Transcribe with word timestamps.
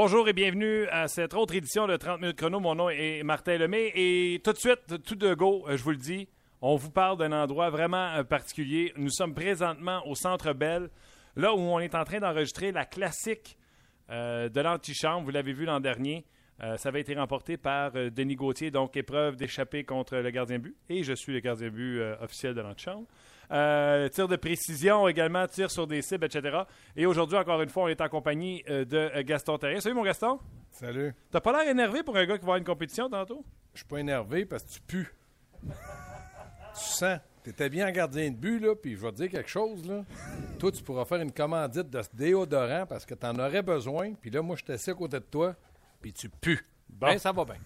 Bonjour 0.00 0.28
et 0.28 0.32
bienvenue 0.32 0.86
à 0.92 1.08
cette 1.08 1.34
autre 1.34 1.56
édition 1.56 1.88
de 1.88 1.96
30 1.96 2.20
minutes 2.20 2.36
chrono. 2.38 2.60
Mon 2.60 2.76
nom 2.76 2.88
est 2.88 3.24
Martin 3.24 3.58
Lemay 3.58 3.90
et 3.96 4.40
tout 4.44 4.52
de 4.52 4.56
suite, 4.56 5.02
tout 5.04 5.16
de 5.16 5.34
go, 5.34 5.64
euh, 5.66 5.76
je 5.76 5.82
vous 5.82 5.90
le 5.90 5.96
dis, 5.96 6.28
on 6.60 6.76
vous 6.76 6.92
parle 6.92 7.18
d'un 7.18 7.32
endroit 7.32 7.68
vraiment 7.70 8.14
euh, 8.14 8.22
particulier. 8.22 8.92
Nous 8.96 9.10
sommes 9.10 9.34
présentement 9.34 10.06
au 10.06 10.14
Centre 10.14 10.52
Bell, 10.52 10.88
là 11.34 11.52
où 11.52 11.58
on 11.58 11.80
est 11.80 11.96
en 11.96 12.04
train 12.04 12.20
d'enregistrer 12.20 12.70
la 12.70 12.84
classique 12.84 13.58
euh, 14.08 14.48
de 14.48 14.60
l'antichambre. 14.60 15.24
Vous 15.24 15.32
l'avez 15.32 15.52
vu 15.52 15.64
l'an 15.64 15.80
dernier. 15.80 16.24
ça 16.60 16.90
avait 16.90 17.00
été 17.00 17.16
remporté 17.16 17.56
par 17.56 17.90
Denis 17.90 18.36
Gauthier, 18.36 18.70
donc 18.70 18.96
épreuve 18.96 19.34
d'échapper 19.34 19.82
contre 19.82 20.14
le 20.18 20.30
gardien 20.30 20.60
but. 20.60 20.76
Et 20.88 21.02
je 21.02 21.12
suis 21.12 21.32
le 21.32 21.40
gardien 21.40 21.70
but 21.70 22.00
officiel 22.20 22.54
de 22.54 22.60
l'antichambre. 22.60 23.08
Euh, 23.50 24.08
tir 24.08 24.28
de 24.28 24.36
précision 24.36 25.08
également, 25.08 25.46
tir 25.46 25.70
sur 25.70 25.86
des 25.86 26.02
cibles, 26.02 26.26
etc. 26.26 26.58
Et 26.96 27.06
aujourd'hui, 27.06 27.38
encore 27.38 27.62
une 27.62 27.68
fois, 27.68 27.84
on 27.84 27.88
est 27.88 28.00
en 28.00 28.08
compagnie 28.08 28.62
euh, 28.68 28.84
de 28.84 28.96
euh, 28.96 29.22
Gaston 29.24 29.56
Terrien. 29.58 29.80
Salut 29.80 29.94
mon 29.94 30.02
Gaston. 30.02 30.38
Salut. 30.70 31.14
T'as 31.30 31.40
pas 31.40 31.52
l'air 31.52 31.70
énervé 31.70 32.02
pour 32.02 32.16
un 32.16 32.26
gars 32.26 32.36
qui 32.36 32.42
va 32.42 32.52
avoir 32.52 32.56
une 32.58 32.64
compétition 32.64 33.08
tantôt? 33.08 33.44
Je 33.72 33.78
suis 33.78 33.88
pas 33.88 33.98
énervé 33.98 34.44
parce 34.44 34.64
que 34.64 34.70
tu 34.70 34.80
pues. 34.80 35.06
tu 35.64 36.80
sens. 36.80 37.18
T'étais 37.42 37.70
bien 37.70 37.90
gardien 37.90 38.30
de 38.30 38.36
but, 38.36 38.58
là, 38.58 38.74
puis 38.74 38.94
je 38.94 39.00
vais 39.00 39.10
te 39.10 39.16
dire 39.16 39.30
quelque 39.30 39.48
chose, 39.48 39.86
là. 39.88 40.04
toi, 40.58 40.70
tu 40.70 40.82
pourras 40.82 41.06
faire 41.06 41.22
une 41.22 41.32
commandite 41.32 41.88
de 41.88 42.02
ce 42.02 42.08
déodorant 42.12 42.84
parce 42.86 43.06
que 43.06 43.14
tu 43.14 43.24
en 43.24 43.38
aurais 43.38 43.62
besoin, 43.62 44.12
puis 44.12 44.28
là, 44.28 44.42
moi, 44.42 44.54
je 44.56 44.64
t'assieds 44.64 44.92
à 44.92 44.96
côté 44.96 45.18
de 45.18 45.24
toi, 45.24 45.54
puis 46.02 46.12
tu 46.12 46.28
pues. 46.28 46.58
Ben, 46.90 47.16
ça 47.16 47.32
va 47.32 47.46
bien 47.46 47.56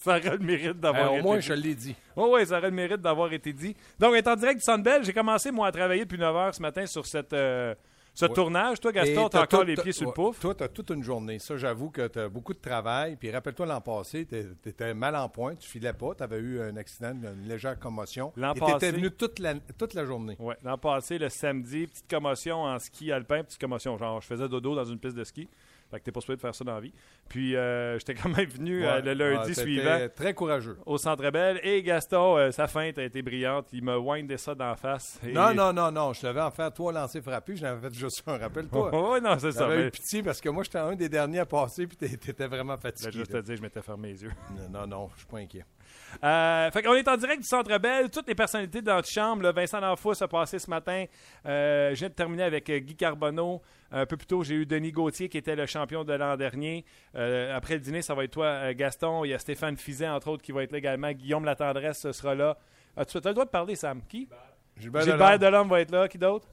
ça 0.04 0.16
aurait 0.16 0.36
le 0.36 0.38
mérite 0.38 0.80
d'avoir 0.80 1.06
été 1.06 1.14
dit. 1.14 1.20
Au 1.20 1.22
moins, 1.28 1.40
je 1.40 1.52
l'ai 1.52 1.74
dit. 1.74 1.94
Oui, 2.16 2.28
oui, 2.32 2.46
ça 2.46 2.58
aurait 2.58 2.70
le 2.70 2.76
mérite 2.76 3.00
d'avoir 3.00 3.32
été 3.32 3.52
dit. 3.52 3.76
Donc, 3.98 4.14
étant 4.16 4.34
direct 4.34 4.58
du 4.58 4.64
Sandbell, 4.64 5.04
j'ai 5.04 5.12
commencé, 5.12 5.50
moi, 5.50 5.66
à 5.66 5.72
travailler 5.72 6.04
depuis 6.04 6.18
9 6.18 6.34
h 6.34 6.52
ce 6.54 6.62
matin 6.62 6.86
sur 6.86 7.04
cette, 7.06 7.32
euh, 7.34 7.74
ce 8.14 8.26
tournage. 8.26 8.80
Toi, 8.80 8.92
Gaston, 8.92 9.28
tu 9.28 9.36
as 9.36 9.42
encore 9.42 9.64
les 9.64 9.74
pieds 9.74 9.92
sur 9.92 10.06
le 10.06 10.12
pouf. 10.12 10.40
Toi, 10.40 10.54
tu 10.54 10.64
as 10.64 10.68
toute 10.68 10.90
une 10.90 11.02
journée. 11.02 11.38
Ça, 11.38 11.56
j'avoue 11.56 11.90
que 11.90 12.06
tu 12.08 12.18
as 12.18 12.28
beaucoup 12.28 12.54
de 12.54 12.58
travail. 12.58 13.16
Puis 13.16 13.30
rappelle-toi, 13.30 13.66
l'an 13.66 13.80
passé, 13.80 14.26
tu 14.26 14.68
étais 14.68 14.94
mal 14.94 15.16
en 15.16 15.28
point. 15.28 15.54
Tu 15.54 15.68
filais 15.68 15.92
pas. 15.92 16.14
Tu 16.14 16.22
avais 16.22 16.38
eu 16.38 16.60
un 16.60 16.76
accident, 16.76 17.12
une 17.12 17.46
légère 17.46 17.78
commotion. 17.78 18.32
L'an 18.36 18.54
passé. 18.54 18.72
Tu 18.72 18.76
étais 18.76 18.96
venu 18.96 19.10
toute 19.10 19.38
la, 19.38 19.54
toute 19.76 19.94
la 19.94 20.04
journée. 20.06 20.36
Oui, 20.38 20.54
l'an 20.64 20.78
passé, 20.78 21.18
le 21.18 21.28
samedi, 21.28 21.86
petite 21.86 22.08
commotion 22.08 22.62
en 22.62 22.78
ski 22.78 23.12
alpin, 23.12 23.44
petite 23.44 23.60
commotion. 23.60 23.98
Genre, 23.98 24.20
je 24.20 24.26
faisais 24.26 24.48
dodo 24.48 24.74
dans 24.74 24.84
une 24.84 24.98
piste 24.98 25.16
de 25.16 25.24
ski. 25.24 25.48
Fait 25.90 25.98
que 25.98 26.04
t'es 26.04 26.12
pas 26.12 26.20
supposé 26.20 26.36
de 26.36 26.40
faire 26.40 26.54
ça 26.54 26.64
dans 26.64 26.74
la 26.74 26.80
vie. 26.80 26.92
Puis 27.28 27.56
euh, 27.56 27.98
j'étais 27.98 28.14
quand 28.14 28.28
même 28.28 28.48
venu 28.48 28.86
euh, 28.86 29.00
le 29.00 29.12
lundi 29.12 29.54
suivant. 29.54 29.98
Très 30.14 30.34
courageux. 30.34 30.78
Au 30.86 30.98
Centre 30.98 31.28
Belle. 31.30 31.60
Et 31.64 31.82
Gaston, 31.82 32.36
euh, 32.36 32.50
sa 32.52 32.68
feinte 32.68 32.98
a 32.98 33.02
été 33.02 33.22
brillante. 33.22 33.68
Il 33.72 33.82
m'a 33.82 33.96
windé 33.96 34.36
ça 34.36 34.54
d'en 34.54 34.76
face. 34.76 35.18
Non, 35.24 35.52
non, 35.52 35.72
non, 35.72 35.90
non. 35.90 36.12
Je 36.12 36.24
l'avais 36.26 36.40
en 36.40 36.50
fait 36.50 36.70
toi 36.72 36.92
lancer 36.92 37.20
frappé. 37.20 37.56
Je 37.56 37.62
l'avais 37.62 37.88
fait 37.88 37.94
juste 37.94 38.22
un 38.26 38.38
rappel-toi. 38.38 38.90
oui, 39.12 39.20
non, 39.20 39.36
c'est 39.38 39.52
ça. 39.52 39.68
J'avais 39.68 39.88
eu 39.88 39.90
pitié 39.90 40.22
parce 40.22 40.40
que 40.40 40.48
moi, 40.48 40.62
j'étais 40.62 40.78
un 40.78 40.94
des 40.94 41.08
derniers 41.08 41.40
à 41.40 41.46
passer. 41.46 41.86
Puis 41.86 41.96
t'étais 41.96 42.46
vraiment 42.46 42.76
fatigué. 42.76 43.10
Ben, 43.10 43.18
juste 43.18 43.32
te 43.32 43.38
dire, 43.38 43.56
je 43.56 43.62
m'étais 43.62 43.82
fermé 43.82 44.12
les 44.12 44.22
yeux. 44.22 44.32
Non, 44.56 44.80
non, 44.80 44.86
non. 44.86 45.10
Je 45.14 45.18
suis 45.18 45.26
pas 45.26 45.38
inquiet. 45.38 45.64
Euh, 46.22 46.70
fait 46.70 46.82
qu'on 46.82 46.94
est 46.94 47.08
en 47.08 47.16
direct 47.16 47.42
du 47.42 47.46
Centre 47.46 47.76
Belle. 47.78 48.10
Toutes 48.10 48.28
les 48.28 48.34
personnalités 48.34 48.82
dans 48.82 48.96
notre 48.96 49.08
chambre. 49.08 49.50
Vincent 49.52 49.80
D'Anfous 49.80 50.22
a 50.22 50.28
passé 50.28 50.58
ce 50.58 50.68
matin. 50.68 51.04
Euh, 51.46 51.90
je 51.90 52.00
viens 52.00 52.08
de 52.08 52.14
terminer 52.14 52.42
avec 52.44 52.68
euh, 52.70 52.78
Guy 52.78 52.96
Carbonneau. 52.96 53.62
Un 53.92 54.06
peu 54.06 54.16
plus 54.16 54.26
tôt, 54.26 54.44
j'ai 54.44 54.54
eu 54.54 54.66
Denis 54.66 54.92
Gauthier 54.92 55.28
qui 55.28 55.38
était 55.38 55.56
le 55.56 55.66
champion 55.66 56.04
de 56.04 56.12
l'an 56.12 56.36
dernier. 56.36 56.84
Euh, 57.16 57.56
après 57.56 57.74
le 57.74 57.80
dîner, 57.80 58.02
ça 58.02 58.14
va 58.14 58.24
être 58.24 58.30
toi, 58.30 58.72
Gaston. 58.72 59.24
Il 59.24 59.30
y 59.30 59.34
a 59.34 59.38
Stéphane 59.38 59.76
Fizet, 59.76 60.08
entre 60.08 60.28
autres, 60.28 60.42
qui 60.42 60.52
va 60.52 60.62
être 60.62 60.72
là 60.72 60.78
également. 60.78 61.10
Guillaume 61.12 61.44
Latendresse 61.44 62.10
sera 62.12 62.34
là. 62.34 62.56
Ah, 62.96 63.04
tu 63.04 63.16
as 63.16 63.20
le 63.24 63.32
droit 63.32 63.44
de 63.44 63.50
parler, 63.50 63.74
Sam? 63.74 64.02
Qui? 64.08 64.28
Gilbert, 64.76 65.02
Gilbert 65.02 65.38
Delhomme 65.38 65.68
va 65.68 65.80
être 65.80 65.90
là. 65.90 66.08
Qui 66.08 66.18
d'autre? 66.18 66.46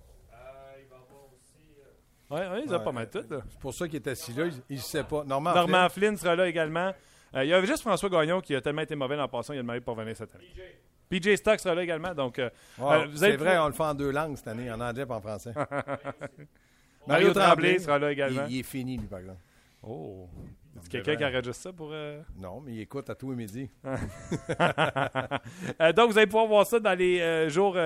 Oui, 2.30 2.40
ouais, 2.40 2.64
ils 2.66 2.74
ont 2.74 2.80
pas 2.84 2.92
mal 2.92 3.10
tout. 3.10 3.24
C'est 3.30 3.60
pour 3.60 3.74
ça 3.74 3.88
qu'il 3.88 3.96
est 3.96 4.08
assis 4.08 4.34
là. 4.34 4.46
Il 4.70 4.76
ne 4.76 4.82
sait 4.82 5.04
pas. 5.04 5.24
Normand, 5.24 5.54
Normand 5.54 5.88
Flynn. 5.90 6.18
sera 6.18 6.36
là 6.36 6.48
également. 6.48 6.92
Euh, 7.36 7.44
il 7.44 7.50
y 7.50 7.54
avait 7.54 7.68
juste 7.68 7.82
François 7.82 8.10
Gagnon 8.10 8.42
qui 8.42 8.56
a 8.56 8.62
tellement 8.62 8.82
été 8.82 8.96
mauvais 8.96 9.16
l'an 9.16 9.28
passant, 9.28 9.54
il 9.54 9.60
a 9.60 9.62
demandé 9.62 9.82
pour 9.82 9.96
venir 9.96 10.16
cette 10.16 10.34
année. 10.36 10.46
PJ 11.10 11.36
Stock 11.36 11.60
sera 11.60 11.76
là 11.76 11.84
également. 11.84 12.14
Donc, 12.14 12.40
euh, 12.40 12.50
euh, 12.80 13.08
c'est 13.16 13.38
vrai, 13.38 13.58
on 13.58 13.68
le 13.68 13.74
fait 13.74 13.84
en 13.84 13.94
deux 13.94 14.12
langues 14.12 14.36
cette 14.36 14.48
année, 14.48 14.72
en 14.72 14.80
anglais 14.80 15.06
et 15.08 15.12
en 15.12 15.22
français. 15.22 15.54
Mario, 17.08 17.34
Tremblay, 17.34 17.80
sera 17.80 18.00
là 18.00 18.12
également. 18.12 18.46
Il, 18.50 18.60
est 18.60 18.64
fini, 18.64 18.98
lui, 18.98 19.08
par 19.08 19.20
exemple. 19.20 19.40
Oh. 19.84 20.28
C'est 20.82 20.90
quelqu'un 20.90 21.16
qui 21.16 21.26
enregistre 21.26 21.64
ça 21.64 21.74
pour. 21.74 21.94
Non, 22.38 22.62
mais 22.62 22.74
il 22.74 22.82
écoute 22.82 23.10
à 23.10 23.16
tous 23.16 23.32
les 23.32 23.38
midis. 23.38 23.70
donc, 25.96 26.12
vous 26.12 26.18
allez 26.18 26.28
pouvoir 26.28 26.48
voir 26.48 26.66
ça 26.66 26.80
dans 26.80 26.98
les 26.98 27.50
jours 27.50 27.78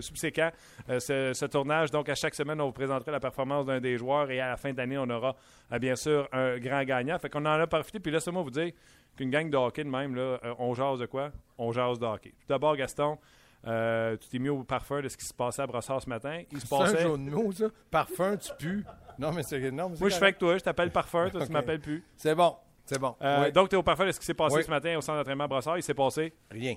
subséquents, 0.00 0.50
ce, 0.88 1.32
ce, 1.34 1.44
tournage. 1.46 1.90
Donc, 1.90 2.08
à 2.08 2.14
chaque 2.14 2.34
semaine, 2.34 2.60
on 2.60 2.66
vous 2.66 2.72
présenterait 2.72 3.12
la 3.12 3.20
performance 3.20 3.66
d'un 3.66 3.80
des 3.80 3.96
joueurs 3.96 4.30
et 4.30 4.40
à 4.40 4.48
la 4.48 4.56
fin 4.56 4.72
d'année, 4.72 4.98
on 4.98 5.08
aura 5.08 5.36
bien 5.78 5.96
sûr 5.96 6.28
un 6.32 6.58
grand 6.58 6.82
gagnant. 6.84 7.18
Fait 7.18 7.28
qu'on 7.28 7.44
en 7.46 7.60
a 7.60 7.66
profité. 7.66 8.00
Puis 8.00 8.10
laissez-moi 8.10 8.42
vous 8.42 8.50
dire 8.50 8.72
qu'une 9.16 9.30
gang 9.30 9.48
de 9.50 9.56
hockey 9.56 9.84
de 9.84 9.88
même, 9.88 10.14
là, 10.14 10.38
euh, 10.44 10.54
on 10.58 10.74
jase 10.74 10.98
de 10.98 11.06
quoi? 11.06 11.30
On 11.58 11.72
jase 11.72 11.98
de 11.98 12.06
hockey. 12.06 12.30
Tout 12.30 12.46
d'abord, 12.48 12.76
Gaston, 12.76 13.18
euh, 13.66 14.16
tu 14.16 14.28
t'es 14.28 14.38
mis 14.38 14.48
au 14.48 14.62
parfum 14.64 15.02
de 15.02 15.08
ce 15.08 15.16
qui 15.16 15.24
se 15.24 15.34
passait 15.34 15.62
à 15.62 15.66
Brossard 15.66 16.02
ce 16.02 16.08
matin. 16.08 16.42
Il 16.50 16.60
se 16.60 16.66
passait... 16.66 16.98
un 16.98 17.02
jaune 17.02 17.28
mot, 17.28 17.52
ça? 17.52 17.66
Parfum, 17.90 18.36
tu 18.36 18.52
pues. 18.58 18.84
Non, 19.18 19.32
mais 19.32 19.42
c'est... 19.42 19.70
Non, 19.70 19.90
Moi, 19.90 20.08
je 20.08 20.14
fais 20.14 20.24
avec 20.24 20.38
toi. 20.38 20.56
Je 20.56 20.62
t'appelle 20.62 20.90
parfum. 20.90 21.28
Toi, 21.30 21.44
tu 21.44 21.52
m'appelles 21.52 21.80
plus. 21.80 22.02
C'est 22.16 22.34
bon. 22.34 22.56
C'est 22.86 22.98
bon. 22.98 23.14
Euh, 23.22 23.50
donc, 23.50 23.68
tu 23.68 23.76
es 23.76 23.78
au 23.78 23.82
parfum 23.82 24.06
de 24.06 24.12
ce 24.12 24.18
qui 24.18 24.26
s'est 24.26 24.34
passé 24.34 24.62
ce 24.62 24.70
matin 24.70 24.96
au 24.96 25.00
centre 25.00 25.18
d'entraînement 25.18 25.44
à 25.44 25.48
Brossard. 25.48 25.76
Il 25.76 25.82
s'est 25.82 25.94
passé? 25.94 26.32
Rien. 26.50 26.76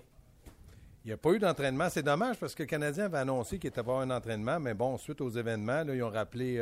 Il 1.06 1.08
n'y 1.08 1.14
a 1.14 1.18
pas 1.18 1.32
eu 1.32 1.40
d'entraînement. 1.40 1.90
C'est 1.90 2.04
dommage 2.04 2.38
parce 2.38 2.54
que 2.54 2.64
le 2.64 2.68
Canadien 2.68 3.06
avait 3.06 3.18
annoncé 3.18 3.60
qu'il 3.60 3.70
était 3.70 3.84
pas 3.84 4.02
un 4.02 4.10
entraînement, 4.10 4.60
mais 4.60 4.74
bon, 4.74 4.98
suite 4.98 5.20
aux 5.22 5.30
événements, 5.30 5.84
là, 5.84 5.96
ils 5.96 6.04
ont 6.04 6.10
rappelé 6.10 6.60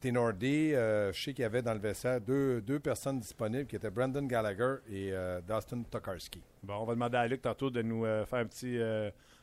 Ténordé, 0.00 0.74
euh, 0.74 1.12
je 1.12 1.24
sais 1.24 1.32
qu'il 1.32 1.42
y 1.42 1.44
avait 1.44 1.62
dans 1.62 1.74
le 1.74 1.80
vestiaire 1.80 2.20
deux, 2.20 2.60
deux, 2.60 2.78
personnes 2.78 3.18
disponibles 3.18 3.66
qui 3.66 3.74
étaient 3.74 3.90
Brandon 3.90 4.22
Gallagher 4.22 4.76
et 4.88 5.10
euh, 5.12 5.40
Dustin 5.40 5.82
Tokarski. 5.82 6.40
Bon, 6.62 6.74
on 6.76 6.84
va 6.84 6.94
demander 6.94 7.16
à 7.16 7.26
Luc 7.26 7.42
tantôt 7.42 7.68
de 7.68 7.82
nous 7.82 8.04
euh, 8.04 8.24
faire 8.24 8.38
un 8.38 8.46
petit 8.46 8.78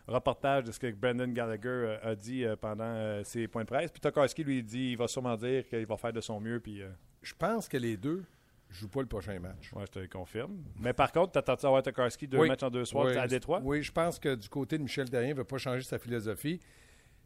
reportage 0.07 0.65
de 0.65 0.71
ce 0.71 0.79
que 0.79 0.91
Brandon 0.91 1.27
Gallagher 1.27 1.97
a 2.01 2.15
dit 2.15 2.45
pendant 2.61 3.23
ses 3.23 3.47
points 3.47 3.63
de 3.63 3.67
presse. 3.67 3.91
Puis 3.91 4.01
Tokarski, 4.01 4.43
lui, 4.43 4.63
dit 4.63 4.91
il 4.91 4.97
va 4.97 5.07
sûrement 5.07 5.35
dire 5.35 5.67
qu'il 5.67 5.85
va 5.85 5.97
faire 5.97 6.13
de 6.13 6.21
son 6.21 6.39
mieux. 6.39 6.59
Puis, 6.59 6.81
Je 7.21 7.33
pense 7.33 7.67
que 7.67 7.77
les 7.77 7.97
deux 7.97 8.23
ne 8.69 8.75
jouent 8.75 8.89
pas 8.89 9.01
le 9.01 9.07
prochain 9.07 9.39
match. 9.39 9.71
Oui, 9.73 9.83
je 9.87 9.91
te 9.91 9.99
le 9.99 10.07
confirme. 10.07 10.57
Mais 10.79 10.93
par 10.93 11.11
contre, 11.11 11.31
tu 11.31 11.39
attends 11.39 11.53
à 11.53 11.69
voir 11.69 11.81
Tokarski 11.81 12.27
deux 12.27 12.45
matchs 12.45 12.63
en 12.63 12.69
deux 12.69 12.85
soirs 12.85 13.17
à 13.17 13.27
Détroit? 13.27 13.61
Oui, 13.63 13.81
je 13.81 13.91
pense 13.91 14.19
que 14.19 14.35
du 14.35 14.47
côté 14.47 14.77
de 14.77 14.83
Michel 14.83 15.09
Derrien, 15.09 15.29
il 15.29 15.33
ne 15.33 15.37
veut 15.37 15.43
pas 15.43 15.57
changer 15.57 15.81
sa 15.81 15.97
philosophie. 15.97 16.59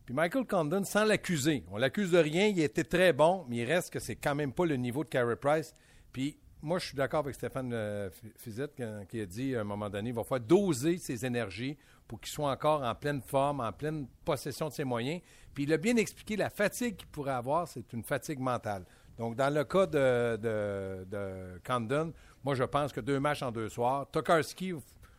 Puis 0.06 0.16
Michael 0.16 0.48
Condon, 0.48 0.84
sans 0.86 1.04
l'accuser, 1.04 1.64
on 1.70 1.78
l'accuse 1.78 2.12
de 2.12 2.18
rien, 2.18 2.48
il 2.48 2.60
était 2.62 2.84
très 2.84 3.14
bon, 3.14 3.46
mais 3.48 3.58
il 3.58 3.66
reste 3.66 3.94
que 3.94 4.00
c'est 4.00 4.16
quand 4.16 4.34
même 4.34 4.54
pas 4.54 4.66
le 4.66 4.76
niveau 4.76 5.04
de 5.04 5.10
Carey 5.10 5.36
Price. 5.36 5.74
Puis 6.12 6.38
moi, 6.62 6.80
je 6.80 6.88
suis 6.88 6.96
d'accord 6.96 7.22
avec 7.22 7.36
Stéphane 7.36 7.72
euh, 7.74 8.10
Fizette 8.38 8.82
qui 9.08 9.22
a 9.22 9.26
dit 9.26 9.56
à 9.56 9.62
un 9.62 9.64
moment 9.64 9.90
donné, 9.90 10.10
il 10.10 10.16
va 10.16 10.24
falloir 10.24 10.42
doser 10.42 10.98
ses 10.98 11.26
énergies 11.26 11.78
pour 12.08 12.20
qu'il 12.20 12.32
soit 12.32 12.52
encore 12.52 12.84
en 12.84 12.96
pleine 12.96 13.22
forme, 13.22 13.62
en 13.62 13.72
pleine 13.72 14.08
possession 14.26 14.68
de 14.68 14.74
ses 14.74 14.84
moyens. 14.84 15.22
Puis 15.54 15.64
il 15.64 15.74
a 15.74 15.78
bien 15.78 15.96
expliqué 15.96 16.36
la 16.36 16.50
fatigue 16.50 16.98
qu'il 16.98 17.08
pourrait 17.08 17.34
avoir, 17.34 17.68
c'est 17.68 17.94
une 17.94 18.04
fatigue 18.04 18.40
mentale. 18.40 18.86
Donc, 19.18 19.36
dans 19.36 19.54
le 19.54 19.64
cas 19.66 19.86
de, 19.86 20.38
de, 20.38 21.60
Condon, 21.66 22.14
moi, 22.44 22.56
je 22.56 22.64
pense 22.64 22.94
que 22.94 23.02
deux 23.02 23.20
matchs 23.20 23.44
en 23.44 23.52
deux 23.52 23.68
soirs. 23.68 24.08
Tokarski, 24.12 24.74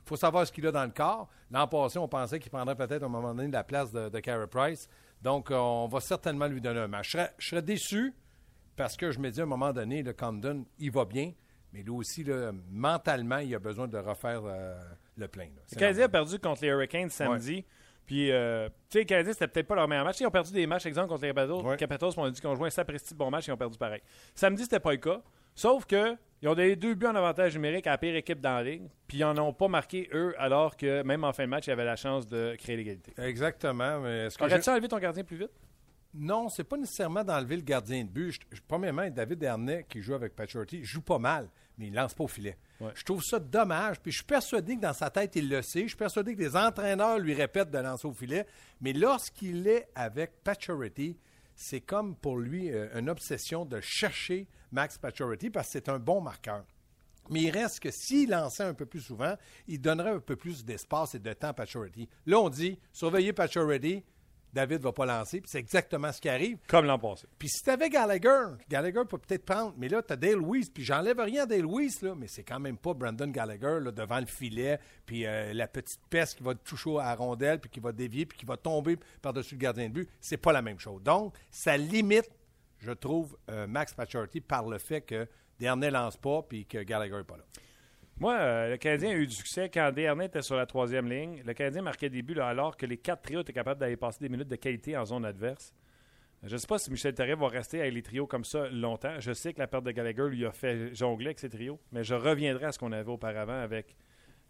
faut 0.06 0.16
savoir 0.16 0.46
ce 0.46 0.52
qu'il 0.52 0.66
a 0.66 0.72
dans 0.72 0.84
le 0.84 0.90
corps. 0.90 1.28
L'an 1.50 1.68
passé, 1.68 1.98
on 1.98 2.08
pensait 2.08 2.40
qu'il 2.40 2.50
prendrait 2.50 2.74
peut-être 2.74 3.02
à 3.02 3.06
un 3.06 3.10
moment 3.10 3.34
donné 3.34 3.50
la 3.50 3.62
place 3.62 3.92
de, 3.92 4.08
de 4.08 4.18
Carey 4.20 4.46
Price. 4.46 4.88
Donc, 5.22 5.50
euh, 5.50 5.56
on 5.56 5.86
va 5.86 6.00
certainement 6.00 6.46
lui 6.46 6.60
donner 6.60 6.80
un 6.80 6.88
match. 6.88 7.16
Je 7.38 7.46
serais, 7.46 7.62
déçu 7.62 8.14
parce 8.80 8.96
que 8.96 9.10
je 9.10 9.18
me 9.18 9.30
dis 9.30 9.40
à 9.40 9.42
un 9.42 9.46
moment 9.46 9.74
donné, 9.74 10.02
le 10.02 10.14
Camden, 10.14 10.64
il 10.78 10.90
va 10.90 11.04
bien. 11.04 11.32
Mais 11.74 11.82
lui 11.82 11.90
aussi, 11.90 12.24
mentalement, 12.70 13.36
il 13.36 13.54
a 13.54 13.58
besoin 13.58 13.86
de 13.86 13.98
refaire 13.98 14.40
euh, 14.46 14.80
le 15.18 15.28
plein. 15.28 15.48
Le 15.70 15.78
Canadien 15.78 16.06
a 16.06 16.08
perdu 16.08 16.38
contre 16.38 16.62
les 16.62 16.68
Hurricanes 16.68 17.10
samedi. 17.10 17.66
Puis, 18.06 18.32
euh, 18.32 18.68
tu 18.68 18.74
sais, 18.88 18.98
les 19.00 19.04
Canadiens, 19.04 19.34
c'était 19.34 19.48
peut-être 19.48 19.66
pas 19.66 19.74
leur 19.74 19.86
meilleur 19.86 20.06
match. 20.06 20.18
Ils 20.20 20.26
ont 20.26 20.30
perdu 20.30 20.52
des 20.52 20.66
matchs, 20.66 20.86
exemple, 20.86 21.08
contre 21.08 21.22
les 21.22 21.34
Capitals. 21.34 21.76
Capitals, 21.76 22.10
on 22.16 22.24
a 22.24 22.30
dit 22.30 22.40
qu'ils 22.40 22.48
ont 22.48 22.56
joué 22.56 22.68
un 22.68 22.70
sapristi 22.70 23.14
bon 23.14 23.30
match 23.30 23.48
et 23.48 23.50
ils 23.50 23.52
ont 23.52 23.58
perdu 23.58 23.76
pareil. 23.76 24.00
Samedi, 24.34 24.62
c'était 24.62 24.80
pas 24.80 24.92
le 24.92 24.96
cas. 24.98 25.20
Sauf 25.54 25.84
que 25.84 26.16
ils 26.40 26.48
ont 26.48 26.54
donné 26.54 26.74
deux 26.74 26.94
buts 26.94 27.06
en 27.06 27.14
avantage 27.14 27.54
numérique 27.54 27.86
à 27.86 27.90
la 27.90 27.98
pire 27.98 28.16
équipe 28.16 28.40
dans 28.40 28.54
la 28.54 28.62
ligue, 28.62 28.88
puis 29.06 29.18
ils 29.18 29.20
n'en 29.20 29.36
ont 29.36 29.52
pas 29.52 29.68
marqué, 29.68 30.08
eux, 30.14 30.34
alors 30.38 30.74
que 30.74 31.02
même 31.02 31.22
en 31.22 31.34
fin 31.34 31.44
de 31.44 31.50
match, 31.50 31.66
ils 31.66 31.70
avaient 31.70 31.84
la 31.84 31.96
chance 31.96 32.26
de 32.26 32.56
créer 32.58 32.78
l'égalité. 32.78 33.12
Exactement. 33.18 34.00
Mais 34.00 34.26
est-ce 34.26 34.38
que 34.38 34.44
Aurais-tu 34.44 34.70
enlevé 34.70 34.88
ton 34.88 34.98
gardien 34.98 35.22
plus 35.22 35.36
vite? 35.36 35.50
Non, 36.12 36.48
c'est 36.48 36.64
pas 36.64 36.76
nécessairement 36.76 37.22
d'enlever 37.22 37.56
le 37.56 37.62
gardien 37.62 38.02
de 38.02 38.08
but. 38.08 38.40
Je, 38.50 38.60
premièrement, 38.66 39.08
David 39.10 39.38
Dernay, 39.38 39.86
qui 39.88 40.02
joue 40.02 40.14
avec 40.14 40.34
Patcherty, 40.34 40.82
joue 40.84 41.02
pas 41.02 41.18
mal, 41.18 41.48
mais 41.78 41.86
il 41.86 41.94
lance 41.94 42.14
pas 42.14 42.24
au 42.24 42.28
filet. 42.28 42.56
Je 42.94 43.04
trouve 43.04 43.22
ça 43.22 43.38
dommage. 43.38 44.00
Puis 44.00 44.10
je 44.10 44.16
suis 44.18 44.26
persuadé 44.26 44.76
que 44.76 44.80
dans 44.80 44.92
sa 44.92 45.10
tête, 45.10 45.36
il 45.36 45.48
le 45.48 45.62
sait. 45.62 45.82
Je 45.82 45.88
suis 45.88 45.96
persuadé 45.96 46.34
que 46.34 46.40
les 46.40 46.56
entraîneurs 46.56 47.18
lui 47.18 47.34
répètent 47.34 47.70
de 47.70 47.78
lancer 47.78 48.08
au 48.08 48.12
filet. 48.12 48.46
Mais 48.80 48.92
lorsqu'il 48.92 49.68
est 49.68 49.88
avec 49.94 50.42
Patcherty, 50.42 51.16
c'est 51.60 51.82
comme 51.82 52.16
pour 52.16 52.38
lui 52.38 52.72
euh, 52.72 52.88
une 52.98 53.10
obsession 53.10 53.66
de 53.66 53.82
chercher 53.82 54.48
Max 54.72 54.96
Pacioretty 54.96 55.50
parce 55.50 55.66
que 55.66 55.72
c'est 55.72 55.90
un 55.90 55.98
bon 55.98 56.22
marqueur. 56.22 56.64
Mais 57.28 57.42
il 57.42 57.50
reste 57.50 57.80
que 57.80 57.90
s'il 57.90 58.30
lançait 58.30 58.64
un 58.64 58.72
peu 58.72 58.86
plus 58.86 59.02
souvent, 59.02 59.34
il 59.68 59.78
donnerait 59.78 60.10
un 60.10 60.20
peu 60.20 60.36
plus 60.36 60.64
d'espace 60.64 61.14
et 61.14 61.18
de 61.18 61.32
temps 61.34 61.48
à 61.48 61.52
Pacioretty. 61.52 62.08
Là, 62.24 62.40
on 62.40 62.48
dit 62.48 62.78
surveillez 62.94 63.34
Pacioretty, 63.34 64.02
David 64.52 64.78
ne 64.78 64.84
va 64.84 64.92
pas 64.92 65.06
lancer. 65.06 65.40
Puis 65.40 65.50
c'est 65.50 65.58
exactement 65.58 66.12
ce 66.12 66.20
qui 66.20 66.28
arrive. 66.28 66.58
Comme 66.66 66.86
l'an 66.86 66.98
passé. 66.98 67.26
Puis 67.38 67.48
si 67.48 67.62
tu 67.62 67.70
avais 67.70 67.88
Gallagher, 67.88 68.56
Gallagher 68.68 69.02
peut 69.08 69.18
peut-être 69.18 69.44
prendre, 69.44 69.74
mais 69.76 69.88
là, 69.88 70.02
tu 70.02 70.12
as 70.12 70.16
Dale 70.16 70.40
Weiss, 70.40 70.70
puis 70.70 70.84
j'enlève 70.84 71.20
rien 71.20 71.44
à 71.44 71.46
Dale 71.46 71.66
Weiss, 71.66 72.02
là, 72.02 72.14
mais 72.14 72.26
c'est 72.26 72.42
quand 72.42 72.60
même 72.60 72.76
pas 72.76 72.94
Brandon 72.94 73.28
Gallagher 73.28 73.78
là, 73.80 73.92
devant 73.92 74.18
le 74.18 74.26
filet, 74.26 74.78
puis 75.06 75.26
euh, 75.26 75.52
la 75.52 75.68
petite 75.68 76.00
peste 76.08 76.38
qui 76.38 76.42
va 76.42 76.54
toucher 76.54 76.96
à 76.98 77.04
la 77.04 77.14
rondelle, 77.14 77.60
puis 77.60 77.70
qui 77.70 77.80
va 77.80 77.92
dévier, 77.92 78.26
puis 78.26 78.38
qui 78.38 78.46
va 78.46 78.56
tomber 78.56 78.98
par-dessus 79.22 79.54
le 79.54 79.60
gardien 79.60 79.88
de 79.88 79.94
but. 79.94 80.08
C'est 80.20 80.36
pas 80.36 80.52
la 80.52 80.62
même 80.62 80.78
chose. 80.78 81.02
Donc, 81.02 81.34
ça 81.50 81.76
limite, 81.76 82.30
je 82.78 82.92
trouve, 82.92 83.36
euh, 83.50 83.66
Max 83.66 83.94
Pacioretty 83.94 84.40
par 84.40 84.66
le 84.66 84.78
fait 84.78 85.02
que 85.02 85.28
Dernay 85.58 85.90
lance 85.90 86.16
pas, 86.16 86.42
puis 86.42 86.66
que 86.66 86.78
Gallagher 86.78 87.16
n'est 87.16 87.24
pas 87.24 87.36
là. 87.36 87.44
Moi, 88.20 88.34
euh, 88.34 88.68
le 88.68 88.76
Canadien 88.76 89.12
a 89.12 89.14
eu 89.14 89.26
du 89.26 89.34
succès 89.34 89.70
quand 89.72 89.90
Dernay 89.92 90.26
était 90.26 90.42
sur 90.42 90.54
la 90.54 90.66
troisième 90.66 91.08
ligne. 91.08 91.42
Le 91.42 91.54
Canadien 91.54 91.80
marquait 91.80 92.10
des 92.10 92.20
buts 92.20 92.34
là, 92.34 92.48
alors 92.48 92.76
que 92.76 92.84
les 92.84 92.98
quatre 92.98 93.22
trios 93.22 93.40
étaient 93.40 93.54
capables 93.54 93.80
d'aller 93.80 93.96
passer 93.96 94.18
des 94.20 94.28
minutes 94.28 94.48
de 94.48 94.56
qualité 94.56 94.94
en 94.94 95.06
zone 95.06 95.24
adverse. 95.24 95.72
Je 96.42 96.52
ne 96.52 96.58
sais 96.58 96.66
pas 96.66 96.78
si 96.78 96.90
Michel 96.90 97.14
Therrien 97.14 97.36
va 97.36 97.48
rester 97.48 97.80
avec 97.80 97.94
les 97.94 98.02
trios 98.02 98.26
comme 98.26 98.44
ça 98.44 98.68
longtemps. 98.68 99.18
Je 99.20 99.32
sais 99.32 99.54
que 99.54 99.58
la 99.58 99.66
perte 99.66 99.84
de 99.84 99.90
Gallagher 99.90 100.28
lui 100.28 100.44
a 100.44 100.52
fait 100.52 100.94
jongler 100.94 101.28
avec 101.28 101.38
ces 101.38 101.48
trios, 101.48 101.80
mais 101.92 102.04
je 102.04 102.14
reviendrai 102.14 102.66
à 102.66 102.72
ce 102.72 102.78
qu'on 102.78 102.92
avait 102.92 103.10
auparavant 103.10 103.58
avec 103.58 103.96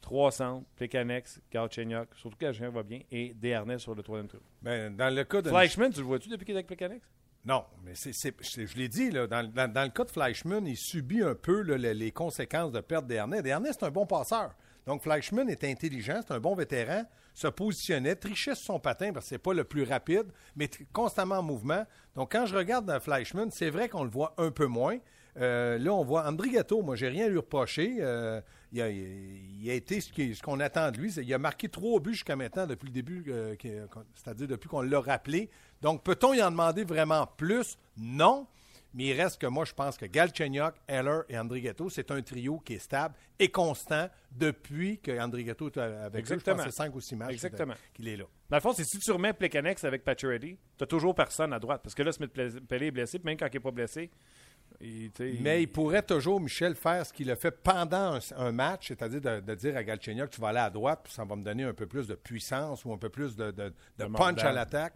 trois 0.01 0.33
centres, 0.33 0.67
Plekanex, 0.75 1.41
Galchenyuk, 1.53 2.09
surtout 2.17 2.37
que 2.37 2.47
Galchenyuk 2.47 2.75
va 2.75 2.83
bien, 2.83 3.01
et 3.13 3.35
Dernay 3.35 3.79
sur 3.79 3.95
le 3.95 4.03
troisième 4.03 4.27
trio. 4.27 4.43
Ben, 4.63 4.97
dans 4.97 5.15
le 5.15 5.23
cas 5.23 5.43
de 5.43 5.49
Fleischmann, 5.49 5.93
tu 5.93 6.01
le 6.01 6.07
vois-tu 6.07 6.29
depuis 6.29 6.45
qu'il 6.45 6.55
est 6.55 6.59
avec 6.59 6.67
Plekanex? 6.67 7.07
Non, 7.45 7.65
mais 7.85 7.95
je 7.95 8.77
l'ai 8.77 8.89
dit, 8.89 9.11
là, 9.11 9.27
dans, 9.27 9.43
le 9.43 9.89
cas 9.89 10.05
de 10.05 10.11
Fleischmann, 10.11 10.67
il 10.67 10.77
subit 10.77 11.23
un 11.23 11.35
peu 11.35 11.63
les, 11.63 12.13
conséquences 12.13 12.71
de 12.73 12.81
perte 12.81 13.07
d'Ernest. 13.07 13.43
Dernay, 13.43 13.71
c'est 13.73 13.85
un 13.85 13.91
bon 13.91 14.05
passeur. 14.05 14.55
Donc, 14.87 15.03
Fleischmann 15.03 15.49
est 15.49 15.65
intelligent, 15.65 16.21
c'est 16.27 16.35
un 16.35 16.41
bon 16.41 16.55
vétéran, 16.55 17.05
se 17.35 17.49
positionnait, 17.49 18.15
trichait 18.15 18.55
sur 18.55 18.75
son 18.75 18.81
patin 18.81 19.13
parce 19.13 19.27
que 19.27 19.31
c'est 19.31 19.39
pas 19.39 19.55
le 19.55 19.65
plus 19.65 19.85
rapide, 19.85 20.27
mais 20.57 20.69
constamment 20.93 21.37
en 21.37 21.43
mouvement. 21.43 21.87
Donc, 22.15 22.33
quand 22.33 22.45
je 22.45 22.57
regarde 22.57 22.99
Fleischmann, 23.01 23.51
c'est 23.51 23.71
vrai 23.71 23.89
qu'on 23.89 24.05
le 24.05 24.11
voit 24.11 24.35
un 24.37 24.51
peu 24.51 24.67
moins. 24.67 24.99
Euh, 25.39 25.79
là, 25.79 25.93
on 25.93 26.05
voit 26.05 26.27
André 26.27 26.51
Gatto, 26.51 26.83
moi, 26.83 26.97
j'ai 26.97 27.09
rien 27.09 27.27
à 27.27 27.29
lui 27.29 27.39
reprocher. 27.39 27.97
Euh, 28.01 28.41
il, 28.73 28.81
a, 28.81 28.89
il 28.91 29.71
a 29.71 29.75
été 29.75 30.01
ce 30.01 30.43
qu'on 30.43 30.61
attend 30.61 30.91
de 30.91 30.99
lui. 30.99 31.13
Il 31.13 31.35
a 31.35 31.39
marqué 31.39 31.69
trois 31.69 32.01
buts 32.01 32.15
jusqu'à 32.15 32.37
maintenant 32.37 32.67
depuis 32.67 32.87
le 32.87 32.93
début, 32.93 33.25
euh, 33.29 33.55
c'est-à-dire 34.15 34.49
depuis 34.49 34.69
qu'on 34.69 34.83
l'a 34.83 35.01
rappelé. 35.01 35.51
Donc, 35.83 36.03
peut-on 36.03 36.35
y 36.35 36.43
en 36.43 36.51
demander 36.51 36.85
vraiment 36.85 37.27
plus? 37.27 37.79
Non. 37.97 38.47
Mais 38.93 39.05
il 39.05 39.13
reste 39.21 39.41
que 39.41 39.47
moi, 39.47 39.65
je 39.65 39.73
pense 39.73 39.97
que 39.97 40.05
Galchenyuk, 40.05 40.75
Heller 40.89 41.21
et 41.29 41.39
André 41.39 41.61
Gatto, 41.61 41.89
c'est 41.91 42.11
un 42.11 42.21
trio 42.23 42.59
qui 42.59 42.75
est 42.75 42.81
stable 42.81 43.15
et 43.39 43.49
constant 43.49 44.09
depuis 44.33 44.99
que 44.99 45.17
André 45.21 45.45
Gatto 45.45 45.69
est 45.69 45.79
avec 45.79 46.25
eux. 46.25 46.29
Je 46.29 46.35
pense 46.35 46.49
Exactement. 46.49 46.57
que 46.57 46.63
c'est 46.65 46.77
cinq 46.77 46.95
ou 46.97 47.01
six 47.01 47.15
matchs 47.15 47.35
Exactement. 47.35 47.75
qu'il 47.95 48.09
est 48.09 48.17
là. 48.17 48.25
Dans 48.49 48.57
le 48.57 48.61
fond, 48.61 48.73
c'est 48.73 48.83
si 48.83 48.99
tu 48.99 49.13
remets 49.13 49.33
Plekanex 49.33 49.85
avec 49.85 50.03
Pacioretty, 50.03 50.59
tu 50.77 50.87
toujours 50.89 51.15
personne 51.15 51.53
à 51.53 51.61
droite. 51.61 51.83
Parce 51.85 51.95
que 51.95 52.03
là, 52.03 52.11
Smith 52.11 52.33
Pellet 52.33 52.87
est 52.87 52.91
blessé, 52.91 53.21
puis 53.21 53.27
même 53.27 53.37
quand 53.37 53.47
il 53.47 53.55
n'est 53.55 53.61
pas 53.61 53.71
blessé, 53.71 54.11
Mais 55.43 55.63
il 55.63 55.67
pourrait 55.69 56.03
toujours, 56.03 56.41
Michel, 56.41 56.75
faire 56.75 57.05
ce 57.05 57.13
qu'il 57.13 57.31
a 57.31 57.37
fait 57.37 57.51
pendant 57.51 58.15
un, 58.17 58.19
un 58.37 58.53
match, 58.53 58.89
c'est-à-dire 58.89 59.21
de, 59.21 59.41
de 59.41 59.55
dire 59.55 59.77
à 59.77 59.85
Galchenyuk, 59.85 60.31
tu 60.31 60.41
vas 60.41 60.49
aller 60.49 60.59
à 60.59 60.71
droite, 60.71 61.01
puis 61.05 61.13
ça 61.13 61.25
va 61.25 61.37
me 61.37 61.43
donner 61.45 61.65
un 61.65 61.75
peu 61.75 61.87
plus 61.87 62.07
de 62.07 62.15
puissance 62.15 62.85
ou 62.85 62.93
un 62.93 62.99
peu 62.99 63.11
plus 63.11 63.37
de, 63.37 63.51
de- 63.51 63.53
de 63.53 63.73
De 63.99 64.05
punch 64.19 64.41
à 64.49 64.53
l'attaque. 64.53 64.95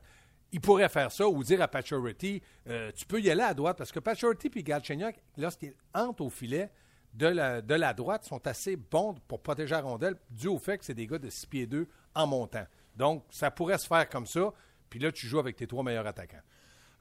Il 0.53 0.61
pourrait 0.61 0.89
faire 0.89 1.11
ça 1.13 1.29
ou 1.29 1.43
dire 1.45 1.61
à 1.61 1.69
Pacioretty, 1.69 2.41
euh, 2.69 2.93
tu 2.95 3.05
peux 3.07 3.21
y 3.21 3.31
aller 3.31 3.43
à 3.43 3.53
droite, 3.55 3.77
parce 3.77 3.91
que 3.93 3.99
Pacioretty 3.99 4.51
et 4.55 4.63
Galchenyuk, 4.63 5.17
lorsqu'ils 5.37 5.75
entrent 5.93 6.23
au 6.25 6.31
filet 6.31 6.71
de 7.13 7.27
la, 7.27 7.61
de 7.61 7.75
la 7.75 7.93
droite, 7.93 8.25
sont 8.25 8.47
assez 8.47 8.77
bons 8.77 9.15
pour 9.29 9.43
protéger 9.43 9.73
la 9.75 9.81
rondelle, 9.83 10.15
dû 10.31 10.49
au 10.49 10.59
fait 10.59 10.79
que 10.79 10.85
c'est 10.85 10.95
des 10.95 11.07
gars 11.07 11.19
de 11.19 11.29
6 11.29 11.47
pieds 11.47 11.67
2 11.67 11.87
en 12.15 12.27
montant. 12.27 12.65
Donc, 12.97 13.25
ça 13.31 13.51
pourrait 13.51 13.79
se 13.79 13.87
faire 13.87 14.09
comme 14.09 14.27
ça, 14.27 14.53
puis 14.89 14.99
là, 15.01 15.11
tu 15.13 15.27
joues 15.27 15.41
avec 15.41 15.57
tes 15.57 15.67
trois 15.67 15.83
meilleurs 15.83 16.07
attaquants. 16.07 16.43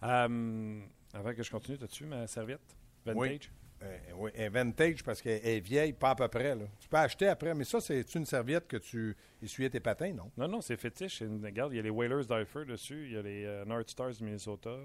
Euh, 0.04 0.82
avant 1.14 1.34
que 1.34 1.44
je 1.44 1.52
continue, 1.52 1.78
as-tu 1.84 2.06
ma 2.06 2.26
serviette? 2.28 2.62
Vintage? 3.06 3.20
Oui. 3.20 3.40
Euh, 3.84 3.98
oui, 4.16 4.32
vintage 4.50 5.04
parce 5.04 5.22
qu'elle 5.22 5.46
est 5.46 5.60
vieille, 5.60 5.92
pas 5.92 6.12
à 6.12 6.16
peu 6.16 6.28
près. 6.30 6.56
Là. 6.56 6.64
Tu 6.80 6.88
peux 6.88 6.96
acheter 6.98 7.28
après, 7.28 7.54
mais 7.54 7.66
ça, 7.66 7.82
c'est 7.82 8.16
une 8.16 8.26
serviette 8.26 8.66
que 8.68 8.78
tu 8.78 9.16
essuyais 9.42 9.70
tes 9.70 9.82
patins, 9.82 10.14
non? 10.14 10.32
Non, 10.38 10.48
non, 10.48 10.62
c'est 10.62 10.78
fétiche. 10.78 11.20
Une- 11.20 11.44
Regarde, 11.44 11.74
il 11.74 11.76
y 11.76 11.80
a 11.80 11.82
les 11.82 11.90
Whalers 11.90 12.26
d'Ifer 12.26 12.66
dessus, 12.66 13.08
il 13.08 13.12
y 13.14 13.18
a 13.18 13.22
les 13.22 13.44
euh, 13.46 13.66
North 13.66 13.90
Stars 13.90 14.12
du 14.14 14.24
Minnesota. 14.24 14.78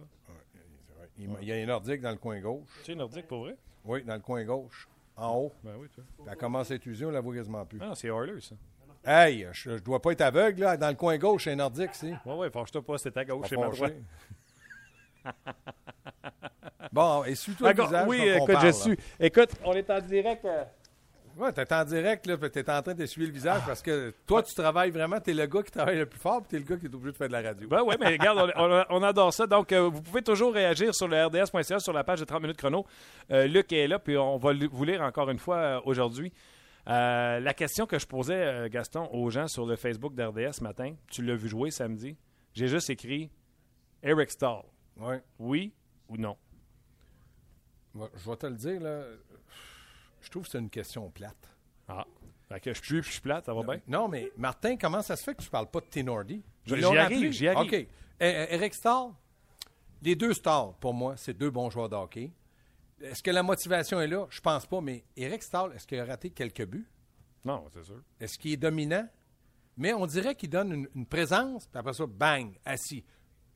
Il, 1.16 1.30
il 1.42 1.48
y 1.48 1.52
a 1.52 1.56
un 1.56 1.66
nordique 1.66 2.00
dans 2.00 2.10
le 2.10 2.16
coin 2.16 2.40
gauche. 2.40 2.68
Tu 2.80 2.86
sais, 2.86 2.94
nordique 2.96 3.26
pour 3.28 3.40
vrai? 3.44 3.56
Oui, 3.84 4.02
dans 4.02 4.14
le 4.14 4.20
coin 4.20 4.44
gauche. 4.44 4.88
En 5.16 5.36
haut. 5.36 5.52
Ben 5.62 5.74
oui, 5.78 5.88
toi. 5.88 6.04
Elle 6.28 6.36
commence 6.36 6.70
à 6.70 6.74
être 6.74 6.86
usée, 6.86 7.04
on 7.04 7.10
la 7.10 7.20
voit 7.20 7.34
quasiment 7.34 7.64
plus. 7.66 7.78
Ah 7.80 7.86
non, 7.88 7.94
c'est 7.94 8.08
Oilers, 8.08 8.40
ça. 8.40 8.56
Hey, 9.04 9.46
je, 9.52 9.76
je 9.76 9.82
dois 9.82 10.02
pas 10.02 10.10
être 10.12 10.20
aveugle, 10.22 10.60
là. 10.62 10.76
Dans 10.76 10.88
le 10.88 10.94
coin 10.96 11.16
gauche, 11.18 11.44
c'est 11.44 11.52
un 11.52 11.56
nordique, 11.56 11.94
si. 11.94 12.12
Ouais, 12.24 12.34
ouais, 12.34 12.50
fâche-toi 12.50 12.84
pas, 12.84 12.98
c'est 12.98 13.16
à 13.16 13.24
gauche, 13.24 13.46
c'est 13.48 13.56
ma 13.56 13.68
droite. 13.68 13.94
bon, 16.92 17.24
essuie-toi 17.24 17.68
le 17.68 17.74
D'accord, 17.74 17.90
visage. 17.90 18.08
oui, 18.08 18.28
écoute, 18.28 18.52
parle, 18.52 18.66
je 18.66 18.72
suis. 18.72 18.96
Écoute, 19.20 19.50
on 19.64 19.72
est 19.72 19.90
en 19.90 20.00
direct. 20.00 20.44
euh, 20.44 20.64
Ouais, 21.38 21.52
t'es 21.52 21.72
en 21.72 21.84
direct, 21.84 22.26
là, 22.26 22.36
puis 22.36 22.50
t'es 22.50 22.68
en 22.68 22.82
train 22.82 22.94
d'essuyer 22.94 23.28
le 23.28 23.32
visage 23.32 23.62
parce 23.64 23.80
que 23.80 24.12
toi, 24.26 24.42
tu 24.42 24.52
travailles 24.56 24.90
vraiment, 24.90 25.20
t'es 25.20 25.32
le 25.32 25.46
gars 25.46 25.62
qui 25.62 25.70
travaille 25.70 25.98
le 25.98 26.06
plus 26.06 26.18
fort, 26.18 26.40
puis 26.40 26.48
t'es 26.48 26.58
le 26.58 26.64
gars 26.64 26.76
qui 26.76 26.86
est 26.86 26.94
obligé 26.94 27.12
de 27.12 27.16
faire 27.16 27.28
de 27.28 27.32
la 27.32 27.42
radio. 27.42 27.68
Ben 27.68 27.80
oui, 27.86 27.94
mais 28.00 28.08
regarde, 28.08 28.52
on, 28.90 29.02
adore 29.04 29.32
ça. 29.32 29.46
Donc, 29.46 29.70
euh, 29.70 29.88
vous 29.88 30.02
pouvez 30.02 30.22
toujours 30.22 30.52
réagir 30.52 30.92
sur 30.92 31.06
le 31.06 31.26
RDS.ca, 31.26 31.78
sur 31.78 31.92
la 31.92 32.02
page 32.02 32.18
de 32.18 32.24
30 32.24 32.42
minutes 32.42 32.56
chrono. 32.56 32.84
Euh, 33.30 33.46
Luc 33.46 33.72
est 33.72 33.86
là, 33.86 34.00
puis 34.00 34.16
on 34.16 34.36
va 34.36 34.52
vous 34.52 34.84
lire 34.84 35.00
encore 35.02 35.30
une 35.30 35.38
fois 35.38 35.56
euh, 35.58 35.80
aujourd'hui. 35.84 36.32
La 36.86 37.54
question 37.54 37.86
que 37.86 38.00
je 38.00 38.06
posais, 38.06 38.68
Gaston, 38.68 39.08
aux 39.12 39.30
gens 39.30 39.46
sur 39.46 39.64
le 39.64 39.76
Facebook 39.76 40.14
d'RDS 40.14 40.54
ce 40.54 40.64
matin, 40.64 40.94
tu 41.08 41.22
l'as 41.22 41.36
vu 41.36 41.48
jouer 41.48 41.70
samedi, 41.70 42.16
j'ai 42.52 42.66
juste 42.66 42.90
écrit 42.90 43.30
Eric 44.02 44.30
Stahl. 44.32 44.62
Ouais. 44.96 45.22
Oui 45.38 45.72
ou 46.08 46.16
non? 46.16 46.36
Je 48.14 48.30
vais 48.30 48.36
te 48.36 48.46
le 48.46 48.56
dire, 48.56 48.80
là. 48.80 49.02
Je 50.20 50.30
trouve 50.30 50.44
que 50.44 50.50
c'est 50.50 50.58
une 50.58 50.70
question 50.70 51.10
plate. 51.10 51.56
Ah. 51.88 52.06
Fait 52.48 52.60
que 52.60 52.72
je 52.72 52.80
pue 52.80 53.00
puis 53.00 53.08
je 53.08 53.12
suis 53.12 53.20
plate, 53.20 53.44
ça 53.44 53.54
va 53.54 53.62
bien? 53.62 53.80
Non, 53.86 54.08
mais 54.08 54.32
Martin, 54.36 54.76
comment 54.76 55.02
ça 55.02 55.16
se 55.16 55.22
fait 55.22 55.34
que 55.34 55.42
tu 55.42 55.50
parles 55.50 55.70
pas 55.70 55.80
de 55.80 56.02
l'ont 56.02 56.24
j'y 56.64 56.98
arrive, 56.98 57.32
j'y 57.32 57.48
arrive. 57.48 57.68
OK. 57.68 57.72
Eh, 57.74 57.86
eh, 58.20 58.54
Eric 58.54 58.74
Starr, 58.74 59.12
les 60.02 60.16
deux 60.16 60.32
stars, 60.32 60.74
pour 60.74 60.94
moi, 60.94 61.16
c'est 61.16 61.34
deux 61.34 61.50
bons 61.50 61.70
joueurs 61.70 61.88
de 61.88 61.96
hockey. 61.96 62.32
Est-ce 63.00 63.22
que 63.22 63.30
la 63.30 63.42
motivation 63.42 64.00
est 64.00 64.08
là? 64.08 64.26
Je 64.30 64.40
pense 64.40 64.66
pas, 64.66 64.80
mais 64.80 65.04
Eric 65.16 65.42
Starr, 65.42 65.72
est-ce 65.74 65.86
qu'il 65.86 65.98
a 66.00 66.04
raté 66.04 66.30
quelques 66.30 66.64
buts? 66.66 66.88
Non, 67.44 67.64
c'est 67.72 67.84
sûr. 67.84 68.02
Est-ce 68.18 68.38
qu'il 68.38 68.52
est 68.52 68.56
dominant? 68.56 69.08
Mais 69.76 69.92
on 69.92 70.06
dirait 70.06 70.34
qu'il 70.34 70.50
donne 70.50 70.72
une, 70.72 70.88
une 70.96 71.06
présence, 71.06 71.66
puis 71.66 71.78
après 71.78 71.92
ça, 71.92 72.06
bang, 72.06 72.58
assis. 72.64 73.04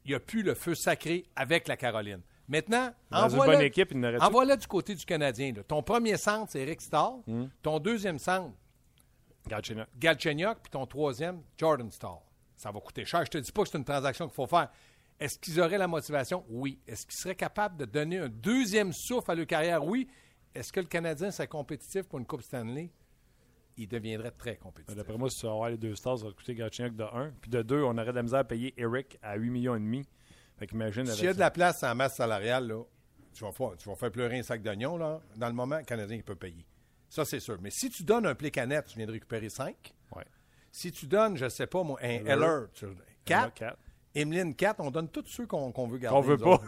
Il 0.05 0.11
n'y 0.11 0.15
a 0.15 0.21
plus 0.21 0.43
le 0.43 0.55
feu 0.55 0.75
sacré 0.75 1.27
avec 1.35 1.67
la 1.67 1.77
Caroline. 1.77 2.23
Maintenant, 2.49 2.93
Dans 3.11 3.19
une 3.19 3.25
envoie-le 3.35 3.53
bonne 3.53 3.63
équipe, 3.63 3.93
il 3.93 4.19
envoie-le 4.21 4.57
du 4.57 4.67
côté 4.67 4.95
du 4.95 5.05
Canadien. 5.05 5.53
là. 5.55 5.63
Ton 5.63 5.83
premier 5.83 6.17
centre, 6.17 6.51
c'est 6.51 6.61
Eric 6.61 6.81
Starr. 6.81 7.19
Hmm. 7.27 7.47
Ton 7.63 7.79
deuxième 7.79 8.19
centre, 8.19 8.53
Galchenyuk. 9.49 9.87
Galchenyuk, 9.99 10.59
puis 10.63 10.71
ton 10.71 10.87
troisième, 10.87 11.43
Jordan 11.57 11.91
Starr. 11.91 12.21
Ça 12.57 12.71
va 12.71 12.81
coûter 12.81 13.05
cher. 13.05 13.25
Je 13.25 13.31
te 13.31 13.39
dis 13.39 13.51
pas 13.53 13.63
que 13.63 13.69
c'est 13.71 13.79
une 13.79 13.85
transaction 13.85 14.27
qu'il 14.27 14.35
faut 14.35 14.47
faire. 14.47 14.69
Est-ce 15.19 15.39
qu'ils 15.39 15.61
auraient 15.61 15.79
la 15.79 15.87
motivation? 15.89 16.45
Oui. 16.49 16.79
Est-ce 16.87 17.07
qu'ils 17.07 17.17
seraient 17.19 17.35
capables 17.35 17.77
de 17.77 17.85
donner 17.85 18.19
un 18.19 18.29
deuxième 18.29 18.93
souffle 18.93 19.31
à 19.31 19.35
leur 19.35 19.47
carrière? 19.47 19.85
Oui. 19.85 20.09
Est-ce 20.55 20.73
que 20.73 20.81
le 20.81 20.87
Canadien 20.87 21.31
serait 21.31 21.49
compétitif 21.49 22.03
pour 22.09 22.19
une 22.19 22.27
Coupe 22.27 22.43
Stanley? 22.43 22.91
Il 23.77 23.89
deviendrait 23.89 24.33
très 24.33 24.57
compétitif. 24.57 24.95
D'après 24.97 25.17
moi, 25.17 25.31
si 25.31 25.39
tu 25.41 25.47
vas 25.47 25.53
avoir 25.53 25.71
les 25.71 25.79
deux 25.79 25.95
stars, 25.95 26.19
ça 26.19 26.25
va 26.27 26.31
te 26.33 26.37
coûter 26.37 26.55
Galchenyuk 26.55 26.95
de 26.95 27.05
1. 27.05 27.33
Puis 27.41 27.51
de 27.51 27.63
2, 27.63 27.83
on 27.83 27.97
aurait 27.97 28.07
de 28.07 28.17
la 28.17 28.23
misère 28.23 28.41
à 28.41 28.45
payer 28.45 28.75
Eric 28.77 29.19
à 29.23 29.37
8 29.37 29.51
millions 29.51 29.75
et 29.75 29.81
demi. 29.81 30.05
Fait 30.59 30.67
qu'imagine 30.67 31.07
S'il 31.07 31.25
y 31.25 31.29
a 31.29 31.35
de 31.35 31.39
la 31.39 31.51
place 31.51 31.83
en 31.83 31.95
masse 31.95 32.17
salariale, 32.17 32.69
là, 32.69 32.83
tu, 33.33 33.45
vas 33.45 33.53
faire, 33.53 33.77
tu 33.77 33.89
vas 33.89 33.97
faire 33.97 34.11
pleurer 34.11 34.39
un 34.39 34.43
sac 34.43 34.63
d'oignons. 34.63 34.97
là. 34.97 35.21
Dans 35.37 35.49
le 35.49 35.55
moment, 35.55 35.79
le 35.79 35.85
Canadien 35.85 36.17
il 36.17 36.25
peut 36.25 36.37
payer. 36.37 36.67
Ça, 37.09 37.25
c'est 37.25 37.41
sûr. 37.41 37.59
Mais 37.61 37.71
si 37.71 37.91
tu 37.91 38.05
donnes 38.05 38.27
un 38.27 38.35
canette, 38.35 38.87
tu 38.87 38.97
viens 38.97 39.07
de 39.07 39.13
récupérer 39.13 39.51
5. 39.51 39.95
Ouais. 40.17 40.25
Si 40.71 40.91
tu 40.93 41.07
donnes, 41.07 41.37
je 41.37 41.49
sais 41.49 41.67
pas, 41.67 41.83
moi, 41.83 41.99
un. 42.03 42.25
Heller, 42.25 42.69
4. 43.25 43.77
Emeline 44.15 44.55
4, 44.55 44.81
on 44.81 44.91
donne 44.91 45.09
tous 45.09 45.25
ceux 45.27 45.47
qu'on 45.47 45.71
veut 45.87 45.99
garder. 45.99 46.15
Qu'on 46.17 46.21
veut 46.21 46.37
pas. 46.37 46.61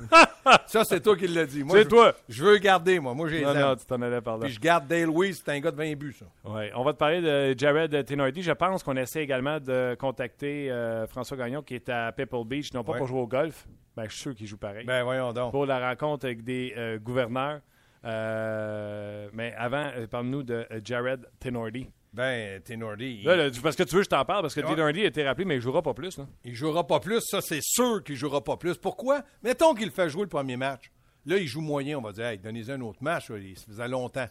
Ça, 0.67 0.85
c'est 0.85 1.01
toi 1.01 1.17
qui 1.17 1.27
l'as 1.27 1.45
dit. 1.47 1.63
C'est 1.69 1.89
toi. 1.89 2.15
Je 2.29 2.43
veux 2.45 2.57
garder, 2.59 2.99
moi. 3.01 3.13
Moi, 3.15 3.29
j'ai 3.29 3.43
Non, 3.43 3.55
non, 3.55 3.77
tu 3.77 3.85
t'en 3.85 4.01
allais 4.01 4.21
par 4.21 4.39
là. 4.39 4.47
Puis 4.47 4.55
je 4.55 4.61
garde 4.61 4.87
Dale 4.87 5.11
Weiss, 5.11 5.43
c'est 5.45 5.53
un 5.53 5.61
gars 5.61 5.71
de 5.71 5.77
20 5.77 5.95
buts, 5.95 6.17
ça. 6.19 6.27
Ouais. 6.51 6.71
On 6.75 6.83
va 6.85 6.93
te 6.93 6.99
parler 6.99 7.21
de 7.21 7.55
Jared 7.59 8.05
Tenordi. 8.07 8.43
Je 8.43 8.53
pense 8.53 8.83
qu'on 8.83 8.97
essaie 8.97 9.23
également 9.23 9.61
de 9.61 9.95
contacter 9.99 10.71
euh, 10.71 11.07
François 11.07 11.37
Gagnon 11.37 11.63
qui 11.63 11.75
est 11.75 11.89
à 11.89 12.13
Pebble 12.13 12.45
Beach, 12.47 12.73
non 12.73 12.83
pas 12.83 12.93
Ouais. 12.93 12.99
pour 12.99 13.07
jouer 13.09 13.21
au 13.21 13.27
golf. 13.27 13.67
Ben, 13.97 14.05
je 14.05 14.11
suis 14.13 14.21
sûr 14.23 14.35
qu'il 14.35 14.47
joue 14.47 14.57
pareil. 14.57 14.87
Ben, 14.87 15.03
voyons 15.05 15.33
donc. 15.33 15.51
pour 15.53 15.67
la 15.67 15.87
rencontre 15.91 16.25
avec 16.27 16.43
des 16.45 16.73
euh, 16.77 16.99
gouverneurs. 16.99 17.61
Euh, 18.05 19.29
mais 19.33 19.55
avant, 19.57 19.87
parle-nous 20.11 20.43
de 20.43 20.67
Jared 20.85 21.27
Tenordi. 21.41 21.89
Ben, 22.15 22.63
Tenordi, 22.63 23.19
il, 23.21 23.25
Là, 23.25 23.35
là, 23.37 23.51
parce 23.63 23.75
que 23.75 23.83
tu 23.83 23.97
veux 23.97 24.03
je 24.05 24.09
t'en 24.09 24.25
parle, 24.25 24.43
parce 24.43 24.55
que 24.55 24.61
Ouais. 24.61 24.71
Tenordi 24.75 25.01
a 25.03 25.07
été 25.07 25.25
rappelé, 25.25 25.45
mais 25.45 25.57
il 25.57 25.61
jouera 25.61 25.83
pas 25.83 25.95
plus. 25.95 26.17
Là. 26.17 26.27
il 26.45 26.55
jouera 26.55 26.87
pas 26.87 27.01
plus. 27.01 27.21
Ça, 27.23 27.41
c'est 27.41 27.61
sûr 27.63 28.03
qu'il 28.05 28.15
jouera 28.17 28.43
pas 28.43 28.57
plus. 28.57 28.77
Pourquoi? 28.77 29.23
Mettons 29.43 29.75
qu'il 29.75 29.91
fait 29.91 30.09
jouer 30.09 30.23
le 30.23 30.29
premier 30.29 30.57
match. 30.57 30.91
Là, 31.27 31.39
il 31.39 31.47
joue 31.49 31.61
moyen. 31.61 31.99
On 31.99 32.03
va 32.03 32.13
dire, 32.13 32.27
hey, 32.27 32.39
donnez-y 32.39 32.71
un 32.71 32.81
autre 32.83 33.03
match. 33.03 33.31
Il- 33.31 33.59
Ça 33.59 33.65
faisait 33.67 33.89
longtemps. 33.89 34.29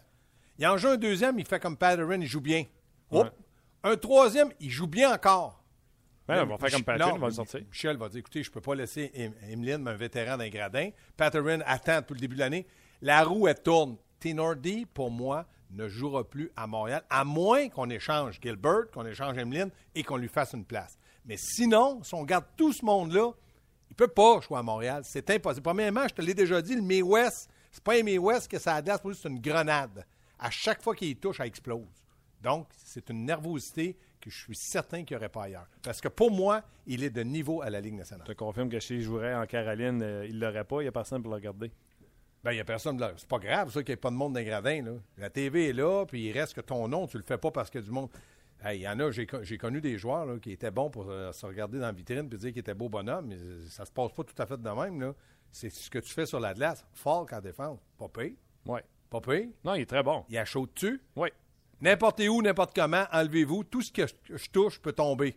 Il 0.60 0.66
en 0.68 0.78
joue 0.78 0.90
un 0.90 0.98
deuxième, 0.98 1.38
il 1.40 1.46
fait 1.46 1.60
comme 1.60 1.76
Patterson, 1.76 2.20
il 2.22 2.28
joue 2.28 2.40
bien. 2.42 2.64
Ouais. 3.12 3.24
Un 3.84 3.98
troisième, 3.98 4.50
il 4.62 4.70
joue 4.70 4.88
bien 4.88 5.12
encore. 5.14 5.62
Ben, 6.26 6.44
on 6.44 6.46
va 6.46 6.58
faire 6.58 6.72
comme 6.72 6.84
Patrick, 6.84 7.06
Non, 7.06 7.16
on 7.16 7.20
va 7.20 7.28
le 7.28 7.34
sortir. 7.34 7.60
Michel 7.70 7.98
va 7.98 8.08
dire 8.08 8.20
écoutez, 8.20 8.44
je 8.44 8.50
ne 8.50 8.54
peux 8.54 8.62
pas 8.62 8.76
laisser 8.76 9.12
Em- 9.14 9.34
Emeline, 9.52 9.86
un 9.86 9.94
vétéran 9.96 10.38
d'un 10.38 10.48
gradin. 10.48 10.90
Patterin 11.18 11.60
attend 11.66 11.98
depuis 12.00 12.14
le 12.14 12.20
début 12.22 12.36
de 12.36 12.40
l'année. 12.40 12.66
La 13.02 13.24
roue, 13.26 13.48
elle 13.50 13.62
tourne. 13.62 13.98
Tenordi, 14.22 14.86
pour 14.86 15.12
moi, 15.12 15.46
ne 15.74 15.88
jouera 15.88 16.24
plus 16.24 16.52
à 16.56 16.68
Montréal, 16.68 17.04
à 17.10 17.24
moins 17.24 17.70
qu'on 17.70 17.90
échange 17.90 18.40
Gilbert, 18.42 18.92
qu'on 18.94 19.06
échange 19.06 19.38
Emeline 19.38 19.72
et 19.96 20.04
qu'on 20.04 20.18
lui 20.18 20.28
fasse 20.28 20.54
une 20.54 20.66
place. 20.66 20.98
Mais 21.26 21.38
sinon, 21.38 22.04
si 22.04 22.14
on 22.14 22.24
garde 22.24 22.46
tout 22.58 22.74
ce 22.74 22.84
monde-là, 22.86 23.32
il 23.90 23.94
ne 23.94 23.96
peut 23.96 24.08
pas 24.08 24.42
jouer 24.42 24.58
à 24.58 24.64
Montréal. 24.64 25.04
C'est 25.06 25.30
impossible. 25.30 25.64
Premièrement, 25.64 26.08
je 26.08 26.14
te 26.14 26.22
l'ai 26.22 26.34
déjà 26.34 26.62
dit, 26.62 26.76
le 26.76 26.82
May 26.82 27.02
West, 27.02 27.50
c'est 27.72 27.84
pas 27.84 27.96
un 27.96 28.04
May 28.04 28.18
West 28.18 28.50
que 28.50 28.60
ça 28.60 28.82
lui, 28.82 29.16
c'est 29.16 29.30
une 29.30 29.40
grenade. 29.40 30.06
À 30.40 30.50
chaque 30.50 30.82
fois 30.82 30.96
qu'il 30.96 31.16
touche, 31.18 31.38
ça 31.38 31.46
explose. 31.46 31.88
Donc, 32.42 32.68
c'est 32.76 33.10
une 33.10 33.26
nervosité 33.26 33.98
que 34.20 34.30
je 34.30 34.38
suis 34.38 34.56
certain 34.56 35.04
qu'il 35.04 35.16
n'y 35.16 35.20
aurait 35.20 35.30
pas 35.30 35.44
ailleurs. 35.44 35.68
Parce 35.82 36.02
que 36.02 36.08
pour 36.08 36.32
moi, 36.32 36.62
il 36.86 37.04
est 37.04 37.10
de 37.10 37.22
niveau 37.24 37.62
à 37.62 37.70
la 37.70 37.82
Ligue 37.82 37.96
nationale. 37.96 38.26
Je 38.28 38.34
te 38.34 38.38
confirme 38.38 38.70
que 38.70 38.80
s'il 38.80 39.02
jouerait 39.02 39.36
en 39.36 39.46
Caroline, 39.46 40.02
euh, 40.02 40.26
il 40.28 40.36
ne 40.36 40.46
l'aurait 40.46 40.64
pas. 40.64 40.78
Il 40.82 40.84
n'y 40.84 40.88
a 40.88 40.92
personne 40.92 41.22
pour 41.22 41.32
le 41.32 41.36
regarder. 41.36 41.72
Ben, 42.44 42.52
il 42.52 42.56
n'y 42.56 42.62
a 42.62 42.66
personne 42.66 43.00
là. 43.00 43.14
C'est 43.16 43.28
pas 43.28 43.40
grave, 43.40 43.72
ça, 43.72 43.82
qu'il 43.84 43.92
n'y 43.92 43.94
ait 43.94 43.98
pas 43.98 44.10
de 44.10 44.16
monde 44.16 44.34
dans 44.34 44.40
les 44.40 44.46
gradins, 44.46 44.82
là. 44.84 44.92
La 45.18 45.30
TV 45.30 45.70
est 45.70 45.74
là, 45.74 46.06
puis 46.06 46.26
il 46.26 46.32
reste 46.34 46.54
que 46.54 46.62
ton 46.62 46.88
nom, 46.88 47.08
tu 47.08 47.18
le 47.18 47.24
fais 47.24 47.38
pas 47.38 47.52
parce 47.52 47.70
qu'il 47.70 47.80
y 47.80 47.84
a 47.84 47.86
du 47.86 47.92
monde. 47.92 48.10
Hey, 48.64 48.80
Il 48.80 48.82
y 48.84 48.88
en 48.88 49.00
a, 49.00 49.12
j'ai 49.12 49.26
co- 49.26 49.44
j'ai 49.44 49.58
connu 49.58 49.82
des 49.82 49.98
joueurs 49.98 50.26
là, 50.26 50.38
qui 50.40 50.52
étaient 50.52 50.72
bons 50.72 50.90
pour 50.90 51.10
euh, 51.10 51.32
se 51.32 51.46
regarder 51.46 51.80
dans 51.80 51.86
la 51.88 51.92
vitrine 51.92 52.28
puis 52.30 52.38
dire 52.38 52.52
qu'ils 52.52 52.60
étaient 52.60 52.74
beaux 52.74 52.90
bonhommes, 52.90 53.28
mais 53.28 53.38
ça 53.70 53.86
se 53.86 53.92
passe 53.92 54.12
pas 54.14 54.24
tout 54.24 54.36
à 54.42 54.46
fait 54.46 54.62
de 54.62 54.70
même. 54.70 55.14
C'est 55.52 55.70
ce 55.70 55.90
que 55.90 56.00
tu 56.00 56.12
fais 56.14 56.26
sur 56.26 56.40
la 56.40 56.54
glace. 56.54 56.86
Falk 56.94 57.32
en 57.34 57.40
défense. 57.42 57.80
Pas 57.98 58.08
pire. 58.10 58.34
Oui. 58.66 58.80
Pas 59.10 59.22
pire. 59.22 59.48
Non, 59.64 59.76
il 59.76 59.82
est 59.82 59.86
très 59.86 60.02
bon. 60.04 60.26
Il 60.30 60.38
a 60.38 60.46
chaud 60.46 60.68
dessus. 60.74 61.02
Oui. 61.16 61.30
N'importe 61.82 62.22
où, 62.22 62.42
n'importe 62.42 62.74
comment, 62.76 63.04
enlevez-vous. 63.12 63.66
Tout 63.66 63.82
ce 63.82 63.92
que 63.92 64.08
je, 64.08 64.14
que 64.34 64.50
touche 64.52 64.80
peut 64.82 64.94
tomber. 64.94 65.36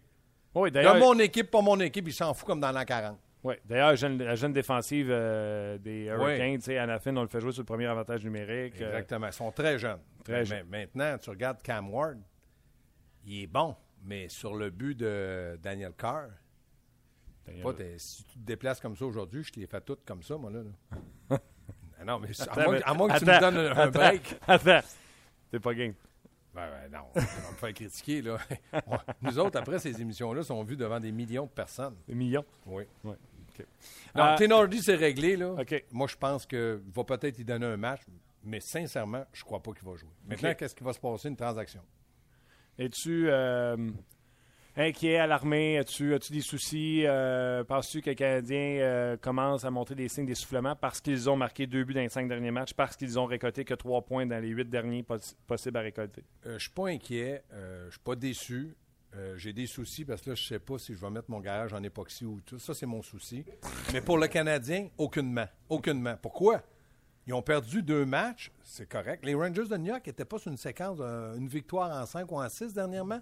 Oui, 0.55 0.71
De 0.71 0.75
d'ailleurs. 0.75 0.97
mon 0.99 1.19
équipe, 1.19 1.51
pas 1.51 1.61
mon 1.61 1.79
équipe, 1.81 2.07
il 2.09 2.15
s'en 2.15 2.33
fout 2.33 2.47
comme 2.47 2.61
dans 2.61 2.71
l'an 2.73 2.85
40. 2.85 3.19
Oui, 3.47 3.55
d'ailleurs, 3.65 3.89
la 3.91 3.95
jeune, 3.95 4.19
la 4.23 4.35
jeune 4.35 4.53
défensive 4.53 5.07
euh, 5.11 5.79
des 5.79 6.05
Hurricanes, 6.07 6.57
tu 6.59 6.65
sais, 6.65 6.79
Anna 6.79 6.99
Finn, 6.99 7.17
on 7.17 7.23
le 7.23 7.29
fait 7.29 7.41
jouer 7.41 7.53
sur 7.53 7.63
le 7.63 7.67
premier 7.67 7.87
avantage 7.87 8.25
numérique. 8.25 8.75
euh, 8.81 8.87
Exactement. 8.89 9.27
Ils 9.29 9.33
sont 9.33 9.53
très 9.53 9.79
jeunes. 9.79 10.01
Très 10.25 10.41
Mais 10.41 10.45
jeunes. 10.45 10.67
Maintenant, 10.69 11.17
tu 11.19 11.31
regardes 11.31 11.63
Cam 11.63 11.89
Ward, 11.93 12.19
il 13.25 13.43
est 13.43 13.47
bon, 13.47 13.77
mais 14.03 14.29
sur 14.29 14.55
le 14.57 14.71
but 14.71 14.97
de 14.97 15.59
Daniel 15.63 15.93
Carr, 15.97 16.27
pas, 17.63 17.73
si 17.99 18.25
tu 18.25 18.33
te 18.35 18.45
déplaces 18.45 18.81
comme 18.81 18.97
ça 18.97 19.05
aujourd'hui, 19.05 19.45
je 19.45 19.53
te 19.53 19.61
les 19.61 19.67
fais 19.69 19.81
toutes 19.81 20.05
comme 20.05 20.23
ça, 20.25 20.37
moi, 20.37 20.51
là. 20.51 20.61
là. 21.31 21.39
Non, 22.05 22.19
mais 22.21 22.29
à 22.49 22.55
moins, 22.65 22.79
que- 22.79 22.85
à 22.85 22.95
moins 22.95 23.09
que 23.09 23.19
tu 23.19 23.25
me 23.25 23.41
donnes 23.41 23.57
un, 23.57 23.77
un 23.77 23.91
break. 23.91 24.37
Attends, 24.47 24.81
t'es 25.51 25.59
pas 25.59 25.75
game. 25.75 25.95
Ben, 26.55 26.69
ben, 26.71 26.93
non, 26.99 27.05
tu 27.15 27.21
vas 27.21 27.51
me 27.51 27.57
faire 27.57 27.73
critiquer, 27.75 28.23
là. 28.23 28.39
On- 28.87 28.97
Nous 29.23 29.39
autres, 29.39 29.59
après 29.59 29.79
ces 29.79 30.01
émissions-là, 30.01 30.43
sont 30.45 30.63
vues 30.63 30.77
devant 30.77 31.01
des 31.01 31.11
millions 31.11 31.47
de 31.47 31.51
personnes. 31.51 31.97
Des 32.07 32.15
millions? 32.15 32.45
Oui. 32.65 32.85
Ouais. 33.05 33.17
OK. 33.61 33.67
Non, 34.15 34.23
Ah, 34.25 34.37
Tenordi, 34.39 34.81
c'est 34.83 34.95
réglé, 34.95 35.37
là. 35.37 35.53
OK. 35.53 35.85
Moi, 35.93 36.07
je 36.09 36.17
pense 36.17 36.47
qu'il 36.47 36.81
va 36.95 37.05
peut-être 37.05 37.39
y 37.39 37.45
donner 37.45 37.67
un 37.67 37.77
match, 37.77 38.03
mais 38.45 38.61
sincèrement, 38.61 39.25
je 39.33 39.43
crois 39.45 39.63
pas 39.63 39.73
qu'il 39.73 39.89
va 39.89 39.97
jouer. 39.97 40.11
Maintenant, 40.27 40.55
qu'est-ce 40.55 40.75
qui 40.75 40.85
va 40.85 40.93
se 40.93 41.01
passer? 41.01 41.29
Une 41.29 41.37
transaction? 41.37 41.83
Es-tu 42.79 43.29
euh, 43.31 43.77
inquiet, 44.77 45.17
alarmé? 45.17 45.79
As-tu 45.79 46.15
as 46.15 46.19
des 46.31 46.41
soucis? 46.43 47.05
Euh, 47.07 47.65
Penses-tu 47.65 48.03
que 48.03 48.11
les 48.11 48.17
Canadiens 48.17 48.79
euh, 48.81 49.17
commencent 49.17 49.65
à 49.65 49.71
montrer 49.71 49.95
des 49.95 50.09
signes 50.09 50.27
d'essoufflement 50.27 50.77
parce 50.77 51.01
qu'ils 51.01 51.31
ont 51.31 51.37
marqué 51.37 51.67
deux 51.67 51.85
buts 51.85 51.95
dans 51.95 52.01
les 52.03 52.09
cinq 52.11 52.29
derniers 52.29 52.51
matchs, 52.51 52.75
parce 52.75 52.95
qu'ils 52.97 53.19
ont 53.19 53.25
récolté 53.25 53.65
que 53.65 53.75
trois 53.75 54.03
points 54.03 54.27
dans 54.27 54.39
les 54.43 54.49
huit 54.49 54.69
derniers 54.69 55.03
possi- 55.03 55.35
possibles 55.47 55.79
à 55.79 55.81
récolter? 55.81 56.23
Euh, 56.45 56.55
je 56.59 56.65
suis 56.65 56.71
pas 56.71 56.89
inquiet, 56.89 57.43
euh, 57.55 57.87
je 57.87 57.93
suis 57.93 58.01
pas 58.01 58.15
déçu. 58.17 58.77
Euh, 59.17 59.37
J'ai 59.37 59.53
des 59.53 59.67
soucis 59.67 60.05
parce 60.05 60.21
que 60.23 60.31
là, 60.31 60.35
je 60.37 60.45
sais 60.45 60.59
pas 60.59 60.79
si 60.79 60.95
je 60.95 60.99
vais 61.01 61.11
mettre 61.11 61.31
mon 61.31 61.41
garage 61.41 61.73
en 61.73 61.83
époxy 61.83 62.25
ou 62.25 62.41
tout. 62.45 62.59
Ça, 62.59 62.75
c'est 62.75 62.87
mon 62.87 63.03
souci. 63.03 63.45
Mais 63.93 64.01
pour 64.01 64.19
le 64.19 64.27
Canadien, 64.29 64.89
aucunement. 64.99 65.47
Aucunement. 65.69 66.17
Pourquoi? 66.21 66.63
Ils 67.29 67.35
ont 67.35 67.43
perdu 67.43 67.83
deux 67.83 68.05
matchs, 68.07 68.53
c'est 68.63 68.89
correct. 68.89 69.25
Les 69.25 69.35
Rangers 69.35 69.67
de 69.69 69.77
New 69.77 69.87
York 69.87 70.07
n'étaient 70.07 70.25
pas 70.25 70.39
sur 70.39 70.49
une 70.53 70.57
séquence, 70.57 70.99
euh, 71.01 71.35
une 71.37 71.49
victoire 71.49 71.91
en 72.01 72.07
cinq 72.07 72.31
ou 72.31 72.37
en 72.41 72.49
six 72.49 72.73
dernièrement. 72.73 73.19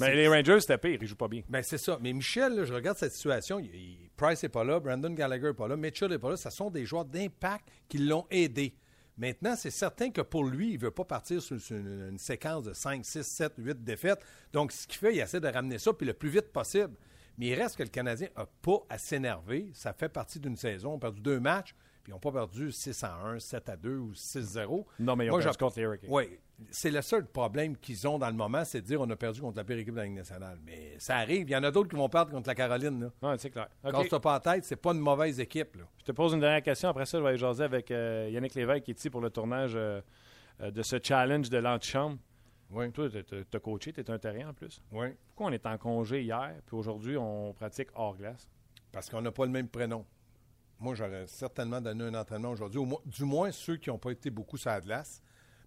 Mais 0.00 0.14
les 0.14 0.28
Rangers, 0.28 0.60
c'était 0.60 0.76
pire, 0.76 0.98
ils 1.00 1.06
jouent 1.08 1.16
pas 1.16 1.28
bien. 1.28 1.40
Ben, 1.48 1.62
c'est 1.62 1.78
ça. 1.78 1.98
Mais 2.02 2.12
Michel, 2.12 2.54
là, 2.56 2.64
je 2.64 2.74
regarde 2.74 2.98
cette 2.98 3.12
situation. 3.14 3.58
il- 3.58 3.74
il- 3.74 4.10
Price 4.18 4.42
n'est 4.42 4.48
pas 4.50 4.64
là, 4.64 4.80
Brandon 4.80 5.08
Gallagher 5.14 5.46
n'est 5.46 5.54
pas 5.54 5.66
là, 5.68 5.76
Mitchell 5.76 6.10
n'est 6.10 6.18
pas 6.18 6.28
là. 6.30 6.36
Ce 6.36 6.50
sont 6.50 6.68
des 6.70 6.84
joueurs 6.84 7.06
d'impact 7.06 7.66
qui 7.88 7.98
l'ont 7.98 8.26
aidé. 8.30 8.74
Maintenant, 9.18 9.56
c'est 9.56 9.72
certain 9.72 10.10
que 10.10 10.20
pour 10.20 10.44
lui, 10.44 10.70
il 10.70 10.74
ne 10.78 10.82
veut 10.82 10.90
pas 10.92 11.04
partir 11.04 11.42
sur, 11.42 11.58
une 11.70 12.18
séquence 12.18 12.62
de 12.62 12.72
5, 12.72 13.04
6, 13.04 13.22
7, 13.24 13.52
8 13.58 13.82
défaites. 13.82 14.20
Donc, 14.52 14.70
ce 14.70 14.86
qu'il 14.86 14.98
fait, 14.98 15.14
il 15.14 15.18
essaie 15.18 15.40
de 15.40 15.48
ramener 15.48 15.78
ça, 15.78 15.92
puis 15.92 16.06
le 16.06 16.14
plus 16.14 16.28
vite 16.28 16.52
possible. 16.52 16.94
Mais 17.36 17.48
il 17.48 17.54
reste 17.54 17.76
que 17.76 17.82
le 17.82 17.88
Canadien 17.88 18.28
n'a 18.36 18.46
pas 18.62 18.78
à 18.88 18.96
s'énerver. 18.96 19.70
Ça 19.74 19.92
fait 19.92 20.08
partie 20.08 20.38
d'une 20.38 20.56
saison. 20.56 20.92
On 20.92 20.96
a 20.96 21.00
perdu 21.00 21.20
deux 21.20 21.40
matchs, 21.40 21.74
puis 22.08 22.12
ils 22.12 22.14
n'ont 22.14 22.20
pas 22.20 22.32
perdu 22.32 22.72
6 22.72 23.04
à 23.04 23.18
1, 23.22 23.38
7 23.38 23.68
à 23.68 23.76
2 23.76 23.96
ou 23.98 24.12
6-0. 24.14 24.86
Non, 24.98 25.14
mais 25.14 25.26
ils 25.26 25.30
ont 25.30 25.34
Moi, 25.34 25.42
perdu 25.42 25.58
contre 25.58 25.76
les 25.76 25.82
Hurricanes. 25.84 26.10
oui. 26.10 26.38
C'est 26.70 26.90
le 26.90 27.02
seul 27.02 27.24
problème 27.24 27.76
qu'ils 27.76 28.08
ont 28.08 28.18
dans 28.18 28.26
le 28.26 28.34
moment, 28.34 28.64
c'est 28.64 28.80
de 28.80 28.86
dire 28.86 29.00
on 29.00 29.08
a 29.10 29.14
perdu 29.14 29.40
contre 29.40 29.58
la 29.58 29.62
pire 29.62 29.76
équipe 29.78 29.92
de 29.92 29.98
la 29.98 30.06
Ligue 30.06 30.16
nationale. 30.16 30.58
Mais 30.64 30.96
ça 30.98 31.18
arrive. 31.18 31.48
Il 31.48 31.52
y 31.52 31.56
en 31.56 31.62
a 31.62 31.70
d'autres 31.70 31.88
qui 31.88 31.94
vont 31.94 32.08
perdre 32.08 32.32
contre 32.32 32.48
la 32.48 32.54
Caroline. 32.56 33.00
Là. 33.22 33.28
Ouais, 33.30 33.38
c'est 33.38 33.50
clair. 33.50 33.68
OK. 33.84 33.92
Casse-toi 33.92 34.20
pas 34.20 34.32
la 34.32 34.40
tête, 34.40 34.64
c'est 34.64 34.74
pas 34.74 34.90
une 34.90 34.98
mauvaise 34.98 35.38
équipe. 35.38 35.76
Là. 35.76 35.84
Je 35.98 36.04
te 36.06 36.10
pose 36.10 36.32
une 36.32 36.40
dernière 36.40 36.62
question. 36.62 36.88
Après 36.88 37.06
ça, 37.06 37.18
je 37.18 37.22
vais 37.22 37.28
aller 37.28 37.38
jaser 37.38 37.62
avec 37.62 37.92
euh, 37.92 38.28
Yannick 38.32 38.56
Lévesque 38.56 38.82
qui 38.86 38.90
est 38.90 38.98
ici 38.98 39.08
pour 39.08 39.20
le 39.20 39.30
tournage 39.30 39.74
euh, 39.76 40.00
euh, 40.60 40.72
de 40.72 40.82
ce 40.82 40.96
challenge 41.00 41.48
de 41.48 41.58
l'antichambre. 41.58 42.18
Oui. 42.70 42.90
Toi, 42.90 43.08
tu 43.08 43.56
as 43.56 43.60
coaché, 43.60 43.92
tu 43.92 44.00
es 44.00 44.10
un 44.10 44.18
terrien 44.18 44.48
en 44.48 44.54
plus. 44.54 44.82
Oui. 44.90 45.08
Pourquoi 45.28 45.46
on 45.46 45.52
est 45.52 45.64
en 45.64 45.78
congé 45.78 46.22
hier, 46.22 46.54
puis 46.66 46.74
aujourd'hui, 46.74 47.16
on 47.16 47.52
pratique 47.52 47.90
hors 47.94 48.16
glace? 48.16 48.48
Parce 48.90 49.08
qu'on 49.08 49.22
n'a 49.22 49.30
pas 49.30 49.44
le 49.44 49.52
même 49.52 49.68
prénom. 49.68 50.04
Moi, 50.80 50.94
j'aurais 50.94 51.26
certainement 51.26 51.80
donné 51.80 52.04
un 52.04 52.14
entraînement 52.14 52.50
aujourd'hui. 52.50 52.80
Du 53.06 53.24
moins, 53.24 53.50
ceux 53.50 53.76
qui 53.76 53.90
n'ont 53.90 53.98
pas 53.98 54.10
été 54.12 54.30
beaucoup 54.30 54.56
sur 54.56 54.70
la 54.70 54.80
glace. 54.80 55.20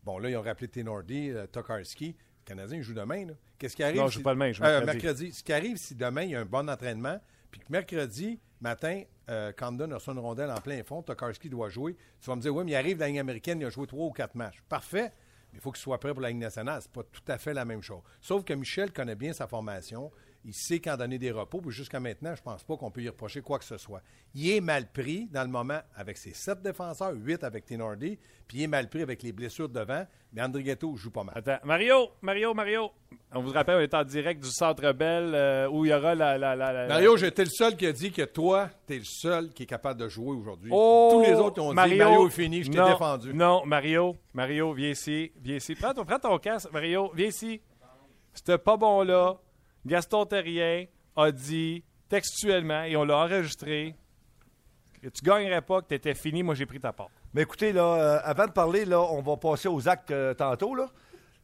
Bon, 0.04 0.18
là, 0.20 0.30
ils 0.30 0.38
ont 0.38 0.42
rappelé 0.42 0.68
Tenordi, 0.68 1.30
euh, 1.32 1.46
Tokarski. 1.48 2.08
Le 2.08 2.46
Canadien, 2.46 2.78
il 2.78 2.84
joue 2.84 2.94
demain. 2.94 3.28
Qu'est-ce 3.60 3.76
qui 3.76 3.84
arrive? 3.84 3.98
Non, 3.98 4.08
je 4.08 4.12
si- 4.14 4.18
joue 4.20 4.24
pas 4.24 4.34
demain, 4.34 4.52
je 4.52 4.64
Euh, 4.64 4.86
mercredi. 4.86 5.32
Ce 5.32 5.44
qui 5.44 5.54
arrive, 5.54 5.78
si 5.78 5.96
demain, 5.96 6.24
il 6.24 6.32
y 6.32 6.36
a 6.36 6.40
un 6.40 6.46
bon 6.46 6.68
entraînement, 6.70 7.20
puis 7.52 7.60
que 7.60 7.66
mercredi 7.70 8.40
matin, 8.62 9.04
euh, 9.30 9.52
Camden 9.52 9.94
reçoit 9.94 10.14
une 10.14 10.20
rondelle 10.20 10.50
en 10.50 10.60
plein 10.62 10.82
fond, 10.84 11.02
Tokarski 11.04 11.50
doit 11.50 11.70
jouer. 11.70 11.96
Tu 12.20 12.30
vas 12.30 12.36
me 12.36 12.42
dire, 12.42 12.56
oui, 12.56 12.64
mais 12.64 12.72
il 12.72 12.76
arrive 12.76 12.98
dans 12.98 13.06
la 13.06 13.10
Ligue 13.10 13.20
américaine, 13.20 13.60
il 13.60 13.66
a 13.66 13.70
joué 13.70 13.86
trois 13.86 14.06
ou 14.06 14.12
quatre 14.12 14.36
matchs. 14.36 14.62
Parfait. 14.68 15.12
Mais 15.52 15.60
il 15.60 15.62
faut 15.62 15.72
qu'il 15.72 15.82
soit 15.82 16.00
prêt 16.00 16.14
pour 16.14 16.22
la 16.22 16.30
Ligue 16.30 16.40
nationale. 16.40 16.82
C'est 16.82 16.92
pas 16.92 17.04
tout 17.04 17.22
à 17.28 17.38
fait 17.38 17.54
la 17.54 17.66
même 17.66 17.82
chose. 17.84 18.02
Sauf 18.22 18.44
que 18.46 18.54
Michel 18.54 18.92
connaît 18.94 19.16
bien 19.16 19.34
sa 19.34 19.48
formation. 19.48 20.10
Il 20.44 20.54
sait 20.56 20.80
quand 20.80 20.98
donner 20.98 21.20
des 21.20 21.30
repos. 21.32 21.62
Puis 21.62 21.72
jusqu'à 21.72 22.00
maintenant, 22.00 22.34
je 22.36 22.42
pense 22.42 22.64
pas 22.64 22.76
qu'on 22.76 22.90
peut 22.90 23.02
y 23.04 23.08
reprocher 23.10 23.42
quoi 23.42 23.60
que 23.60 23.66
ce 23.66 23.78
soit. 23.78 24.02
Il 24.34 24.50
est 24.50 24.62
mal 24.62 24.92
pris 24.92 25.28
dans 25.32 25.44
le 25.44 25.50
moment 25.50 25.80
avec 25.96 26.18
ses 26.18 26.34
sept 26.34 26.62
défenseurs, 26.64 27.14
huit 27.14 27.44
avec 27.44 27.66
Tenordi, 27.66 28.18
puis 28.48 28.58
il 28.58 28.64
est 28.64 28.68
mal 28.68 28.90
pris 28.90 29.04
avec 29.04 29.22
les 29.22 29.32
blessures 29.32 29.70
devant. 29.70 30.04
Mais 30.34 30.42
André 30.42 30.64
Ghetto 30.64 30.96
joue 30.96 31.12
pas 31.12 31.24
mal. 31.24 31.38
Attends, 31.38 31.60
Mario, 31.64 32.10
Mario, 32.22 32.54
Mario. 32.56 32.90
On 33.34 33.42
vous 33.42 33.52
rappelle, 33.52 33.76
on 33.76 33.80
est 33.82 33.94
en 33.94 34.04
direct 34.04 34.42
du 34.42 34.50
Centre 34.50 34.94
Bell 34.94 35.32
euh, 35.36 35.68
où 35.70 35.86
il 35.86 35.92
y 35.92 35.94
aura 35.94 36.16
la... 36.16 36.38
la, 36.38 36.56
la, 36.56 36.72
la- 36.74 36.88
Mario, 36.88 37.18
j'étais 37.18 37.44
le 37.44 37.50
seul 37.50 37.76
qui 37.76 37.86
a 37.86 37.92
dit 37.92 38.12
que 38.12 38.24
toi, 38.24 38.70
t'es 38.88 38.98
le 38.98 39.04
seul 39.04 39.50
qui 39.50 39.64
est 39.64 39.68
capable 39.68 40.00
de 40.00 40.08
jouer 40.10 40.34
aujourd'hui. 40.36 40.72
Oh, 40.74 41.10
Tous 41.14 41.30
les 41.30 41.34
autres 41.38 41.62
ont 41.62 41.70
dit 41.70 41.76
Mario 41.76 42.28
est 42.28 42.32
fini, 42.32 42.64
je 42.64 42.72
t'ai 42.72 42.78
défendu. 42.84 43.34
Non, 43.34 43.64
Mario, 43.66 44.16
Mario, 44.34 44.74
viens 44.74 44.90
ici, 44.90 45.32
viens 45.42 45.58
ici. 45.58 45.76
Prends 45.76 45.94
ton, 45.94 46.04
prends 46.06 46.20
ton 46.20 46.38
casque, 46.40 46.72
Mario, 46.72 47.12
viens 47.14 47.28
ici. 47.28 47.62
C'était 48.34 48.58
pas 48.58 48.78
bon 48.78 49.04
là. 49.04 49.38
Gaston 49.86 50.26
Terrien 50.26 50.86
a 51.16 51.32
dit 51.32 51.84
textuellement, 52.10 52.84
et 52.84 52.96
on 52.96 53.04
l'a 53.04 53.18
enregistré, 53.18 53.96
que 55.02 55.10
tu 55.10 55.24
gagnerais 55.24 55.62
pas, 55.62 55.82
que 55.82 55.88
tu 55.88 55.96
étais 55.96 56.14
fini, 56.14 56.44
moi 56.44 56.56
j'ai 56.56 56.66
pris 56.66 56.80
ta 56.80 56.94
part. 56.94 57.10
Mais 57.34 57.44
écoutez, 57.44 57.72
là, 57.72 57.84
euh, 57.84 58.20
avant 58.24 58.46
de 58.46 58.52
parler, 58.52 58.86
là, 58.86 59.02
on 59.02 59.22
va 59.22 59.38
passer 59.38 59.68
aux 59.68 59.88
actes 59.88 60.12
euh, 60.12 60.34
tantôt. 60.34 60.76
Là. 60.76 60.88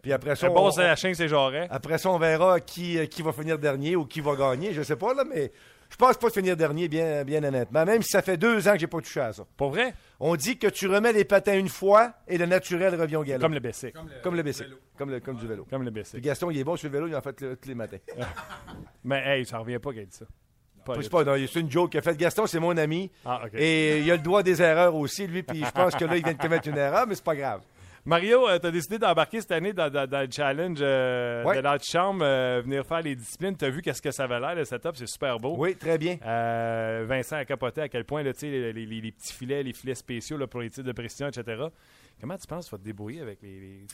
Puis 0.02 0.14
après 0.14 0.36
ça, 0.36 0.50
bon, 0.50 0.68
on, 0.68 0.72
c'est 0.72 0.84
la 0.84 0.96
chaîne, 0.96 1.16
c'est 1.16 1.32
après 1.70 1.98
ça, 1.98 2.10
on 2.10 2.20
verra 2.20 2.60
qui, 2.60 2.98
euh, 2.98 3.06
qui 3.06 3.22
va 3.22 3.32
finir 3.32 3.58
dernier 3.58 3.96
ou 3.96 4.06
qui 4.06 4.22
va 4.22 4.36
gagner. 4.36 4.74
Je 4.74 4.84
sais 4.84 4.96
pas, 4.96 5.14
là, 5.14 5.24
mais 5.24 5.52
je 5.90 5.96
pense 5.96 6.18
pas 6.18 6.28
de 6.28 6.34
finir 6.34 6.58
dernier, 6.58 6.88
bien, 6.88 7.24
bien 7.24 7.44
honnêtement. 7.44 7.86
Même 7.86 8.02
si 8.02 8.10
ça 8.10 8.22
fait 8.22 8.38
deux 8.38 8.68
ans 8.68 8.74
que 8.74 8.80
j'ai 8.80 8.88
pas 8.88 9.00
touché 9.00 9.20
à 9.20 9.34
ça. 9.34 9.46
Pour 9.56 9.70
vrai? 9.70 9.94
On 10.20 10.36
dit 10.36 10.58
que 10.58 10.68
tu 10.68 10.88
remets 10.88 11.14
les 11.14 11.26
patins 11.26 11.58
une 11.58 11.70
fois 11.70 12.14
et 12.28 12.38
le 12.38 12.46
naturel 12.46 13.00
revient 13.00 13.16
au 13.18 13.24
galop. 13.24 13.42
Comme 13.42 13.54
le 13.54 13.60
Bessic. 13.60 13.94
Comme 14.24 14.36
le 14.36 14.44
bicycle. 14.44 14.76
Comme, 14.98 15.12
le, 15.12 15.20
comme 15.20 15.38
du 15.38 15.48
vélo. 15.48 15.66
Comme 15.70 15.84
le 15.84 15.92
Puis 15.92 16.02
Bessic. 16.02 16.22
Gaston, 16.22 16.52
il 16.52 16.60
est 16.60 16.64
bon 16.64 16.76
sur 16.76 16.90
le 16.90 16.94
vélo, 16.94 17.08
il 17.08 17.16
en 17.16 17.22
fait 17.22 17.40
le- 17.42 17.56
tous 17.56 17.70
les 17.70 17.76
matins. 17.76 17.98
Mais 19.04 19.22
hey, 19.26 19.46
ça 19.46 19.60
revient 19.60 19.80
pas 19.80 19.94
qu'elle 19.94 20.08
dit 20.08 20.16
ça. 20.18 20.26
Pas 20.86 20.94
C'est 21.02 21.10
pas, 21.10 21.24
non, 21.24 21.36
c'est 21.52 21.60
une 21.60 21.70
joke 21.70 21.92
qu'a 21.92 22.02
fait 22.02 22.16
Gaston, 22.18 22.48
c'est 22.48 22.60
mon 22.60 22.76
ami. 22.78 23.12
Ah, 23.26 23.42
OK. 23.46 23.52
Et 23.56 24.00
il 24.00 24.10
a 24.12 24.16
le 24.16 24.22
droit 24.22 24.42
des 24.42 24.62
erreurs 24.62 24.96
aussi, 24.96 25.28
lui, 25.28 25.44
puis 25.44 25.64
je 25.66 25.72
pense 25.72 25.94
que 25.96 26.06
là, 26.06 26.16
il 26.16 26.24
vient 26.24 26.34
de 26.34 26.38
commettre 26.42 26.68
une 26.70 26.78
erreur, 26.78 27.06
mais 27.06 27.16
c'est 27.16 27.24
pas 27.24 27.36
grave. 27.36 27.62
Mario, 28.08 28.48
tu 28.60 28.66
as 28.68 28.72
décidé 28.72 28.98
d'embarquer 28.98 29.42
cette 29.42 29.52
année 29.52 29.74
dans, 29.74 29.90
dans- 29.90 30.08
dans 30.10 30.22
le 30.22 30.30
challenge 30.32 30.78
euh, 30.82 31.44
Ouais. 31.44 31.58
de 31.58 31.62
l'antichambre, 31.62 32.24
euh, 32.24 32.62
venir 32.64 32.86
faire 32.86 33.02
les 33.02 33.16
disciplines. 33.18 33.56
Tu 33.58 33.66
as 33.66 33.70
vu 33.70 33.82
qu'est-ce 33.82 34.02
que 34.02 34.12
ça 34.12 34.24
avait 34.24 34.40
l'air, 34.40 34.56
le 34.56 34.64
setup, 34.64 34.96
c'est 34.96 35.08
super 35.08 35.38
beau. 35.38 35.56
Oui, 35.58 35.76
très 35.76 35.98
bien. 35.98 36.18
Euh, 36.26 37.06
Vincent 37.06 37.36
a 37.36 37.44
capoté 37.44 37.82
à 37.82 37.90
quel 37.90 38.06
point 38.06 38.24
là, 38.24 38.32
les, 38.42 38.72
les- 38.72 38.86
les 38.86 39.12
petits 39.12 39.34
filets, 39.34 39.62
les 39.62 39.74
filets 39.74 39.94
spéciaux 39.94 40.38
là, 40.38 40.48
pour 40.48 40.62
les 40.62 40.70
tirs 40.70 40.86
de 40.86 40.92
précision, 40.94 41.28
etc. 41.28 41.66
Comment 42.22 42.38
tu 42.38 42.48
penses 42.48 42.66
que 42.66 42.70
tu 42.70 42.76
vas 42.76 42.80
te 42.80 42.86
débrouiller 42.86 43.22
avec 43.22 43.42
les. 43.42 43.86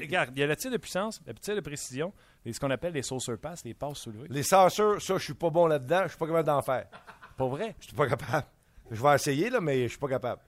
regarde, 0.00 0.30
il 0.34 0.40
y 0.40 0.42
a 0.42 0.46
le 0.46 0.54
tir 0.56 0.70
de 0.70 0.76
puissance, 0.76 1.20
le 1.26 1.32
tir 1.34 1.56
de 1.56 1.60
précision, 1.60 2.12
et 2.44 2.52
ce 2.52 2.60
qu'on 2.60 2.70
appelle 2.70 2.92
les 2.92 3.02
saucers 3.02 3.38
passes, 3.38 3.64
les 3.64 3.72
passes 3.74 3.98
soulevées. 4.00 4.28
Les 4.28 4.42
sauceurs, 4.42 5.00
ça, 5.00 5.16
je 5.16 5.24
suis 5.24 5.34
pas 5.34 5.48
bon 5.50 5.66
là-dedans. 5.66 6.02
Je 6.04 6.08
suis 6.10 6.18
pas 6.18 6.26
capable 6.26 6.46
d'en 6.46 6.60
faire. 6.60 6.86
Pas 7.38 7.46
vrai? 7.48 7.74
Je 7.80 7.86
suis 7.86 7.96
pas 7.96 8.06
capable. 8.06 8.44
Je 8.90 9.02
vais 9.02 9.14
essayer, 9.14 9.48
là, 9.48 9.60
mais 9.62 9.84
je 9.84 9.88
suis 9.88 9.98
pas 9.98 10.08
capable. 10.08 10.42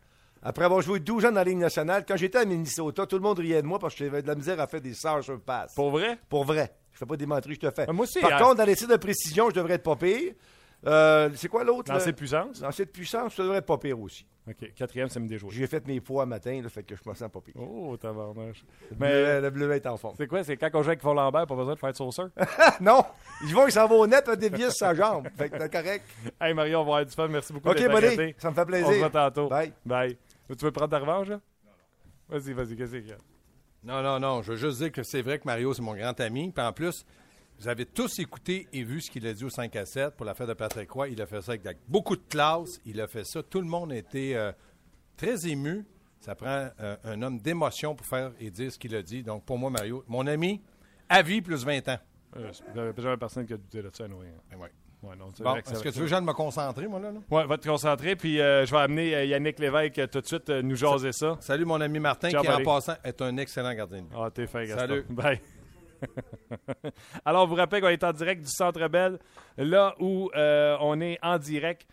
Après 0.46 0.66
avoir 0.66 0.82
joué 0.82 1.00
12 1.00 1.24
ans 1.24 1.28
dans 1.30 1.34
la 1.36 1.44
Ligue 1.44 1.58
nationale, 1.58 2.04
quand 2.06 2.16
j'étais 2.16 2.38
à 2.38 2.44
Minnesota, 2.44 3.06
tout 3.06 3.16
le 3.16 3.22
monde 3.22 3.38
riait 3.38 3.62
de 3.62 3.66
moi 3.66 3.78
parce 3.78 3.94
que 3.94 4.04
j'avais 4.04 4.20
de 4.22 4.26
la 4.28 4.34
misère 4.34 4.60
à 4.60 4.66
faire 4.66 4.80
des 4.82 4.92
saucer 4.94 5.32
passes. 5.44 5.74
Pour 5.74 5.90
vrai? 5.90 6.18
Pour 6.28 6.44
vrai. 6.44 6.74
Je 6.92 6.98
fais 6.98 7.06
pas 7.06 7.16
des 7.16 7.26
menteries, 7.26 7.54
je 7.54 7.60
te 7.60 7.70
fais. 7.70 7.86
Ah, 7.88 7.92
moi 7.92 8.04
aussi, 8.04 8.20
Par 8.20 8.34
hein. 8.34 8.38
contre, 8.38 8.56
dans 8.56 8.64
les 8.64 8.76
tirs 8.76 8.86
de 8.88 8.96
précision, 8.96 9.48
je 9.50 9.54
devrais 9.54 9.74
être 9.74 9.82
pas 9.82 9.96
pire. 9.96 10.34
Euh, 10.86 11.30
c'est 11.34 11.48
quoi 11.48 11.64
l'autre? 11.64 11.90
Lancer 11.90 12.06
là? 12.06 12.12
de 12.12 12.16
puissance? 12.16 12.60
Lancer 12.60 12.84
de 12.84 12.90
puissance, 12.90 13.34
ça 13.34 13.42
devrait 13.42 13.58
être 13.58 13.66
pas 13.66 13.78
pire 13.78 13.98
aussi. 13.98 14.26
OK. 14.46 14.74
Quatrième, 14.74 15.08
c'est 15.08 15.18
me 15.18 15.26
déjouer. 15.26 15.50
J'ai 15.50 15.66
fait 15.66 15.84
mes 15.86 15.98
poids 16.02 16.26
matin, 16.26 16.60
là, 16.62 16.68
fait 16.68 16.82
que 16.82 16.94
je 16.94 17.00
me 17.08 17.14
sens 17.14 17.30
pas 17.32 17.40
pire. 17.40 17.54
Oh, 17.56 17.96
tabarnouche. 17.96 18.62
Le 18.90 18.96
Mais 19.00 19.40
le 19.40 19.48
bleuet 19.50 19.76
est 19.76 19.86
en 19.86 19.96
forme. 19.96 20.14
c'est 20.18 20.26
quoi? 20.26 20.44
C'est 20.44 20.58
quand 20.58 20.68
on 20.74 20.82
joue 20.82 20.90
avec 20.90 21.02
Lambert, 21.14 21.46
pas 21.46 21.54
besoin 21.56 21.72
de 21.72 21.78
faire 21.78 21.92
de 21.92 21.96
saucer? 21.96 22.24
non! 22.82 23.02
Ils 23.46 23.54
vont, 23.54 23.66
ils 23.66 23.72
s'en 23.72 23.88
vont 23.88 24.00
au 24.00 24.06
net, 24.06 24.28
un 24.28 24.36
dévier 24.36 24.66
sur 24.66 24.74
sa 24.74 24.94
jambe. 24.94 25.26
Fait 25.38 25.48
que 25.48 25.56
t'es 25.56 25.70
correct. 25.70 26.04
hey 26.38 26.52
Mario, 26.52 26.80
on 26.80 26.84
va 26.84 26.88
avoir 26.88 27.06
du 27.06 27.12
fun. 27.14 27.28
Merci 27.28 27.54
beaucoup 27.54 27.70
OK, 27.70 27.78
buddy. 27.78 28.34
Ça 28.36 28.50
me 28.50 28.54
fait 28.54 28.60
On 28.60 28.64
se 28.64 28.66
plaisir. 28.66 28.98
voit 28.98 29.10
tantôt. 29.10 29.48
Bye. 29.48 29.72
Bye. 29.86 30.18
Tu 30.48 30.64
veux 30.64 30.72
prendre 30.72 30.90
ta 30.90 30.98
revanche, 30.98 31.28
là? 31.28 31.40
Vas-y, 32.28 32.52
vas-y, 32.52 32.76
qu'est-ce 32.76 32.92
qu'il 32.92 33.08
y 33.08 33.12
a? 33.12 33.18
Non, 33.82 34.02
non, 34.02 34.18
non. 34.18 34.42
Je 34.42 34.52
veux 34.52 34.58
juste 34.58 34.78
dire 34.78 34.92
que 34.92 35.02
c'est 35.02 35.22
vrai 35.22 35.38
que 35.38 35.44
Mario, 35.44 35.74
c'est 35.74 35.82
mon 35.82 35.94
grand 35.94 36.18
ami. 36.20 36.50
Puis 36.50 36.64
en 36.64 36.72
plus, 36.72 37.04
vous 37.58 37.68
avez 37.68 37.86
tous 37.86 38.18
écouté 38.18 38.66
et 38.72 38.82
vu 38.82 39.00
ce 39.00 39.10
qu'il 39.10 39.26
a 39.26 39.32
dit 39.32 39.44
au 39.44 39.50
5 39.50 39.74
à 39.76 39.86
7 39.86 40.16
pour 40.16 40.26
la 40.26 40.34
fête 40.34 40.48
de 40.48 40.54
Patrick 40.54 40.90
Roy. 40.90 41.08
Il 41.08 41.20
a 41.20 41.26
fait 41.26 41.42
ça 41.42 41.52
avec 41.52 41.78
beaucoup 41.88 42.16
de 42.16 42.22
classe. 42.28 42.80
Il 42.86 43.00
a 43.00 43.06
fait 43.06 43.24
ça. 43.24 43.42
Tout 43.42 43.60
le 43.60 43.66
monde 43.66 43.92
a 43.92 43.96
été 43.96 44.36
euh, 44.36 44.52
très 45.16 45.46
ému. 45.46 45.84
Ça 46.20 46.34
prend 46.34 46.68
euh, 46.80 46.96
un 47.04 47.20
homme 47.20 47.38
d'émotion 47.38 47.94
pour 47.94 48.06
faire 48.06 48.32
et 48.40 48.50
dire 48.50 48.72
ce 48.72 48.78
qu'il 48.78 48.94
a 48.94 49.02
dit. 49.02 49.22
Donc, 49.22 49.44
pour 49.44 49.58
moi, 49.58 49.70
Mario, 49.70 50.04
mon 50.08 50.26
ami, 50.26 50.62
à 51.08 51.22
vie 51.22 51.42
plus 51.42 51.64
20 51.64 51.88
ans. 51.88 51.98
Euh, 52.36 52.52
jamais 52.74 53.16
personne 53.16 53.46
qui 53.46 53.52
a 53.52 53.56
douté 53.56 53.82
là-dessus, 53.82 54.02
anyway. 54.02 54.32
Ben 54.50 54.58
ouais. 54.58 54.70
Ouais, 55.04 55.16
non, 55.16 55.26
c'est 55.34 55.42
Bon, 55.42 55.56
est-ce 55.56 55.82
que 55.82 55.88
tu 55.90 55.98
veux 56.00 56.06
j'aille 56.06 56.22
me 56.22 56.32
concentrer, 56.32 56.86
moi, 56.86 56.98
là? 56.98 57.10
là? 57.10 57.20
Ouais, 57.30 57.46
va 57.46 57.58
te 57.58 57.68
concentrer, 57.68 58.16
puis 58.16 58.40
euh, 58.40 58.64
je 58.64 58.70
vais 58.70 58.80
amener 58.80 59.14
euh, 59.14 59.24
Yannick 59.26 59.58
Lévesque 59.58 59.98
euh, 59.98 60.06
tout 60.06 60.20
de 60.20 60.26
suite 60.26 60.48
euh, 60.48 60.62
nous 60.62 60.76
jaser 60.76 61.12
ça. 61.12 61.36
Salut, 61.40 61.64
mon 61.64 61.80
ami 61.80 61.98
Martin, 61.98 62.30
Ciao, 62.30 62.42
qui, 62.42 62.48
en 62.48 62.62
passant, 62.62 62.94
est 63.04 63.20
un 63.20 63.36
excellent 63.36 63.74
gardien 63.74 63.98
de 63.98 64.06
but. 64.06 64.16
Ah, 64.18 64.30
t'es 64.32 64.46
fin, 64.46 64.64
Gaston. 64.64 64.78
Salut. 64.78 65.04
Bye. 65.10 65.40
Alors, 67.24 67.44
on 67.44 67.46
vous 67.46 67.54
rappelle 67.54 67.82
qu'on 67.82 67.88
est 67.88 68.04
en 68.04 68.12
direct 68.12 68.42
du 68.42 68.50
Centre 68.50 68.88
Bell, 68.88 69.18
là 69.58 69.94
où 70.00 70.30
on 70.34 71.00
est 71.00 71.18
en 71.22 71.38
direct 71.38 71.86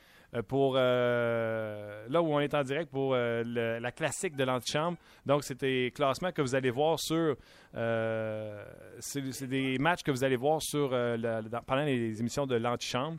pour 0.48 0.76
euh, 0.78 2.06
là 2.10 2.22
où 2.22 2.28
on 2.34 2.40
est 2.40 2.54
en 2.54 2.64
direct 2.64 2.90
pour 2.90 3.14
euh, 3.14 3.44
le- 3.46 3.80
la 3.80 3.92
classique 3.92 4.36
de 4.36 4.44
l'antichambre. 4.46 4.98
Donc, 5.26 5.44
c'est 5.44 5.60
des 5.60 5.92
classements 5.94 6.32
que 6.32 6.42
vous 6.42 6.56
allez 6.56 6.70
voir 6.72 7.00
sur. 7.00 7.36
euh, 7.76 8.64
c'est 9.00 9.48
des 9.48 9.78
matchs 9.78 10.04
que 10.04 10.12
vous 10.12 10.24
allez 10.24 10.36
voir 10.38 10.62
sur 10.62 10.90
euh, 10.94 11.42
pendant 11.68 11.84
les 11.84 12.20
émissions 12.20 12.46
de 12.46 12.56
l'antichambre. 12.56 13.18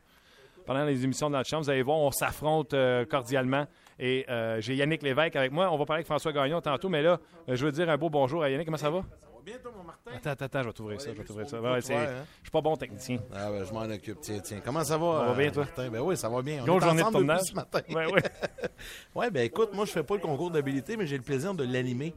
Pendant 0.64 0.84
les 0.84 1.02
émissions 1.04 1.28
de 1.28 1.34
l'antichambre, 1.34 1.64
vous 1.64 1.70
allez 1.70 1.82
voir, 1.82 1.98
on 1.98 2.12
s'affronte 2.12 2.72
euh, 2.72 3.04
cordialement. 3.04 3.66
Et 3.98 4.24
euh, 4.30 4.60
j'ai 4.60 4.76
Yannick 4.76 5.02
Lévesque 5.02 5.34
avec 5.36 5.50
moi. 5.50 5.70
On 5.72 5.76
va 5.76 5.84
parler 5.84 5.98
avec 5.98 6.06
François 6.06 6.32
Gagnon 6.32 6.60
tantôt, 6.60 6.88
mais 6.88 7.02
là, 7.02 7.18
euh, 7.48 7.56
je 7.56 7.64
veux 7.66 7.72
dire 7.72 7.90
un 7.90 7.96
beau 7.98 8.08
bonjour 8.10 8.42
à 8.44 8.48
Yannick. 8.48 8.66
Comment 8.66 8.76
ça 8.76 8.90
va? 8.90 9.02
Bien, 9.44 9.56
toi, 9.60 9.72
mon 9.76 9.82
Martin? 9.82 10.10
Attends, 10.14 10.30
attends, 10.30 10.44
attends, 10.44 10.62
je 10.62 10.66
vais 10.68 10.72
t'ouvrir 10.72 11.00
ça, 11.00 11.10
je 11.12 11.18
vais 11.18 11.24
t'ouvrir 11.24 11.48
ça. 11.48 11.60
Ouais, 11.60 11.80
c'est- 11.80 11.94
hein? 11.96 12.24
Je 12.38 12.44
suis 12.44 12.50
pas 12.50 12.60
bon 12.60 12.76
technicien. 12.76 13.18
Ah, 13.34 13.50
ben, 13.50 13.64
je 13.64 13.72
m'en 13.72 13.82
occupe. 13.82 14.20
Tiens, 14.20 14.38
tiens. 14.40 14.60
Comment 14.64 14.84
ça 14.84 14.96
va? 14.96 15.20
Ça 15.20 15.26
va 15.26 15.34
bien, 15.34 15.50
toi? 15.50 15.64
Martin? 15.64 15.88
Ben 15.90 16.00
oui, 16.00 16.16
ça 16.16 16.28
va 16.28 16.42
bien. 16.42 16.62
On 16.62 16.64
Grosse 16.66 16.82
est 16.82 16.86
journée 16.86 17.02
de 17.02 17.06
ensemble 17.06 17.26
depuis 17.26 17.46
ce 17.46 17.54
matin. 17.54 17.80
Ouais, 17.88 18.12
ouais. 18.12 18.22
Ouais, 19.14 19.30
ben 19.30 19.44
écoute, 19.44 19.70
moi, 19.74 19.84
je 19.84 19.90
fais 19.90 20.02
pas 20.04 20.14
le 20.14 20.20
concours 20.20 20.50
d'habilité, 20.50 20.96
mais 20.96 21.06
j'ai 21.06 21.16
le 21.16 21.22
plaisir 21.24 21.54
de 21.54 21.64
l'animer. 21.64 22.14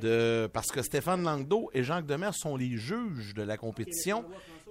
De... 0.00 0.48
Parce 0.52 0.68
que 0.70 0.82
Stéphane 0.82 1.22
Langdo 1.22 1.70
et 1.74 1.82
Jacques 1.82 2.06
Demers 2.06 2.34
sont 2.34 2.56
les 2.56 2.76
juges 2.76 3.34
de 3.34 3.42
la 3.42 3.56
compétition. 3.56 4.24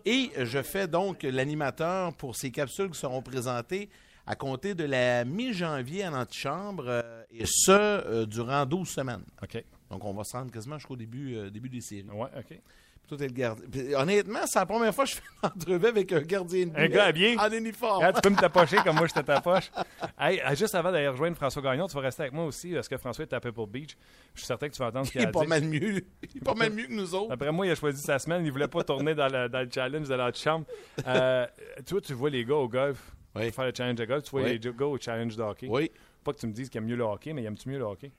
Et 0.06 0.32
je 0.38 0.62
fais 0.64 0.88
donc 0.88 1.22
l'animateur 1.24 2.14
pour 2.16 2.36
ces 2.36 2.50
capsules 2.52 2.90
qui 2.90 2.98
seront 3.00 3.22
présentées 3.22 3.90
à 4.26 4.36
compter 4.36 4.74
de 4.76 4.84
la 4.84 5.26
mi-janvier 5.26 6.08
en 6.08 6.14
antichambre, 6.14 6.86
euh, 6.88 7.24
et 7.32 7.44
ce, 7.46 7.72
euh, 7.72 8.26
durant 8.26 8.66
12 8.66 8.88
semaines. 8.88 9.24
OK. 9.44 9.64
Donc, 9.92 10.04
on 10.06 10.14
va 10.14 10.24
se 10.24 10.36
rendre 10.36 10.52
quasiment 10.52 10.78
jusqu'au 10.78 10.96
début, 10.96 11.36
euh, 11.36 11.50
début 11.50 11.70
des 11.70 11.82
séries. 11.82 12.06
Ouais, 12.12 12.30
OK. 12.38 12.60
Toi, 13.08 13.18
t'es 13.18 13.28
le 13.28 13.34
gardien. 13.34 13.66
Puis, 13.70 13.94
honnêtement, 13.94 14.40
c'est 14.46 14.58
la 14.60 14.66
première 14.66 14.96
fois 14.96 15.04
que 15.04 15.10
je 15.12 15.16
fais 15.18 15.22
une 15.44 15.50
entrevue 15.50 15.86
avec 15.88 16.12
un 16.14 16.22
gardien 16.22 16.66
de 16.68 16.72
but. 16.72 16.80
Un 16.80 16.88
gars 16.88 17.06
habillé? 17.06 17.38
En 17.38 17.52
uniforme. 17.52 18.06
Ah, 18.06 18.14
tu 18.14 18.22
peux 18.22 18.30
me 18.30 18.38
tapocher 18.38 18.78
comme 18.78 18.96
moi 18.96 19.08
je 19.08 19.14
te 19.14 19.20
tapoche. 19.20 19.70
Hey, 20.18 20.40
ah, 20.46 20.56
juste 20.56 20.74
avant 20.76 20.92
d'aller 20.94 21.08
rejoindre 21.10 21.36
François 21.36 21.62
Gagnon, 21.62 21.88
tu 21.88 21.96
vas 21.96 22.02
rester 22.02 22.22
avec 22.22 22.34
moi 22.34 22.46
aussi 22.46 22.72
parce 22.74 22.88
que 22.88 22.96
François 22.98 23.24
est 23.26 23.34
à 23.34 23.40
Pebble 23.42 23.66
Beach. 23.68 23.98
Je 24.34 24.40
suis 24.40 24.48
certain 24.48 24.70
que 24.70 24.74
tu 24.74 24.80
vas 24.80 24.88
entendre 24.90 25.08
ce 25.08 25.12
qu'il 25.12 25.22
Il 25.22 25.26
a 25.26 25.30
est 25.30 25.32
pas 25.32 25.42
dit. 25.42 25.48
mal 25.48 25.64
mieux. 25.64 26.04
Il 26.24 26.38
est 26.38 26.44
pas 26.46 26.54
mal 26.54 26.72
mieux 26.72 26.86
que 26.86 26.94
nous 26.94 27.14
autres. 27.16 27.32
Après 27.34 27.52
moi, 27.52 27.66
il 27.66 27.72
a 27.72 27.76
choisi 27.76 28.02
sa 28.02 28.18
semaine. 28.20 28.46
Il 28.46 28.52
voulait 28.52 28.68
pas 28.70 28.84
tourner 28.84 29.14
dans 29.16 29.28
le, 29.28 29.50
dans 29.50 29.60
le 29.60 29.70
challenge 29.74 30.08
de 30.08 30.16
la 30.16 30.32
chambre. 30.32 30.66
Euh, 31.06 31.46
toi, 31.86 32.00
tu 32.00 32.14
vois 32.14 32.30
les 32.30 32.46
gars 32.46 32.56
au 32.56 32.70
golf 32.70 33.14
Oui. 33.36 33.52
faire 33.52 33.66
le 33.66 33.74
challenge 33.76 33.96
de 33.96 34.06
golf. 34.06 34.24
Tu 34.24 34.30
vois 34.32 34.44
Oui. 34.44 34.58
les 34.58 34.72
gars 34.74 34.86
au 34.86 34.98
challenge 34.98 35.36
de 35.36 35.42
hockey. 35.44 35.68
Oui. 35.70 35.92
Pas 36.24 36.32
que 36.34 36.40
tu 36.40 36.48
me 36.48 36.54
dises 36.54 36.70
qu'ils 36.70 36.78
aiment 36.78 36.86
mieux 36.88 36.96
le 36.96 37.04
hockey, 37.04 37.34
mais 37.34 37.44
aimes-tu 37.44 37.68
mieux 37.68 37.80
le 37.80 37.84
hockey? 37.86 38.12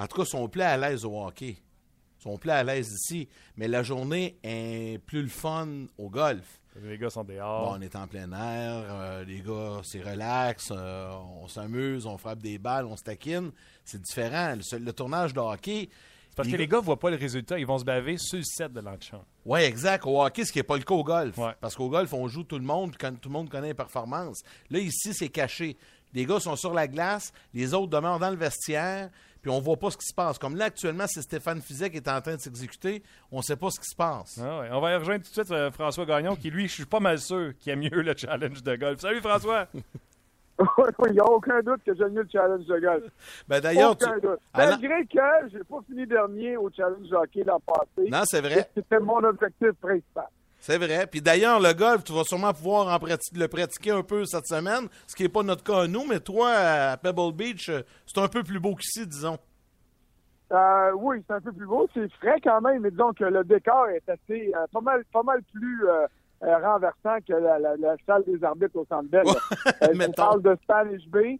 En 0.00 0.06
tout 0.06 0.16
cas, 0.16 0.22
ils 0.24 0.30
sont 0.30 0.48
plus 0.48 0.62
à 0.62 0.76
l'aise 0.76 1.04
au 1.04 1.20
hockey. 1.24 1.56
Ils 2.18 2.22
sont 2.22 2.36
plus 2.38 2.50
à 2.50 2.62
l'aise 2.64 2.92
ici. 2.92 3.28
Mais 3.56 3.68
la 3.68 3.82
journée 3.82 4.38
est 4.42 4.98
plus 5.04 5.22
le 5.22 5.28
fun 5.28 5.68
au 5.98 6.08
golf. 6.08 6.60
Les 6.82 6.96
gars 6.98 7.10
sont 7.10 7.24
Bon, 7.24 7.34
dehors. 7.34 7.76
on 7.76 7.80
est 7.80 7.96
en 7.96 8.06
plein 8.06 8.30
air, 8.30 8.84
euh, 8.88 9.24
les 9.24 9.40
gars, 9.40 9.80
c'est 9.82 10.00
relax, 10.02 10.68
euh, 10.70 11.10
on 11.42 11.48
s'amuse, 11.48 12.06
on 12.06 12.16
frappe 12.16 12.38
des 12.40 12.58
balles, 12.58 12.86
on 12.86 12.96
se 12.96 13.02
taquine. 13.02 13.50
C'est 13.84 14.00
différent. 14.00 14.54
Le, 14.54 14.78
le 14.78 14.92
tournage 14.92 15.34
de 15.34 15.40
hockey. 15.40 15.88
C'est 16.28 16.36
parce 16.36 16.48
que 16.48 16.56
les 16.56 16.68
gars 16.68 16.78
voient 16.78 16.98
pas 16.98 17.10
le 17.10 17.16
résultat. 17.16 17.58
Ils 17.58 17.66
vont 17.66 17.78
se 17.78 17.84
baver 17.84 18.16
sur 18.18 18.38
le 18.38 18.44
set 18.44 18.72
de 18.72 18.80
l'antichambre. 18.80 19.24
Oui, 19.44 19.60
exact. 19.62 20.06
Au 20.06 20.22
hockey, 20.22 20.44
ce 20.44 20.52
qui 20.52 20.58
n'est 20.60 20.62
pas 20.62 20.76
le 20.76 20.84
cas 20.84 20.94
au 20.94 21.02
golf. 21.02 21.36
Ouais. 21.36 21.52
Parce 21.60 21.74
qu'au 21.74 21.88
golf, 21.88 22.12
on 22.14 22.28
joue 22.28 22.44
tout 22.44 22.58
le 22.58 22.64
monde, 22.64 22.94
quand 22.98 23.12
tout 23.20 23.28
le 23.28 23.32
monde 23.32 23.50
connaît 23.50 23.68
les 23.68 23.74
performances. 23.74 24.40
Là, 24.70 24.78
ici, 24.78 25.12
c'est 25.12 25.28
caché. 25.28 25.76
Les 26.14 26.24
gars 26.24 26.38
sont 26.40 26.56
sur 26.56 26.72
la 26.72 26.86
glace, 26.88 27.32
les 27.52 27.74
autres 27.74 27.88
demeurent 27.88 28.18
dans 28.20 28.30
le 28.30 28.36
vestiaire, 28.36 29.10
puis 29.42 29.50
on 29.50 29.60
voit 29.60 29.76
pas 29.76 29.90
ce 29.90 29.96
qui 29.96 30.06
se 30.06 30.14
passe. 30.14 30.38
Comme 30.38 30.56
là, 30.56 30.66
actuellement, 30.66 31.06
c'est 31.06 31.22
Stéphane 31.22 31.60
Fizet 31.60 31.90
qui 31.90 31.96
est 31.96 32.08
en 32.08 32.20
train 32.20 32.36
de 32.36 32.40
s'exécuter. 32.40 33.02
On 33.32 33.38
ne 33.38 33.42
sait 33.42 33.56
pas 33.56 33.70
ce 33.70 33.80
qui 33.80 33.86
se 33.86 33.96
passe. 33.96 34.38
Ah 34.42 34.60
ouais. 34.60 34.68
On 34.72 34.80
va 34.80 34.92
y 34.92 34.96
rejoindre 34.96 35.24
tout 35.24 35.30
de 35.30 35.34
suite 35.34 35.50
euh, 35.50 35.70
François 35.70 36.04
Gagnon, 36.04 36.36
qui 36.36 36.50
lui, 36.50 36.68
je 36.68 36.74
suis 36.74 36.86
pas 36.86 37.00
mal 37.00 37.18
sûr 37.18 37.52
qu'il 37.58 37.72
aime 37.72 37.80
mieux 37.80 38.02
le 38.02 38.14
challenge 38.16 38.62
de 38.62 38.76
golf. 38.76 39.00
Salut 39.00 39.20
François! 39.20 39.66
Il 41.06 41.12
n'y 41.12 41.20
a 41.20 41.24
aucun 41.24 41.60
doute 41.62 41.82
que 41.86 41.94
j'aime 41.94 42.12
mieux 42.12 42.22
le 42.22 42.28
challenge 42.30 42.66
de 42.66 42.78
golf. 42.78 43.04
Ben, 43.48 43.60
D'ailleurs, 43.60 43.96
tu... 43.96 44.04
Malgré 44.54 45.06
que 45.06 45.48
j'ai 45.50 45.64
pas 45.64 45.78
fini 45.88 46.06
dernier 46.06 46.58
au 46.58 46.70
challenge 46.70 47.08
de 47.08 47.16
hockey 47.16 47.44
l'an 47.44 47.60
passé. 47.60 48.10
Non, 48.10 48.22
c'est 48.24 48.42
vrai. 48.42 48.68
C'était 48.74 48.98
mon 48.98 49.24
objectif 49.24 49.72
principal. 49.80 50.28
C'est 50.60 50.76
vrai. 50.76 51.06
Puis 51.06 51.22
d'ailleurs, 51.22 51.58
le 51.58 51.72
golf, 51.72 52.04
tu 52.04 52.12
vas 52.12 52.22
sûrement 52.24 52.52
pouvoir 52.52 52.88
en 52.88 52.98
prati- 52.98 53.34
le 53.36 53.48
pratiquer 53.48 53.92
un 53.92 54.02
peu 54.02 54.24
cette 54.26 54.46
semaine, 54.46 54.88
ce 55.06 55.16
qui 55.16 55.22
n'est 55.22 55.28
pas 55.30 55.42
notre 55.42 55.64
cas 55.64 55.84
à 55.84 55.86
nous, 55.88 56.04
mais 56.06 56.20
toi, 56.20 56.50
à 56.50 56.96
Pebble 56.98 57.32
Beach, 57.32 57.70
euh, 57.70 57.80
c'est 58.06 58.20
un 58.20 58.28
peu 58.28 58.42
plus 58.42 58.60
beau 58.60 58.74
qu'ici, 58.74 59.06
disons. 59.06 59.38
Euh, 60.52 60.92
oui, 60.96 61.22
c'est 61.26 61.34
un 61.34 61.40
peu 61.40 61.52
plus 61.52 61.66
beau. 61.66 61.88
C'est 61.94 62.10
frais 62.14 62.40
quand 62.42 62.60
même, 62.60 62.80
mais 62.82 62.90
disons 62.90 63.12
que 63.12 63.24
le 63.24 63.42
décor 63.44 63.86
est 63.88 64.06
assez 64.08 64.52
euh, 64.54 64.66
pas 64.72 64.80
mal 64.80 65.04
pas 65.12 65.22
mal 65.22 65.40
plus 65.52 65.88
euh, 65.88 66.06
renversant 66.42 67.18
que 67.26 67.32
la, 67.32 67.58
la- 67.58 67.76
la 67.76 67.94
salle 68.04 68.24
des 68.26 68.42
arbitres 68.42 68.76
au 68.76 68.84
Centre 68.86 69.08
Bell. 69.08 69.24
On 69.82 69.94
Mettons. 69.96 70.12
parle 70.12 70.42
de 70.42 70.56
Spanish 70.62 71.06
Bay, 71.08 71.38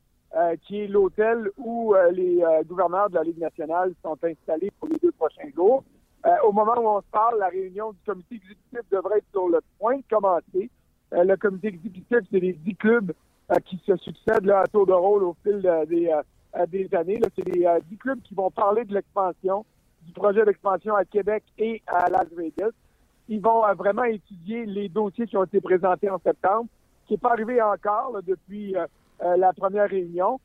qui 0.62 0.80
est 0.82 0.86
l'hôtel 0.86 1.50
où 1.58 1.92
les 2.12 2.40
gouverneurs 2.66 3.10
de 3.10 3.16
la 3.16 3.24
Ligue 3.24 3.38
nationale 3.40 3.92
sont 4.02 4.16
installés 4.22 4.70
pour 4.78 4.88
les 4.88 4.98
deux 5.02 5.10
prochains 5.12 5.50
jours. 5.56 5.82
Euh, 6.26 6.30
au 6.44 6.52
moment 6.52 6.74
où 6.78 6.86
on 6.86 7.00
se 7.00 7.06
parle, 7.10 7.38
la 7.38 7.48
réunion 7.48 7.92
du 7.92 7.98
comité 8.04 8.34
exécutif 8.34 8.80
devrait 8.90 9.18
être 9.18 9.30
sur 9.32 9.48
le 9.48 9.60
point 9.78 9.96
de 9.96 10.04
commencer. 10.10 10.70
Euh, 11.14 11.24
le 11.24 11.36
comité 11.36 11.68
exécutif, 11.68 12.18
c'est 12.30 12.40
les 12.40 12.52
dix 12.52 12.76
clubs 12.76 13.12
euh, 13.50 13.56
qui 13.64 13.80
se 13.86 13.96
succèdent 13.96 14.44
là, 14.44 14.60
à 14.60 14.66
tour 14.66 14.86
de 14.86 14.92
rôle 14.92 15.24
au 15.24 15.34
fil 15.42 15.62
euh, 15.64 15.86
des, 15.86 16.08
euh, 16.08 16.66
des 16.66 16.94
années. 16.94 17.18
C'est 17.34 17.48
les 17.48 17.64
euh, 17.64 17.78
dix 17.88 17.96
clubs 17.96 18.20
qui 18.20 18.34
vont 18.34 18.50
parler 18.50 18.84
de 18.84 18.92
l'expansion, 18.92 19.64
du 20.02 20.12
projet 20.12 20.44
d'expansion 20.44 20.94
à 20.94 21.06
Québec 21.06 21.42
et 21.56 21.82
à 21.86 22.10
Las 22.10 22.28
Vegas. 22.36 22.72
Ils 23.28 23.40
vont 23.40 23.62
vraiment 23.74 24.04
étudier 24.04 24.66
les 24.66 24.88
dossiers 24.88 25.26
qui 25.26 25.36
ont 25.36 25.44
été 25.44 25.60
présentés 25.60 26.10
en 26.10 26.18
septembre, 26.18 26.66
qui 27.06 27.14
n'est 27.14 27.18
pas 27.18 27.30
arrivé 27.30 27.62
encore 27.62 28.12
là, 28.12 28.20
depuis 28.26 28.74
la 29.20 29.52
première 29.52 29.88
réunion. 29.88 30.40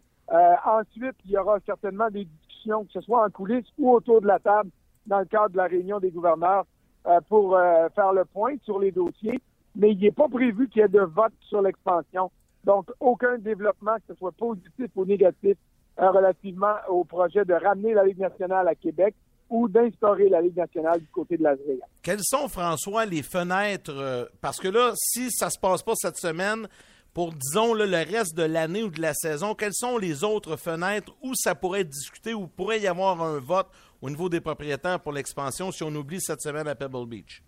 Ensuite, 0.64 1.16
il 1.26 1.32
y 1.32 1.38
aura 1.38 1.58
certainement 1.66 2.12
des 2.12 2.26
discussions, 2.26 2.86
que 2.86 2.92
ce 2.92 3.02
soit 3.02 3.26
en 3.26 3.30
coulisses 3.32 3.66
ou 3.80 3.92
autour 3.92 4.22
de 4.22 4.28
la 4.28 4.38
table, 4.38 4.70
dans 5.06 5.20
le 5.20 5.26
cadre 5.26 5.50
de 5.50 5.58
la 5.58 5.68
réunion 5.68 6.00
des 6.00 6.12
gouverneurs, 6.12 6.66
euh, 7.08 7.20
pour 7.30 7.56
euh, 7.56 7.88
faire 7.94 8.14
le 8.14 8.26
point 8.26 8.56
sur 8.64 8.80
les 8.80 8.92
dossiers. 8.92 9.40
Mais 9.76 9.92
il 9.92 10.00
n'est 10.00 10.12
pas 10.12 10.28
prévu 10.28 10.68
qu'il 10.70 10.82
y 10.82 10.86
ait 10.86 10.88
de 10.88 11.02
vote 11.02 11.34
sur 11.42 11.62
l'expansion. 11.62 12.32
Donc, 12.64 12.90
aucun 13.00 13.38
développement, 13.38 13.96
que 13.96 14.14
ce 14.14 14.16
soit 14.16 14.32
positif 14.32 14.90
ou 14.96 15.06
négatif, 15.06 15.56
euh, 16.00 16.10
relativement 16.10 16.74
au 16.90 17.04
projet 17.04 17.46
de 17.46 17.54
ramener 17.54 17.94
la 17.94 18.06
Ligue 18.06 18.20
nationale 18.20 18.68
à 18.68 18.76
Québec. 18.76 19.14
ou 19.48 19.70
d'instaurer 19.70 20.28
la 20.28 20.42
Ligue 20.42 20.58
nationale 20.58 21.00
du 21.00 21.08
côté 21.10 21.38
de 21.38 21.44
Las 21.44 21.60
Vegas. 21.68 21.86
Quelles 22.02 22.24
sont, 22.24 22.48
François, 22.48 23.06
les 23.06 23.22
fenêtres? 23.22 24.28
parce 24.42 24.60
que 24.60 24.68
là, 24.68 24.94
si 24.96 25.30
ça 25.30 25.52
se 25.52 25.60
passe 25.60 25.84
pas 25.84 25.94
cette 25.94 26.18
semaine, 26.18 26.68
pour, 27.16 27.32
disons, 27.32 27.76
le 27.76 27.86
reste 27.86 28.36
de 28.36 28.42
l'année 28.42 28.82
ou 28.82 28.90
de 28.90 29.00
la 29.00 29.14
saison, 29.14 29.54
quelles 29.54 29.74
sont 29.76 30.00
les 30.00 30.24
autres 30.24 30.58
fenêtres 30.58 31.16
où 31.22 31.34
ça 31.36 31.54
pourrait 31.54 31.82
être 31.82 31.90
discuté, 31.90 32.34
où 32.34 32.48
pourrait 32.48 32.82
y 32.82 32.88
avoir 32.88 33.22
un 33.22 33.40
vote 33.40 33.68
au 34.06 34.10
niveau 34.12 34.30
des 34.30 34.40
propriétaires 34.40 35.00
pour 35.00 35.14
l'expansion 35.14 35.72
si 35.72 35.84
on 35.84 35.94
oublie 35.96 36.22
cette 36.22 36.42
semaine 36.42 36.68
à 36.68 36.76
Pebble 36.76 37.08
Beach? 37.08 37.42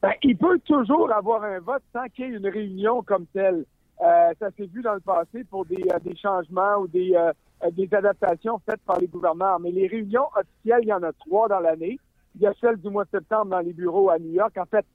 Ben, 0.00 0.12
il 0.22 0.36
peut 0.36 0.60
toujours 0.60 1.12
avoir 1.12 1.42
un 1.42 1.58
vote 1.58 1.82
sans 1.92 2.04
qu'il 2.14 2.26
y 2.26 2.28
ait 2.28 2.36
une 2.36 2.46
réunion 2.46 3.02
comme 3.02 3.26
telle. 3.26 3.64
Euh, 4.00 4.32
ça 4.38 4.50
s'est 4.56 4.66
vu 4.66 4.82
dans 4.82 4.94
le 4.94 5.00
passé 5.00 5.42
pour 5.50 5.66
des, 5.66 5.82
euh, 5.92 5.98
des 5.98 6.16
changements 6.16 6.76
ou 6.76 6.86
des, 6.86 7.12
euh, 7.16 7.32
des 7.72 7.92
adaptations 7.92 8.60
faites 8.64 8.80
par 8.82 9.00
les 9.00 9.08
gouverneurs. 9.08 9.58
Mais 9.58 9.72
les 9.72 9.88
réunions 9.88 10.26
officielles, 10.36 10.82
il 10.82 10.88
y 10.88 10.92
en 10.92 11.02
a 11.02 11.12
trois 11.12 11.48
dans 11.48 11.58
l'année. 11.58 11.98
Il 12.36 12.42
y 12.42 12.46
a 12.46 12.54
celle 12.60 12.76
du 12.76 12.88
mois 12.88 13.04
de 13.04 13.10
septembre 13.10 13.50
dans 13.50 13.58
les 13.58 13.72
bureaux 13.72 14.10
à 14.10 14.18
New 14.20 14.32
York. 14.32 14.56
En 14.58 14.66
fait, 14.66 14.86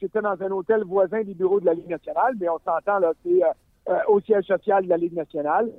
c'était 0.00 0.20
dans 0.20 0.36
un 0.42 0.50
hôtel 0.50 0.82
voisin 0.82 1.22
des 1.22 1.34
bureaux 1.34 1.60
de 1.60 1.66
la 1.66 1.74
Ligue 1.74 1.88
nationale, 1.88 2.34
mais 2.40 2.48
on 2.48 2.58
s'entend 2.58 2.98
là, 2.98 3.12
c'est 3.24 3.40
au 4.08 4.20
siège 4.20 4.44
social 4.44 4.84
de 4.84 4.88
la 4.88 4.96
Ligue 4.96 5.14
nationale. 5.14 5.70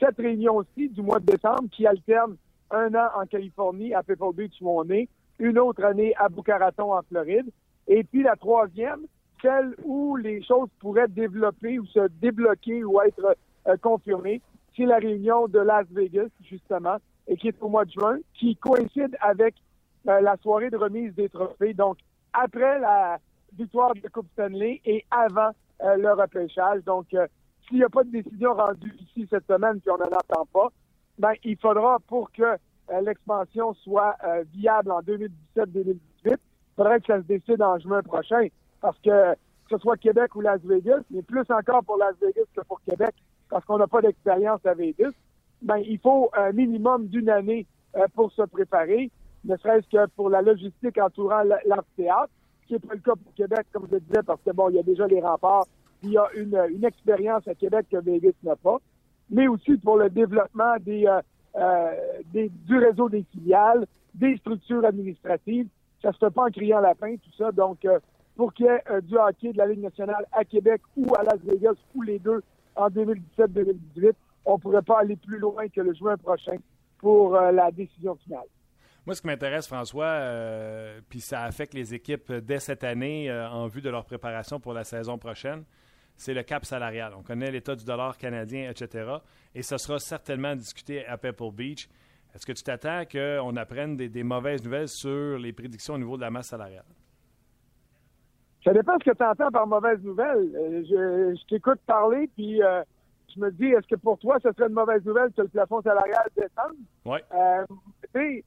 Cette 0.00 0.16
réunion 0.16 0.56
aussi 0.56 0.88
du 0.88 1.02
mois 1.02 1.20
de 1.20 1.26
décembre 1.26 1.68
qui 1.70 1.86
alterne 1.86 2.36
un 2.70 2.94
an 2.94 3.08
en 3.14 3.26
Californie, 3.26 3.94
à 3.94 4.02
Pebble 4.02 4.34
Beach 4.34 4.54
où 4.60 4.70
on 4.70 4.88
est, 4.90 5.08
une 5.38 5.58
autre 5.58 5.84
année 5.84 6.14
à 6.16 6.28
Boca 6.28 6.58
Raton 6.58 6.94
en 6.94 7.02
Floride, 7.02 7.46
et 7.88 8.04
puis 8.04 8.22
la 8.22 8.36
troisième, 8.36 9.06
celle 9.42 9.74
où 9.84 10.16
les 10.16 10.42
choses 10.42 10.68
pourraient 10.80 11.08
développer 11.08 11.78
ou 11.78 11.86
se 11.86 12.08
débloquer 12.20 12.84
ou 12.84 13.00
être 13.02 13.36
euh, 13.68 13.76
confirmées, 13.76 14.40
c'est 14.76 14.86
la 14.86 14.96
réunion 14.96 15.46
de 15.48 15.58
Las 15.58 15.86
Vegas, 15.90 16.28
justement, 16.42 16.96
et 17.28 17.36
qui 17.36 17.48
est 17.48 17.62
au 17.62 17.68
mois 17.68 17.84
de 17.84 17.90
juin, 17.90 18.18
qui 18.34 18.56
coïncide 18.56 19.16
avec 19.20 19.54
euh, 20.08 20.20
la 20.20 20.36
soirée 20.38 20.70
de 20.70 20.76
remise 20.76 21.14
des 21.14 21.28
trophées. 21.28 21.74
Donc, 21.74 21.98
après 22.32 22.78
la 22.80 23.18
victoire 23.56 23.94
de 23.94 24.08
Coupe 24.08 24.28
Stanley 24.32 24.80
et 24.84 25.04
avant 25.10 25.50
euh, 25.82 25.96
le 25.96 26.12
repêchage. 26.12 26.82
Donc, 26.84 27.06
s'il 27.66 27.78
n'y 27.78 27.84
a 27.84 27.88
pas 27.88 28.04
de 28.04 28.10
décision 28.10 28.54
rendue 28.54 28.94
ici 29.00 29.26
cette 29.30 29.46
semaine, 29.46 29.80
puis 29.80 29.90
on 29.90 29.98
n'en 29.98 30.04
attend 30.06 30.46
pas, 30.52 30.68
ben, 31.18 31.32
il 31.44 31.56
faudra 31.56 31.98
pour 32.06 32.30
que 32.32 32.42
euh, 32.42 33.00
l'expansion 33.00 33.74
soit 33.74 34.16
euh, 34.24 34.44
viable 34.54 34.90
en 34.90 35.00
2017-2018, 35.02 35.98
il 36.24 36.38
faudrait 36.76 37.00
que 37.00 37.06
ça 37.06 37.18
se 37.18 37.26
décide 37.26 37.62
en 37.62 37.78
juin 37.78 38.02
prochain. 38.02 38.48
Parce 38.80 38.98
que 38.98 39.34
que 39.68 39.76
ce 39.76 39.82
soit 39.82 39.96
Québec 39.96 40.34
ou 40.34 40.40
Las 40.40 40.60
Vegas, 40.62 41.00
mais 41.10 41.22
plus 41.22 41.44
encore 41.50 41.84
pour 41.84 41.96
Las 41.96 42.14
Vegas 42.20 42.44
que 42.54 42.60
pour 42.62 42.80
Québec, 42.82 43.14
parce 43.48 43.64
qu'on 43.64 43.78
n'a 43.78 43.86
pas 43.86 44.00
d'expérience 44.00 44.64
à 44.64 44.74
Vegas, 44.74 45.12
ben, 45.62 45.78
il 45.78 45.98
faut 45.98 46.30
un 46.34 46.52
minimum 46.52 47.06
d'une 47.08 47.28
année 47.30 47.66
euh, 47.96 48.06
pour 48.14 48.30
se 48.32 48.42
préparer, 48.42 49.10
ne 49.44 49.56
serait-ce 49.56 49.88
que 49.88 50.06
pour 50.14 50.30
la 50.30 50.42
logistique 50.42 50.98
entourant 50.98 51.42
l'amphithéâtre, 51.66 52.30
ce 52.62 52.66
qui 52.66 52.72
n'est 52.74 52.78
pas 52.80 52.94
le 52.94 53.00
cas 53.00 53.12
pour 53.12 53.34
Québec, 53.34 53.66
comme 53.72 53.86
je 53.90 53.98
disais, 53.98 54.22
parce 54.24 54.40
que 54.42 54.50
bon, 54.50 54.70
il 54.70 54.76
y 54.76 54.78
a 54.78 54.82
déjà 54.82 55.06
les 55.06 55.20
remparts, 55.20 55.66
puis 56.00 56.10
il 56.10 56.12
y 56.12 56.18
a 56.18 56.28
une, 56.36 56.60
une 56.70 56.84
expérience 56.84 57.46
à 57.48 57.54
Québec 57.54 57.86
que 57.90 57.98
Vegas 57.98 58.32
n'a 58.42 58.56
pas, 58.56 58.78
mais 59.30 59.48
aussi 59.48 59.76
pour 59.76 59.96
le 59.98 60.08
développement 60.10 60.74
euh, 60.86 61.20
euh, 61.56 61.90
des- 62.32 62.48
du 62.50 62.78
réseau 62.78 63.08
des 63.08 63.24
filiales, 63.32 63.86
des 64.14 64.36
structures 64.38 64.84
administratives. 64.84 65.68
Ça 66.02 66.12
se 66.12 66.18
fait 66.18 66.30
pas 66.30 66.44
en 66.44 66.50
criant 66.50 66.80
lapin, 66.80 67.16
tout 67.16 67.32
ça. 67.36 67.50
Donc, 67.52 67.84
euh, 67.84 67.98
pour 68.36 68.52
qu'il 68.52 68.66
y 68.66 68.68
ait 68.68 68.82
du 69.02 69.16
hockey 69.16 69.52
de 69.52 69.58
la 69.58 69.66
Ligue 69.66 69.82
nationale 69.82 70.24
à 70.32 70.44
Québec 70.44 70.82
ou 70.96 71.14
à 71.14 71.22
Las 71.22 71.40
Vegas, 71.42 71.74
ou 71.94 72.02
les 72.02 72.18
deux 72.18 72.42
en 72.74 72.88
2017-2018, 72.90 74.12
on 74.44 74.58
pourrait 74.58 74.82
pas 74.82 75.00
aller 75.00 75.16
plus 75.16 75.38
loin 75.38 75.68
que 75.68 75.80
le 75.80 75.94
juin 75.94 76.16
prochain 76.16 76.56
pour 76.98 77.32
la 77.32 77.70
décision 77.70 78.14
finale. 78.16 78.44
Moi, 79.06 79.14
ce 79.14 79.20
qui 79.22 79.26
m'intéresse, 79.28 79.66
François, 79.66 80.20
puis 81.08 81.20
ça 81.20 81.42
affecte 81.44 81.74
les 81.74 81.94
équipes 81.94 82.32
dès 82.32 82.58
cette 82.58 82.84
année 82.84 83.32
en 83.32 83.66
vue 83.68 83.80
de 83.80 83.88
leur 83.90 84.04
préparation 84.04 84.60
pour 84.60 84.72
la 84.72 84.84
saison 84.84 85.16
prochaine, 85.16 85.64
c'est 86.16 86.34
le 86.34 86.42
cap 86.42 86.64
salarial. 86.64 87.12
On 87.16 87.22
connaît 87.22 87.50
l'état 87.50 87.74
du 87.74 87.84
dollar 87.84 88.16
canadien, 88.16 88.70
etc. 88.70 89.16
Et 89.54 89.62
ce 89.62 89.76
sera 89.76 89.98
certainement 89.98 90.54
discuté 90.54 91.06
à 91.06 91.16
Pebble 91.16 91.52
Beach. 91.52 91.88
Est-ce 92.34 92.44
que 92.44 92.52
tu 92.52 92.62
t'attends 92.62 93.04
qu'on 93.10 93.56
apprenne 93.56 93.96
des, 93.96 94.08
des 94.08 94.22
mauvaises 94.22 94.62
nouvelles 94.62 94.88
sur 94.88 95.38
les 95.38 95.52
prédictions 95.52 95.94
au 95.94 95.98
niveau 95.98 96.16
de 96.16 96.22
la 96.22 96.30
masse 96.30 96.48
salariale? 96.48 96.84
Ça 98.66 98.72
dépend 98.72 98.94
ce 98.98 99.10
que 99.10 99.16
tu 99.16 99.24
entends 99.24 99.50
par 99.50 99.66
mauvaise 99.68 100.02
nouvelle. 100.02 100.50
Euh, 100.56 100.82
je 100.82 101.36
je 101.38 101.46
t'écoute 101.46 101.78
parler, 101.86 102.28
puis 102.34 102.60
euh, 102.60 102.82
je 103.32 103.40
me 103.40 103.52
dis, 103.52 103.66
est-ce 103.66 103.86
que 103.86 103.94
pour 103.94 104.18
toi, 104.18 104.38
ce 104.42 104.50
serait 104.52 104.66
une 104.66 104.74
mauvaise 104.74 105.04
nouvelle 105.04 105.30
que 105.32 105.42
le 105.42 105.48
plafond 105.48 105.80
salarial 105.82 106.24
descende? 106.36 106.76
Oui. 107.04 107.18
Euh, 107.32 107.64
tu 108.12 108.20
sais, 108.20 108.44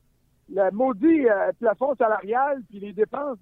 le 0.53 0.71
maudit 0.71 1.29
euh, 1.29 1.51
plafond 1.57 1.95
salarial 1.95 2.61
puis 2.69 2.81
les 2.81 2.91
dépenses 2.91 3.39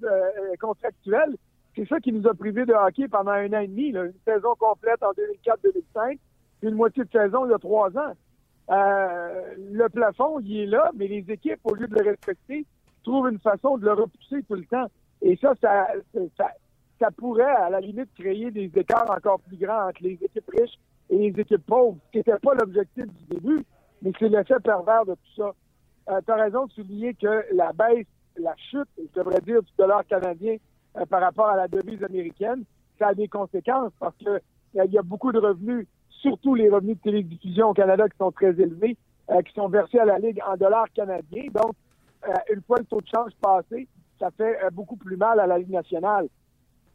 contractuelles, 0.59 1.35
c'est 1.77 1.87
ça 1.87 1.99
qui 1.99 2.11
nous 2.11 2.27
a 2.27 2.33
privés 2.33 2.65
de 2.65 2.73
hockey 2.73 3.07
pendant 3.07 3.31
un 3.31 3.53
an 3.53 3.59
et 3.59 3.67
demi, 3.67 3.89
une 3.89 4.13
saison 4.25 4.55
complète 4.57 5.01
en 5.03 5.11
2004-2005, 5.11 6.17
puis 6.59 6.69
une 6.69 6.75
moitié 6.75 7.03
de 7.03 7.11
saison 7.11 7.45
il 7.45 7.51
y 7.51 7.53
a 7.53 7.59
trois 7.59 7.95
ans. 7.95 8.13
Euh, 8.69 9.53
le 9.57 9.87
plafond, 9.87 10.39
il 10.39 10.61
est 10.61 10.65
là, 10.65 10.89
mais 10.95 11.07
les 11.07 11.23
équipes, 11.29 11.59
au 11.65 11.75
lieu 11.75 11.87
de 11.87 11.95
le 11.95 12.09
respecter, 12.09 12.65
trouvent 13.03 13.29
une 13.29 13.39
façon 13.39 13.77
de 13.77 13.85
le 13.85 13.93
repousser 13.93 14.41
tout 14.43 14.55
le 14.55 14.65
temps. 14.65 14.87
Et 15.21 15.37
ça, 15.37 15.53
ça, 15.61 15.87
ça, 16.99 17.11
pourrait, 17.11 17.43
à 17.43 17.69
la 17.69 17.79
limite, 17.79 18.09
créer 18.15 18.49
des 18.49 18.71
écarts 18.75 19.09
encore 19.09 19.39
plus 19.41 19.57
grands 19.57 19.89
entre 19.89 20.01
les 20.01 20.17
équipes 20.21 20.49
riches 20.57 20.79
et 21.11 21.17
les 21.17 21.39
équipes 21.39 21.65
pauvres, 21.65 21.97
ce 22.07 22.11
qui 22.11 22.17
n'était 22.17 22.39
pas 22.39 22.55
l'objectif 22.55 23.05
du 23.05 23.35
début, 23.35 23.63
mais 24.01 24.11
c'est 24.19 24.29
l'effet 24.29 24.59
pervers 24.63 25.05
de 25.05 25.13
tout 25.13 25.43
ça. 25.43 25.53
Euh, 26.09 26.21
tu 26.25 26.31
as 26.31 26.35
raison 26.35 26.65
de 26.65 26.71
souligner 26.71 27.13
que 27.13 27.45
la 27.53 27.71
baisse, 27.71 28.07
la 28.35 28.55
chute, 28.57 28.89
je 28.97 29.19
devrais 29.19 29.41
dire, 29.41 29.61
du 29.61 29.71
dollar 29.77 30.05
canadien 30.07 30.57
par 31.05 31.21
rapport 31.21 31.47
à 31.47 31.55
la 31.55 31.67
devise 31.67 32.03
américaine, 32.03 32.63
ça 32.99 33.09
a 33.09 33.13
des 33.13 33.27
conséquences 33.27 33.91
parce 33.99 34.15
que 34.17 34.29
euh, 34.29 34.85
il 34.85 34.91
y 34.91 34.97
a 34.97 35.03
beaucoup 35.03 35.31
de 35.31 35.39
revenus, 35.39 35.87
surtout 36.09 36.55
les 36.55 36.69
revenus 36.69 36.97
de 36.97 37.01
télédiffusion 37.01 37.69
au 37.69 37.73
Canada 37.73 38.07
qui 38.09 38.17
sont 38.17 38.31
très 38.31 38.59
élevés, 38.59 38.97
euh, 39.29 39.41
qui 39.41 39.53
sont 39.53 39.67
versés 39.67 39.99
à 39.99 40.05
la 40.05 40.19
Ligue 40.19 40.41
en 40.47 40.57
dollars 40.57 40.91
canadiens. 40.93 41.47
Donc, 41.53 41.73
euh, 42.27 42.33
une 42.53 42.61
fois 42.63 42.79
le 42.79 42.85
taux 42.85 43.01
de 43.01 43.07
change 43.07 43.31
passé, 43.41 43.87
ça 44.19 44.31
fait 44.31 44.63
euh, 44.63 44.69
beaucoup 44.71 44.95
plus 44.95 45.17
mal 45.17 45.39
à 45.39 45.47
la 45.47 45.57
Ligue 45.57 45.71
nationale. 45.71 46.27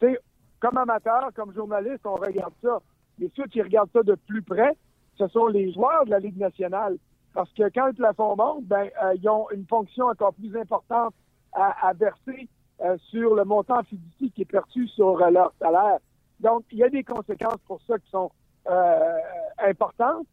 Tu 0.01 0.09
sais, 0.09 0.19
comme 0.61 0.77
amateur, 0.77 1.31
comme 1.35 1.55
journaliste, 1.55 2.05
on 2.05 2.15
regarde 2.15 2.55
ça. 2.63 2.81
Mais 3.19 3.31
ceux 3.37 3.47
qui 3.47 3.63
regardent 3.63 3.91
ça 3.93 4.03
de 4.03 4.15
plus 4.15 4.43
près, 4.43 4.77
ce 5.17 5.27
sont 5.29 5.47
les 5.47 5.73
joueurs 5.73 6.05
de 6.05 6.11
la 6.11 6.19
Ligue 6.19 6.39
nationale. 6.39 6.97
Parce 7.35 7.53
que 7.53 7.69
quand 7.75 7.87
le 7.87 7.93
plafond 7.93 8.37
monte, 8.37 8.65
ben, 8.65 8.89
euh, 9.03 9.15
ils 9.15 9.29
ont 9.29 9.49
une 9.51 9.67
fonction 9.67 10.07
encore 10.07 10.35
plus 10.35 10.57
importante 10.57 11.15
à 11.55 11.93
verser 11.93 12.49
euh, 12.83 12.97
sur 13.11 13.37
le 13.37 13.45
montant 13.45 13.81
fiducie 13.85 14.33
qui 14.33 14.43
est 14.43 14.51
perçu 14.51 14.89
sur 14.89 15.23
euh, 15.23 15.31
leur 15.31 15.53
salaire. 15.61 15.99
Donc, 16.41 16.65
il 16.73 16.79
y 16.79 16.83
a 16.83 16.89
des 16.89 17.05
conséquences 17.05 17.61
pour 17.67 17.81
ça 17.87 17.97
qui 17.99 18.11
sont 18.11 18.31
euh, 18.69 19.19
importantes. 19.59 20.27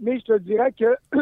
Mais 0.00 0.18
je 0.18 0.24
te 0.24 0.38
dirais 0.38 0.72
que 0.72 0.96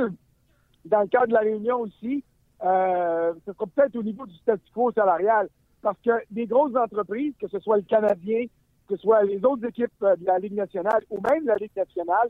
dans 0.85 1.01
le 1.01 1.09
cadre 1.09 1.27
de 1.27 1.33
la 1.33 1.41
réunion 1.41 1.81
aussi, 1.81 2.23
ce 2.61 3.53
sera 3.53 3.67
peut-être 3.75 3.97
au 3.97 4.03
niveau 4.03 4.27
du 4.27 4.35
statu 4.37 4.63
quo 4.73 4.93
salarial. 4.93 5.49
Parce 5.83 5.99
que 6.05 6.11
des 6.31 6.47
grosses 6.47 6.77
entreprises, 6.77 7.35
que 7.41 7.49
ce 7.49 7.59
soit 7.59 7.79
le 7.79 7.83
Canadien, 7.83 8.47
que 8.87 8.97
ce 8.97 9.03
soit 9.03 9.25
les 9.25 9.45
autres 9.45 9.67
équipes 9.67 9.93
de 10.01 10.25
la 10.25 10.39
Ligue 10.39 10.55
nationale 10.55 11.03
ou 11.11 11.21
même 11.21 11.47
la 11.47 11.57
Ligue 11.57 11.75
nationale, 11.77 12.29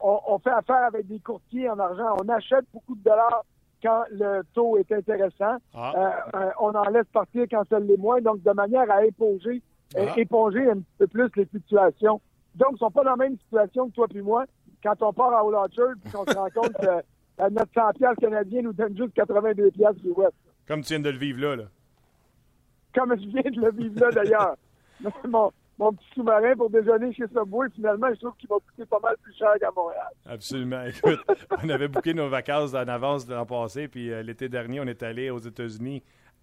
on, 0.00 0.18
on 0.26 0.38
fait 0.38 0.50
affaire 0.50 0.84
avec 0.84 1.06
des 1.06 1.20
courtiers 1.20 1.68
en 1.68 1.78
argent. 1.78 2.16
On 2.20 2.28
achète 2.28 2.64
beaucoup 2.72 2.96
de 2.96 3.04
dollars 3.04 3.44
quand 3.82 4.04
le 4.10 4.42
taux 4.54 4.76
est 4.78 4.90
intéressant. 4.92 5.56
Ah. 5.74 5.92
Euh, 5.96 6.38
euh, 6.38 6.50
on 6.60 6.70
en 6.74 6.88
laisse 6.90 7.06
partir 7.12 7.44
quand 7.50 7.62
ça 7.68 7.78
l'est 7.78 7.96
moins. 7.96 8.20
Donc, 8.20 8.42
de 8.42 8.50
manière 8.52 8.90
à 8.90 9.04
éponger, 9.04 9.62
euh, 9.96 10.06
Ah. 10.08 10.18
éponger 10.18 10.68
un 10.70 10.76
petit 10.76 10.94
peu 10.98 11.06
plus 11.06 11.30
les 11.36 11.46
fluctuations. 11.46 12.20
Donc, 12.54 12.68
ils 12.70 12.74
ne 12.74 12.78
sont 12.78 12.90
pas 12.90 13.04
dans 13.04 13.10
la 13.10 13.16
même 13.16 13.36
situation 13.38 13.88
que 13.88 13.94
toi 13.94 14.08
puis 14.08 14.22
moi 14.22 14.44
quand 14.82 15.00
on 15.02 15.12
part 15.12 15.32
à 15.32 15.40
All 15.40 15.54
Orchard 15.54 15.94
puis 16.02 16.12
qu'on 16.12 16.24
se 16.24 16.36
rend 16.36 16.48
compte 16.54 16.72
que 16.74 16.86
euh, 16.86 17.50
notre 17.50 17.72
100 17.74 17.92
piastres 17.98 18.20
canadien 18.20 18.62
nous 18.62 18.72
donne 18.72 18.96
juste 18.96 19.12
82 19.14 19.70
piastres 19.70 20.00
du 20.02 20.10
West. 20.10 20.34
Comme 20.66 20.82
tu 20.82 20.88
viens 20.94 21.00
de 21.00 21.10
le 21.10 21.18
vivre 21.18 21.40
là. 21.40 21.56
là. 21.56 21.64
Comme 22.94 23.14
je 23.18 23.26
viens 23.28 23.42
de 23.50 23.60
le 23.60 23.70
vivre 23.72 24.00
là, 24.00 24.10
d'ailleurs. 24.10 24.56
mon, 25.28 25.50
mon 25.78 25.92
petit 25.92 26.06
sous-marin 26.14 26.54
pour 26.56 26.70
déjeuner 26.70 27.12
chez 27.14 27.24
Subway, 27.28 27.68
finalement, 27.74 28.08
je 28.14 28.18
trouve 28.20 28.34
qu'il 28.36 28.48
va 28.48 28.56
coûter 28.56 28.84
pas 28.86 28.98
mal 29.00 29.16
plus 29.22 29.34
cher 29.34 29.52
qu'à 29.60 29.70
Montréal. 29.74 30.08
Absolument. 30.28 30.82
Écoute, 30.86 31.20
on 31.62 31.68
avait 31.68 31.88
booké 31.88 32.14
nos 32.14 32.28
vacances 32.28 32.74
en 32.74 32.88
avance 32.88 33.26
de 33.26 33.34
l'an 33.34 33.46
passé, 33.46 33.86
puis 33.88 34.10
euh, 34.12 34.22
l'été 34.22 34.48
dernier, 34.48 34.80
on 34.80 34.86
est 34.86 35.02
allé 35.02 35.30
aux 35.30 35.38
États-Unis. 35.38 36.02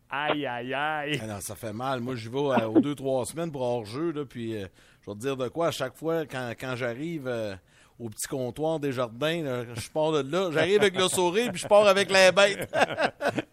Aïe, 0.10 0.46
aïe, 0.46 0.74
aïe. 0.74 1.20
Ah 1.22 1.28
non, 1.28 1.40
ça 1.40 1.56
fait 1.56 1.74
mal. 1.74 2.00
Moi, 2.00 2.16
j'y 2.16 2.30
vais 2.30 2.38
euh, 2.38 2.68
aux 2.68 2.80
deux, 2.80 2.96
trois 2.96 3.26
semaines 3.26 3.52
pour 3.52 3.62
hors-jeu, 3.64 4.12
là, 4.12 4.24
puis 4.24 4.56
euh, 4.56 4.68
je 5.02 5.10
vais 5.12 5.16
te 5.16 5.20
dire 5.22 5.36
de 5.36 5.48
quoi, 5.50 5.68
à 5.68 5.72
chaque 5.72 5.96
fois, 5.96 6.26
quand, 6.26 6.52
quand 6.60 6.76
j'arrive 6.76 7.28
euh, 7.28 7.56
au 8.00 8.10
petit 8.10 8.28
comptoir 8.28 8.80
des 8.80 8.92
jardins, 8.92 9.42
là, 9.44 9.64
je 9.74 9.90
pars 9.90 10.12
de 10.12 10.32
là, 10.32 10.50
j'arrive 10.52 10.80
avec 10.82 10.96
le 10.96 11.08
sourire, 11.08 11.52
puis 11.52 11.60
je 11.62 11.68
pars 11.68 11.88
avec 11.88 12.10
les 12.10 12.32
bêtes. 12.32 12.70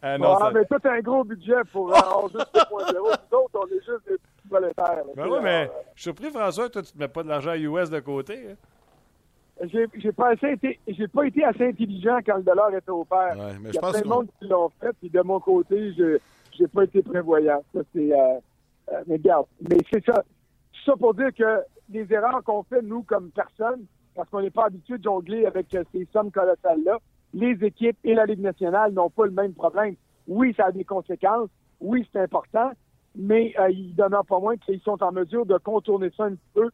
Ah 0.04 0.18
non, 0.18 0.34
Ah, 0.34 0.38
ça- 0.46 0.50
mais 0.52 0.64
tout 0.64 0.88
un 0.88 1.00
gros 1.00 1.22
budget 1.24 1.62
pour 1.72 1.90
euh, 1.90 1.94
avoir 1.96 2.28
juste 2.28 2.52
2.0. 2.54 2.92
Nous 2.92 3.38
autres, 3.38 3.54
on 3.54 3.66
est 3.68 3.84
juste 3.84 4.04
des 4.08 4.16
prolétaires. 4.52 4.96
là. 5.06 5.12
Ben 5.16 5.26
oui, 5.28 5.38
mais 5.42 5.64
je 5.94 6.02
suis 6.02 6.02
surpris, 6.10 6.30
François, 6.30 6.68
toi, 6.68 6.82
tu 6.82 6.92
te 6.92 6.98
mets 6.98 7.08
pas 7.08 7.22
de 7.22 7.28
l'argent 7.28 7.54
US 7.54 7.90
de 7.90 8.00
côté. 8.00 8.50
hein? 8.50 8.54
j'ai 9.64 9.86
j'ai 9.96 10.12
pas 10.12 10.30
assez 10.30 10.48
été 10.52 10.80
j'ai 10.88 11.06
pas 11.08 11.24
été 11.26 11.44
assez 11.44 11.68
intelligent 11.68 12.18
quand 12.26 12.36
le 12.36 12.42
dollar 12.42 12.74
était 12.74 12.90
au 12.90 13.04
pair. 13.04 13.36
Ouais, 13.38 13.52
mais 13.60 13.68
Il 13.68 13.72
je 13.72 13.74
y 13.74 13.78
a 13.78 13.80
pense 13.80 13.92
plein 13.92 14.00
de 14.02 14.08
monde 14.08 14.28
qui 14.38 14.48
l'ont 14.48 14.70
fait, 14.80 14.92
puis 15.00 15.10
de 15.10 15.20
mon 15.20 15.40
côté, 15.40 15.92
je 15.96 16.18
j'ai 16.58 16.66
pas 16.68 16.84
été 16.84 17.02
prévoyant. 17.02 17.62
Ça, 17.74 17.80
c'est 17.94 18.12
euh, 18.12 18.38
euh, 18.92 19.02
mais 19.06 19.16
regarde, 19.16 19.46
mais 19.68 19.76
c'est 19.90 20.04
ça. 20.04 20.22
Ça 20.84 20.96
pour 20.96 21.14
dire 21.14 21.32
que 21.36 21.60
les 21.90 22.12
erreurs 22.12 22.42
qu'on 22.44 22.62
fait, 22.64 22.82
nous, 22.82 23.02
comme 23.02 23.30
personne, 23.30 23.84
parce 24.14 24.28
qu'on 24.30 24.40
n'est 24.42 24.50
pas 24.50 24.66
habitué 24.66 24.98
de 24.98 25.04
jongler 25.04 25.46
avec 25.46 25.72
euh, 25.74 25.84
ces 25.92 26.06
sommes 26.12 26.30
colossales-là, 26.32 26.98
les 27.34 27.52
équipes 27.64 27.98
et 28.04 28.14
la 28.14 28.26
Ligue 28.26 28.40
nationale 28.40 28.92
n'ont 28.92 29.10
pas 29.10 29.26
le 29.26 29.30
même 29.32 29.54
problème. 29.54 29.94
Oui, 30.26 30.54
ça 30.56 30.66
a 30.66 30.72
des 30.72 30.84
conséquences. 30.84 31.48
Oui, 31.80 32.06
c'est 32.12 32.20
important, 32.20 32.72
mais 33.16 33.52
euh, 33.58 33.70
il 33.70 33.94
demeure 33.94 34.24
pas 34.26 34.38
moins 34.38 34.56
qu'ils 34.56 34.80
sont 34.80 35.02
en 35.02 35.12
mesure 35.12 35.46
de 35.46 35.58
contourner 35.58 36.10
ça 36.16 36.24
un 36.24 36.30
petit 36.30 36.50
peu 36.54 36.70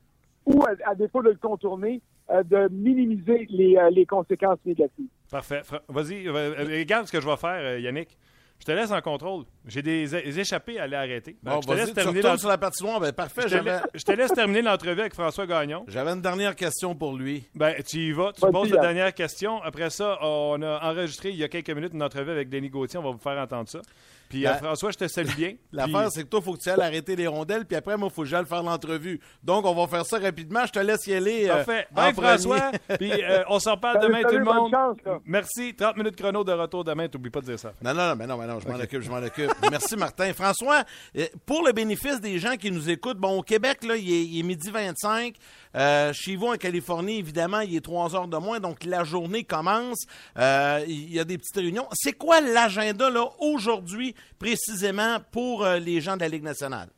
ou, 0.46 0.62
à, 0.64 0.90
à 0.90 0.94
défaut 0.94 1.22
de 1.22 1.30
le 1.30 1.36
contourner, 1.36 2.00
euh, 2.30 2.42
de 2.42 2.68
minimiser 2.72 3.46
les, 3.50 3.76
euh, 3.76 3.90
les 3.90 4.06
conséquences 4.06 4.58
négatives. 4.64 5.08
Parfait. 5.30 5.60
Fra- 5.64 5.82
Vas-y, 5.88 6.26
euh, 6.28 6.54
regarde 6.78 7.06
ce 7.06 7.12
que 7.12 7.20
je 7.20 7.26
vais 7.26 7.36
faire, 7.36 7.58
euh, 7.60 7.80
Yannick. 7.80 8.16
Je 8.60 8.64
te 8.64 8.72
laisse 8.72 8.90
en 8.90 9.00
contrôle. 9.00 9.44
J'ai 9.66 9.82
des, 9.82 10.08
des 10.08 10.40
échappées 10.40 10.80
à 10.80 10.84
aller 10.84 10.96
arrêter. 10.96 11.36
Ben, 11.44 11.52
Bon, 11.54 11.60
je, 11.60 11.66
te 11.68 11.72
vas-y, 11.72 11.78
laisse 11.86 11.94
terminer 11.94 12.36
sur 12.38 12.48
la 12.48 12.58
patinoire. 12.58 12.98
Ben, 12.98 13.12
parfait. 13.12 13.42
je 13.42 13.46
te 13.46 13.50
J'avais, 13.52 13.70
la- 13.70 13.86
je 13.94 14.02
te 14.02 14.10
laisse 14.12 14.32
terminer 14.32 14.62
l'entrevue 14.62 15.00
avec 15.00 15.14
François 15.14 15.46
Gagnon. 15.46 15.84
j'avais 15.86 16.10
une 16.10 16.20
dernière 16.22 16.56
question 16.56 16.94
pour 16.96 17.16
lui. 17.16 17.44
Ben, 17.54 17.74
tu 17.86 17.98
y 17.98 18.10
vas, 18.12 18.32
tu 18.32 18.40
poses 18.40 18.70
la 18.70 18.76
Yann. 18.76 18.80
dernière 18.82 19.14
question. 19.14 19.62
Après 19.62 19.90
ça, 19.90 20.18
on 20.22 20.60
a 20.62 20.90
enregistré 20.90 21.28
il 21.28 21.36
y 21.36 21.44
a 21.44 21.48
quelques 21.48 21.70
minutes 21.70 21.92
une 21.94 22.02
entrevue 22.02 22.32
avec 22.32 22.48
Denis 22.48 22.68
Gauthier. 22.70 22.98
On 22.98 23.02
va 23.04 23.10
vous 23.12 23.18
faire 23.18 23.38
entendre 23.38 23.68
ça. 23.68 23.80
Puis, 24.28 24.42
La- 24.42 24.54
euh, 24.54 24.58
François, 24.58 24.90
je 24.90 24.98
te 24.98 25.08
salue 25.08 25.34
bien. 25.36 25.54
L'affaire, 25.72 26.02
Puis- 26.02 26.10
c'est 26.12 26.22
que 26.24 26.28
toi, 26.28 26.40
il 26.42 26.44
faut 26.44 26.52
que 26.54 26.60
tu 26.60 26.68
ailles 26.68 26.80
arrêter 26.80 27.16
les 27.16 27.26
rondelles, 27.26 27.64
puis 27.64 27.76
après, 27.76 27.96
moi, 27.96 28.08
il 28.10 28.14
faut 28.14 28.22
que 28.22 28.28
j'aille 28.28 28.44
faire 28.46 28.62
l'entrevue. 28.62 29.20
Donc, 29.42 29.64
on 29.66 29.74
va 29.74 29.86
faire 29.86 30.04
ça 30.06 30.18
rapidement. 30.18 30.66
Je 30.66 30.72
te 30.72 30.78
laisse 30.78 31.06
y 31.06 31.14
aller. 31.14 31.48
euh, 31.48 31.64
Parfait. 31.64 31.86
premier. 31.94 32.12
François. 32.12 32.70
Puis, 32.98 33.10
euh, 33.12 33.42
on 33.48 33.58
s'en 33.58 33.78
Salut, 33.80 33.98
demain, 34.06 34.22
salut, 34.22 34.32
tout 34.32 34.38
le 34.38 34.44
monde. 34.44 34.70
chance. 34.70 34.96
Merci. 35.24 35.74
30 35.74 35.96
minutes 35.96 36.16
chrono 36.16 36.44
de 36.44 36.52
retour 36.52 36.84
demain. 36.84 37.08
T'oublies 37.08 37.30
pas 37.30 37.40
de 37.40 37.46
dire 37.46 37.58
ça. 37.58 37.72
Non, 37.82 37.94
non, 37.94 38.08
non, 38.08 38.16
mais 38.16 38.26
non, 38.26 38.36
mais 38.36 38.46
non, 38.46 38.58
je 38.60 38.68
m'en 38.68 38.74
occupe, 38.78 39.02
je 39.02 39.10
m'en 39.10 39.18
occupe. 39.22 39.50
Merci, 39.70 39.96
Martin. 39.96 40.32
François, 40.32 40.84
euh, 41.16 41.26
pour 41.46 41.64
le 41.66 41.72
bénéfice 41.72 42.20
des 42.20 42.38
gens 42.38 42.56
qui 42.56 42.70
nous 42.70 42.90
écoutent, 42.90 43.18
bon, 43.18 43.38
au 43.38 43.42
Québec, 43.42 43.84
là, 43.84 43.96
il 43.96 44.10
est, 44.12 44.24
il 44.24 44.40
est 44.40 44.42
midi 44.42 44.70
25. 44.70 45.34
Euh, 45.76 46.12
chez 46.14 46.34
vous, 46.36 46.46
en 46.46 46.56
Californie, 46.56 47.18
évidemment, 47.18 47.60
il 47.60 47.76
est 47.76 47.80
3 47.84 48.16
heures 48.16 48.26
de 48.28 48.36
moins, 48.38 48.58
donc 48.58 48.84
la 48.84 49.04
journée 49.04 49.44
commence. 49.44 50.06
Euh, 50.38 50.80
il 50.88 51.12
y 51.12 51.20
a 51.20 51.24
des 51.24 51.36
petites 51.38 51.56
réunions. 51.56 51.86
C'est 51.92 52.12
quoi 52.14 52.40
l'agenda, 52.40 53.10
là, 53.10 53.26
aujourd'hui, 53.38 54.14
précisément, 54.38 55.18
pour 55.32 55.64
euh, 55.64 55.78
les 55.78 56.00
gens 56.00 56.16
de 56.16 56.20
la 56.20 56.28
Ligue 56.28 56.42
nationale? 56.44 56.88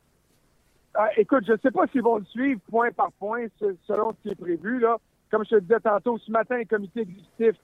Ah, 0.93 1.07
écoute, 1.17 1.43
je 1.47 1.53
ne 1.53 1.57
sais 1.57 1.71
pas 1.71 1.87
s'ils 1.87 2.01
vont 2.01 2.17
le 2.17 2.25
suivre 2.25 2.59
point 2.69 2.91
par 2.91 3.11
point 3.13 3.45
se- 3.59 3.75
selon 3.87 4.11
ce 4.11 4.21
qui 4.23 4.29
est 4.29 4.35
prévu. 4.35 4.79
Là. 4.79 4.97
Comme 5.29 5.45
je 5.45 5.51
te 5.55 5.59
disais 5.61 5.79
tantôt, 5.79 6.17
ce 6.17 6.29
matin, 6.31 6.57
le 6.57 6.65
comité 6.65 7.01
exécutif, 7.01 7.55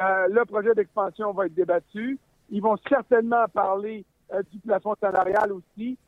euh, 0.00 0.26
le 0.30 0.44
projet 0.46 0.74
d'expansion 0.74 1.32
va 1.32 1.46
être 1.46 1.54
débattu. 1.54 2.18
Ils 2.50 2.62
vont 2.62 2.76
certainement 2.88 3.46
parler 3.52 4.04
euh, 4.32 4.42
du 4.50 4.58
plafond 4.60 4.94
salarial 5.00 5.52
aussi. 5.52 5.98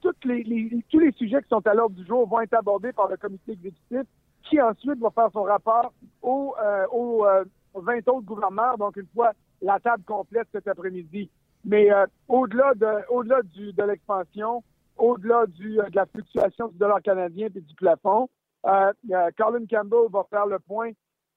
Tous 0.00 0.12
les 0.28 1.12
sujets 1.16 1.42
qui 1.42 1.48
sont 1.48 1.66
à 1.66 1.74
l'ordre 1.74 1.94
du 1.96 2.04
jour 2.06 2.26
vont 2.28 2.40
être 2.40 2.54
abordés 2.54 2.92
par 2.92 3.08
le 3.08 3.16
comité 3.16 3.52
exécutif, 3.52 4.02
qui 4.44 4.60
ensuite 4.60 4.98
va 4.98 5.10
faire 5.10 5.28
son 5.32 5.42
rapport 5.42 5.92
aux, 6.22 6.54
aux, 6.92 7.26
euh, 7.26 7.44
20 7.74 8.08
autres 8.08 8.26
gouverneurs, 8.26 8.78
donc 8.78 8.96
une 8.96 9.06
fois 9.14 9.32
la 9.62 9.78
table 9.78 10.02
complète 10.04 10.48
cet 10.52 10.68
après-midi. 10.68 11.28
Mais 11.64 11.92
euh, 11.92 12.06
au-delà 12.28 12.74
de, 12.74 12.86
au-delà 13.10 13.42
du, 13.42 13.72
de 13.72 13.82
l'expansion, 13.82 14.62
au-delà 14.96 15.46
du, 15.46 15.80
euh, 15.80 15.88
de 15.88 15.96
la 15.96 16.06
fluctuation 16.06 16.68
du 16.68 16.78
dollar 16.78 17.02
canadien 17.02 17.46
et 17.46 17.60
du 17.60 17.74
plafond, 17.74 18.28
euh, 18.66 18.92
Colin 19.36 19.66
Campbell 19.70 20.10
va 20.10 20.24
faire 20.30 20.46
le 20.46 20.58
point 20.58 20.90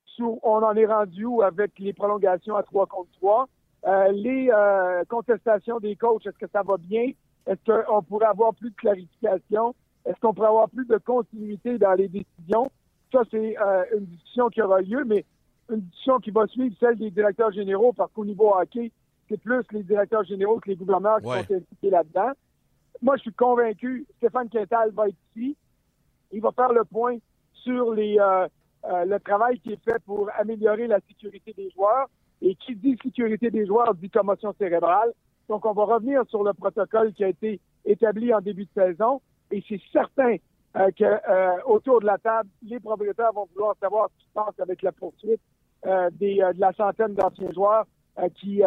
sur 0.05 0.43
on 0.43 0.63
en 0.63 0.75
est 0.75 0.86
rendu 0.86 1.25
où 1.25 1.41
avec 1.41 1.71
les 1.79 1.93
prolongations 1.93 2.55
à 2.55 2.63
3 2.63 2.88
contre 2.88 3.12
3. 3.19 3.47
Euh, 3.88 4.12
les 4.12 4.49
euh, 4.51 5.03
contestations 5.07 5.79
des 5.79 5.95
coachs, 5.95 6.25
est-ce 6.25 6.38
que 6.38 6.51
ça 6.51 6.62
va 6.63 6.77
bien? 6.77 7.12
Est-ce 7.47 7.86
qu'on 7.86 8.03
pourrait 8.03 8.27
avoir 8.27 8.53
plus 8.53 8.69
de 8.69 8.75
clarification? 8.75 9.73
Est-ce 10.05 10.19
qu'on 10.19 10.34
pourrait 10.34 10.49
avoir 10.49 10.69
plus 10.69 10.86
de 10.86 10.97
continuité 10.97 11.77
dans 11.77 11.93
les 11.93 12.07
décisions? 12.07 12.69
Ça, 13.12 13.21
c'est 13.29 13.55
une 13.95 14.05
discussion 14.05 14.49
qui 14.49 14.62
aura 14.62 14.81
lieu, 14.81 15.03
mais 15.05 15.25
une 15.69 15.81
discussion 15.81 16.19
qui 16.19 16.31
va 16.31 16.47
suivre 16.47 16.75
celle 16.79 16.97
des 16.97 17.12
directeurs 17.12 17.51
généraux, 17.51 17.93
parce 17.93 18.12
qu'au 18.13 18.25
niveau 18.25 18.53
hockey, 18.55 18.91
c'est 19.31 19.41
plus 19.41 19.63
les 19.71 19.83
directeurs 19.83 20.23
généraux 20.25 20.59
que 20.59 20.69
les 20.69 20.75
gouverneurs 20.75 21.19
qui 21.21 21.27
Ouais. 21.27 21.43
sont 21.45 21.55
impliqués 21.55 21.89
là-dedans. 21.89 22.31
Moi, 23.01 23.15
je 23.15 23.21
suis 23.21 23.33
convaincu, 23.33 24.05
Stéphane 24.17 24.49
Quintal 24.49 24.91
va 24.91 25.07
être 25.07 25.15
ici. 25.35 25.55
Il 26.31 26.41
va 26.41 26.51
faire 26.51 26.73
le 26.73 26.83
point 26.83 27.17
sur 27.53 27.93
les, 27.93 28.17
euh, 28.19 28.47
euh, 28.85 29.05
le 29.05 29.19
travail 29.19 29.59
qui 29.59 29.73
est 29.73 29.83
fait 29.83 29.99
pour 30.05 30.29
améliorer 30.37 30.87
la 30.87 30.99
sécurité 31.07 31.53
des 31.53 31.69
joueurs. 31.71 32.07
Et 32.43 32.55
qui 32.55 32.75
dit 32.75 32.97
sécurité 33.03 33.51
des 33.51 33.65
joueurs 33.67 33.93
dit 33.93 34.09
commotion 34.09 34.53
cérébrale. 34.57 35.13
Donc, 35.47 35.63
on 35.65 35.73
va 35.73 35.83
revenir 35.83 36.23
sur 36.27 36.43
le 36.43 36.53
protocole 36.53 37.13
qui 37.13 37.23
a 37.23 37.27
été 37.29 37.59
établi 37.85 38.33
en 38.33 38.41
début 38.41 38.65
de 38.65 38.71
saison. 38.73 39.21
Et 39.51 39.63
c'est 39.69 39.79
certain 39.93 40.37
euh, 40.75 40.89
que 40.97 41.03
euh, 41.03 41.61
autour 41.65 42.01
de 42.01 42.05
la 42.07 42.17
table, 42.17 42.49
les 42.63 42.79
propriétaires 42.79 43.31
vont 43.33 43.47
vouloir 43.53 43.75
savoir 43.79 44.09
ce 44.09 44.23
qui 44.23 44.27
se 44.29 44.33
passe 44.33 44.59
avec 44.59 44.81
la 44.81 44.91
poursuite 44.91 45.41
euh, 45.85 46.09
des, 46.13 46.37
de 46.37 46.59
la 46.59 46.73
centaine 46.73 47.13
d'anciens 47.13 47.51
joueurs 47.51 47.85
qui 48.35 48.61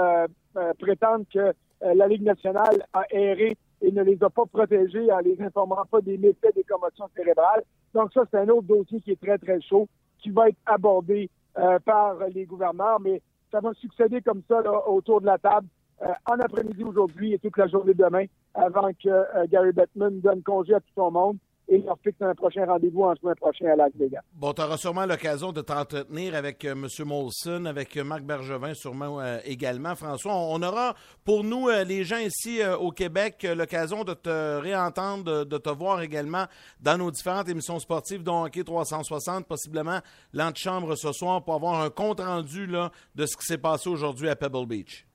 prétendent 0.78 1.26
que 1.32 1.52
euh, 1.84 1.94
la 1.94 2.06
Ligue 2.08 2.22
nationale 2.22 2.84
a 2.92 3.02
erré 3.10 3.56
et 3.82 3.92
ne 3.92 4.02
les 4.02 4.22
a 4.22 4.30
pas 4.30 4.46
protégés 4.46 5.12
en 5.12 5.18
les 5.18 5.40
informant 5.42 5.84
pas 5.90 6.00
des 6.00 6.16
méfaits 6.16 6.54
des 6.54 6.64
commotions 6.64 7.08
cérébrales. 7.16 7.62
Donc 7.92 8.12
ça, 8.12 8.22
c'est 8.30 8.38
un 8.38 8.48
autre 8.48 8.66
dossier 8.66 9.00
qui 9.00 9.12
est 9.12 9.20
très, 9.20 9.38
très 9.38 9.60
chaud, 9.60 9.88
qui 10.18 10.30
va 10.30 10.48
être 10.48 10.58
abordé 10.66 11.28
euh, 11.58 11.78
par 11.80 12.16
les 12.34 12.46
gouverneurs, 12.46 13.00
mais 13.00 13.20
ça 13.50 13.60
va 13.60 13.72
succéder 13.74 14.22
comme 14.22 14.42
ça 14.48 14.62
là, 14.62 14.88
autour 14.88 15.20
de 15.20 15.26
la 15.26 15.38
table 15.38 15.66
euh, 16.02 16.12
en 16.26 16.40
après-midi 16.40 16.82
aujourd'hui 16.82 17.34
et 17.34 17.38
toute 17.38 17.56
la 17.56 17.68
journée 17.68 17.94
demain 17.94 18.24
avant 18.54 18.90
que 18.92 19.08
euh, 19.08 19.46
Gary 19.48 19.72
Bettman 19.72 20.20
donne 20.20 20.42
congé 20.42 20.74
à 20.74 20.80
tout 20.80 20.92
son 20.94 21.10
monde 21.10 21.36
et 21.68 21.78
leur 21.78 21.98
fixe 22.00 22.20
un 22.20 22.34
prochain 22.34 22.66
rendez-vous 22.66 23.02
en 23.04 23.14
juin 23.14 23.34
prochain 23.34 23.66
à 23.66 23.76
Las 23.76 23.92
Vegas. 23.94 24.20
Bon, 24.34 24.52
tu 24.52 24.62
auras 24.62 24.76
sûrement 24.76 25.06
l'occasion 25.06 25.52
de 25.52 25.60
t'entretenir 25.60 26.34
avec 26.34 26.64
euh, 26.64 26.72
M. 26.72 26.86
Molson, 27.06 27.64
avec 27.64 27.96
euh, 27.96 28.04
Marc 28.04 28.22
Bergevin, 28.22 28.74
sûrement 28.74 29.20
euh, 29.20 29.38
également. 29.44 29.94
François, 29.94 30.34
on, 30.34 30.54
on 30.54 30.62
aura 30.62 30.94
pour 31.24 31.42
nous, 31.44 31.68
euh, 31.68 31.84
les 31.84 32.04
gens 32.04 32.18
ici 32.18 32.60
euh, 32.60 32.76
au 32.76 32.90
Québec, 32.90 33.46
l'occasion 33.56 34.04
de 34.04 34.14
te 34.14 34.58
réentendre, 34.58 35.24
de, 35.24 35.44
de 35.44 35.58
te 35.58 35.70
voir 35.70 36.02
également 36.02 36.44
dans 36.80 36.98
nos 36.98 37.10
différentes 37.10 37.48
émissions 37.48 37.78
sportives, 37.78 38.22
dont 38.22 38.44
Hockey 38.44 38.62
360, 38.62 39.46
possiblement 39.46 40.00
l'antichambre 40.32 40.96
ce 40.96 41.12
soir, 41.12 41.42
pour 41.44 41.54
avoir 41.54 41.80
un 41.80 41.90
compte-rendu 41.90 42.68
de 43.14 43.26
ce 43.26 43.36
qui 43.36 43.44
s'est 43.44 43.58
passé 43.58 43.88
aujourd'hui 43.88 44.28
à 44.28 44.36
Pebble 44.36 44.66
Beach. 44.66 45.06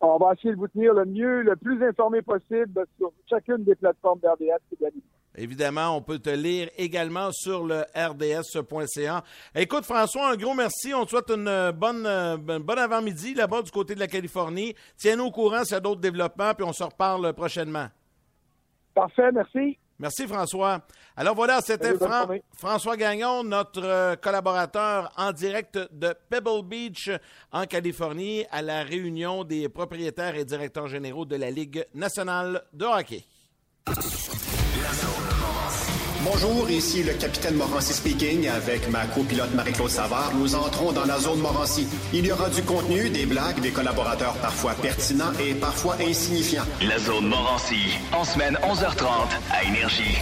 On 0.00 0.16
va 0.18 0.32
essayer 0.32 0.52
de 0.52 0.58
vous 0.58 0.66
tenir 0.66 0.94
le 0.94 1.04
mieux, 1.04 1.42
le 1.42 1.54
plus 1.54 1.80
informé 1.84 2.22
possible 2.22 2.84
sur 2.98 3.12
chacune 3.30 3.62
des 3.62 3.76
plateformes 3.76 4.18
d'RDS 4.18 4.58
la 4.80 4.88
Ligue. 4.90 5.02
Évidemment, 5.36 5.96
on 5.96 6.02
peut 6.02 6.18
te 6.18 6.30
lire 6.30 6.68
également 6.76 7.30
sur 7.32 7.64
le 7.64 7.84
rds.ca. 7.96 9.24
Écoute, 9.54 9.84
François, 9.84 10.30
un 10.30 10.36
gros 10.36 10.54
merci. 10.54 10.92
On 10.92 11.04
te 11.04 11.10
souhaite 11.10 11.30
une 11.30 11.48
euh, 11.48 11.72
bonne, 11.72 12.04
euh, 12.06 12.36
une 12.36 12.58
bonne 12.58 12.78
avant-midi 12.78 13.34
là-bas 13.34 13.62
du 13.62 13.70
côté 13.70 13.94
de 13.94 14.00
la 14.00 14.08
Californie. 14.08 14.74
Tiens-nous 14.98 15.24
au 15.24 15.30
courant 15.30 15.64
s'il 15.64 15.72
y 15.72 15.76
a 15.76 15.80
d'autres 15.80 16.00
développements, 16.00 16.52
puis 16.54 16.64
on 16.64 16.72
se 16.72 16.84
reparle 16.84 17.32
prochainement. 17.32 17.88
Parfait, 18.94 19.32
merci. 19.32 19.78
Merci, 19.98 20.26
François. 20.26 20.80
Alors 21.16 21.34
voilà, 21.34 21.60
c'était 21.60 21.94
Fran-. 21.94 22.26
François 22.58 22.96
Gagnon, 22.96 23.44
notre 23.44 23.84
euh, 23.84 24.16
collaborateur 24.16 25.12
en 25.16 25.32
direct 25.32 25.78
de 25.92 26.14
Pebble 26.28 26.64
Beach, 26.64 27.08
en 27.52 27.64
Californie, 27.66 28.44
à 28.50 28.62
la 28.62 28.82
réunion 28.82 29.44
des 29.44 29.68
propriétaires 29.68 30.34
et 30.34 30.44
directeurs 30.44 30.88
généraux 30.88 31.24
de 31.24 31.36
la 31.36 31.50
Ligue 31.50 31.86
nationale 31.94 32.64
de 32.72 32.84
hockey. 32.84 33.24
Bonjour, 36.24 36.70
ici 36.70 37.02
le 37.02 37.14
capitaine 37.14 37.56
Morancy 37.56 37.92
speaking 37.92 38.46
avec 38.46 38.88
ma 38.88 39.06
copilote 39.06 39.52
Marie-Claude 39.54 39.90
Savard. 39.90 40.32
Nous 40.36 40.54
entrons 40.54 40.92
dans 40.92 41.04
la 41.04 41.18
zone 41.18 41.40
Morancy. 41.40 41.88
Il 42.12 42.24
y 42.24 42.30
aura 42.30 42.48
du 42.48 42.62
contenu, 42.62 43.10
des 43.10 43.26
blagues, 43.26 43.60
des 43.60 43.72
collaborateurs 43.72 44.34
parfois 44.34 44.74
pertinents 44.74 45.32
et 45.40 45.54
parfois 45.54 45.96
insignifiants. 46.00 46.62
La 46.86 46.98
zone 46.98 47.26
Morancy, 47.26 47.98
en 48.12 48.22
semaine 48.22 48.56
11h30 48.62 49.06
à 49.50 49.64
Énergie. 49.64 50.16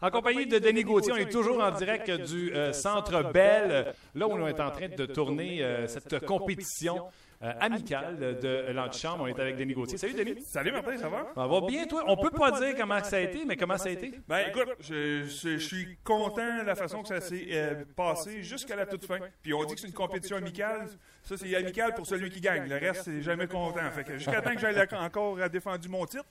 En 0.00 0.10
compagnie 0.10 0.46
de 0.46 0.58
Denis 0.58 0.84
Gauthier, 0.84 1.12
on 1.14 1.16
est 1.16 1.32
toujours 1.32 1.60
en 1.60 1.70
direct 1.72 2.10
du 2.10 2.54
euh, 2.54 2.72
Centre 2.72 3.32
Bell, 3.32 3.94
là 4.14 4.28
où 4.28 4.32
on 4.32 4.46
est 4.46 4.60
en 4.60 4.70
train 4.70 4.88
de 4.88 5.06
tourner 5.06 5.64
euh, 5.64 5.88
cette 5.88 6.24
compétition 6.26 7.06
euh, 7.42 7.52
amicale 7.60 8.16
de 8.40 8.72
l'antichambre. 8.72 9.24
On 9.24 9.26
est 9.26 9.38
avec 9.38 9.56
Denis 9.56 9.74
Gauthier. 9.74 9.98
Salut 9.98 10.14
Denis. 10.14 10.40
Salut 10.42 10.72
Martin, 10.72 10.96
ça 10.96 11.08
va? 11.08 11.26
Ça 11.34 11.46
va 11.46 11.60
bien 11.62 11.86
toi? 11.86 12.04
On 12.06 12.16
peut 12.16 12.30
pas 12.30 12.50
dire 12.60 12.74
comment 12.76 13.02
ça 13.02 13.16
a 13.16 13.20
été, 13.20 13.44
mais 13.44 13.56
comment 13.56 13.76
ça 13.78 13.88
a 13.88 13.92
été? 13.92 14.12
Ben 14.28 14.48
écoute, 14.48 14.68
je, 14.80 15.24
je- 15.24 15.58
je 15.58 15.58
suis 15.58 15.96
content 16.04 16.60
de 16.62 16.66
la 16.66 16.74
façon 16.74 17.02
que 17.02 17.08
ça 17.08 17.20
s'est 17.20 17.46
euh, 17.50 17.84
passé 17.96 18.42
jusqu'à 18.42 18.76
la 18.76 18.86
toute 18.86 19.04
fin. 19.04 19.18
Puis 19.42 19.52
on 19.54 19.64
dit 19.64 19.74
que 19.74 19.80
c'est 19.80 19.86
une 19.88 19.92
compétition 19.92 20.36
amicale. 20.36 20.88
Ça, 21.22 21.36
c'est 21.38 21.54
amical 21.56 21.94
pour 21.94 22.06
celui 22.06 22.28
qui 22.30 22.40
gagne. 22.40 22.68
Le 22.68 22.76
reste, 22.76 23.02
c'est 23.04 23.22
jamais 23.22 23.46
content. 23.46 23.90
Fait 23.90 24.04
que 24.04 24.18
jusqu'à 24.18 24.42
temps 24.42 24.54
que 24.54 24.60
j'aille 24.60 24.86
encore 24.92 25.40
à 25.40 25.48
défendu 25.48 25.88
mon 25.88 26.04
titre. 26.06 26.24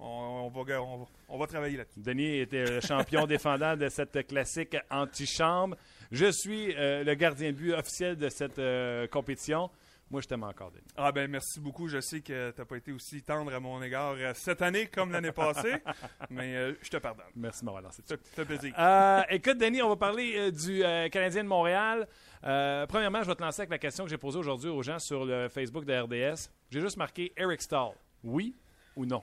on, 0.00 0.06
on 0.06 0.48
va, 0.64 0.80
on, 0.80 0.96
va, 0.98 1.04
on 1.28 1.38
va 1.38 1.46
travailler 1.46 1.76
là-dessus. 1.76 2.00
Denis 2.00 2.40
était 2.40 2.64
le 2.64 2.80
champion 2.80 3.26
défendant 3.26 3.76
de 3.76 3.88
cette 3.88 4.26
classique 4.26 4.76
antichambre. 4.90 5.76
Je 6.10 6.30
suis 6.30 6.74
euh, 6.76 7.04
le 7.04 7.14
gardien 7.14 7.50
de 7.52 7.56
but 7.56 7.74
officiel 7.74 8.16
de 8.16 8.28
cette 8.30 8.58
euh, 8.58 9.06
compétition. 9.08 9.68
Moi, 10.10 10.22
je 10.22 10.26
t'aime 10.26 10.42
encore, 10.42 10.70
Denis. 10.70 10.86
Ah 10.96 11.12
ben 11.12 11.30
merci 11.30 11.60
beaucoup. 11.60 11.86
Je 11.86 12.00
sais 12.00 12.20
que 12.20 12.50
tu 12.50 12.58
n'as 12.58 12.64
pas 12.64 12.76
été 12.76 12.92
aussi 12.92 13.22
tendre 13.22 13.52
à 13.52 13.60
mon 13.60 13.82
égard 13.82 14.14
euh, 14.16 14.32
cette 14.34 14.62
année 14.62 14.86
comme 14.86 15.12
l'année 15.12 15.32
passée, 15.32 15.74
mais 16.30 16.56
euh, 16.56 16.72
je 16.80 16.88
te 16.88 16.96
pardonne. 16.96 17.26
Merci 17.36 17.64
Ça 18.06 18.16
fait 18.16 18.44
plaisir. 18.46 18.74
Euh, 18.78 19.22
écoute, 19.28 19.58
Denis, 19.58 19.82
on 19.82 19.90
va 19.90 19.96
parler 19.96 20.34
euh, 20.36 20.50
du 20.50 20.80
Canadien 21.10 21.44
de 21.44 21.48
Montréal. 21.48 22.08
Premièrement, 22.40 23.22
je 23.22 23.28
vais 23.28 23.34
te 23.34 23.42
lancer 23.42 23.60
avec 23.62 23.70
la 23.70 23.78
question 23.78 24.04
que 24.04 24.10
j'ai 24.10 24.16
posée 24.16 24.38
aujourd'hui 24.38 24.70
aux 24.70 24.82
gens 24.82 24.98
sur 24.98 25.26
le 25.26 25.48
Facebook 25.48 25.84
de 25.84 25.92
RDS. 25.92 26.48
J'ai 26.70 26.80
juste 26.80 26.96
marqué 26.96 27.32
Eric 27.36 27.60
Stahl. 27.60 27.90
Oui 28.24 28.54
ou 28.96 29.04
non? 29.04 29.22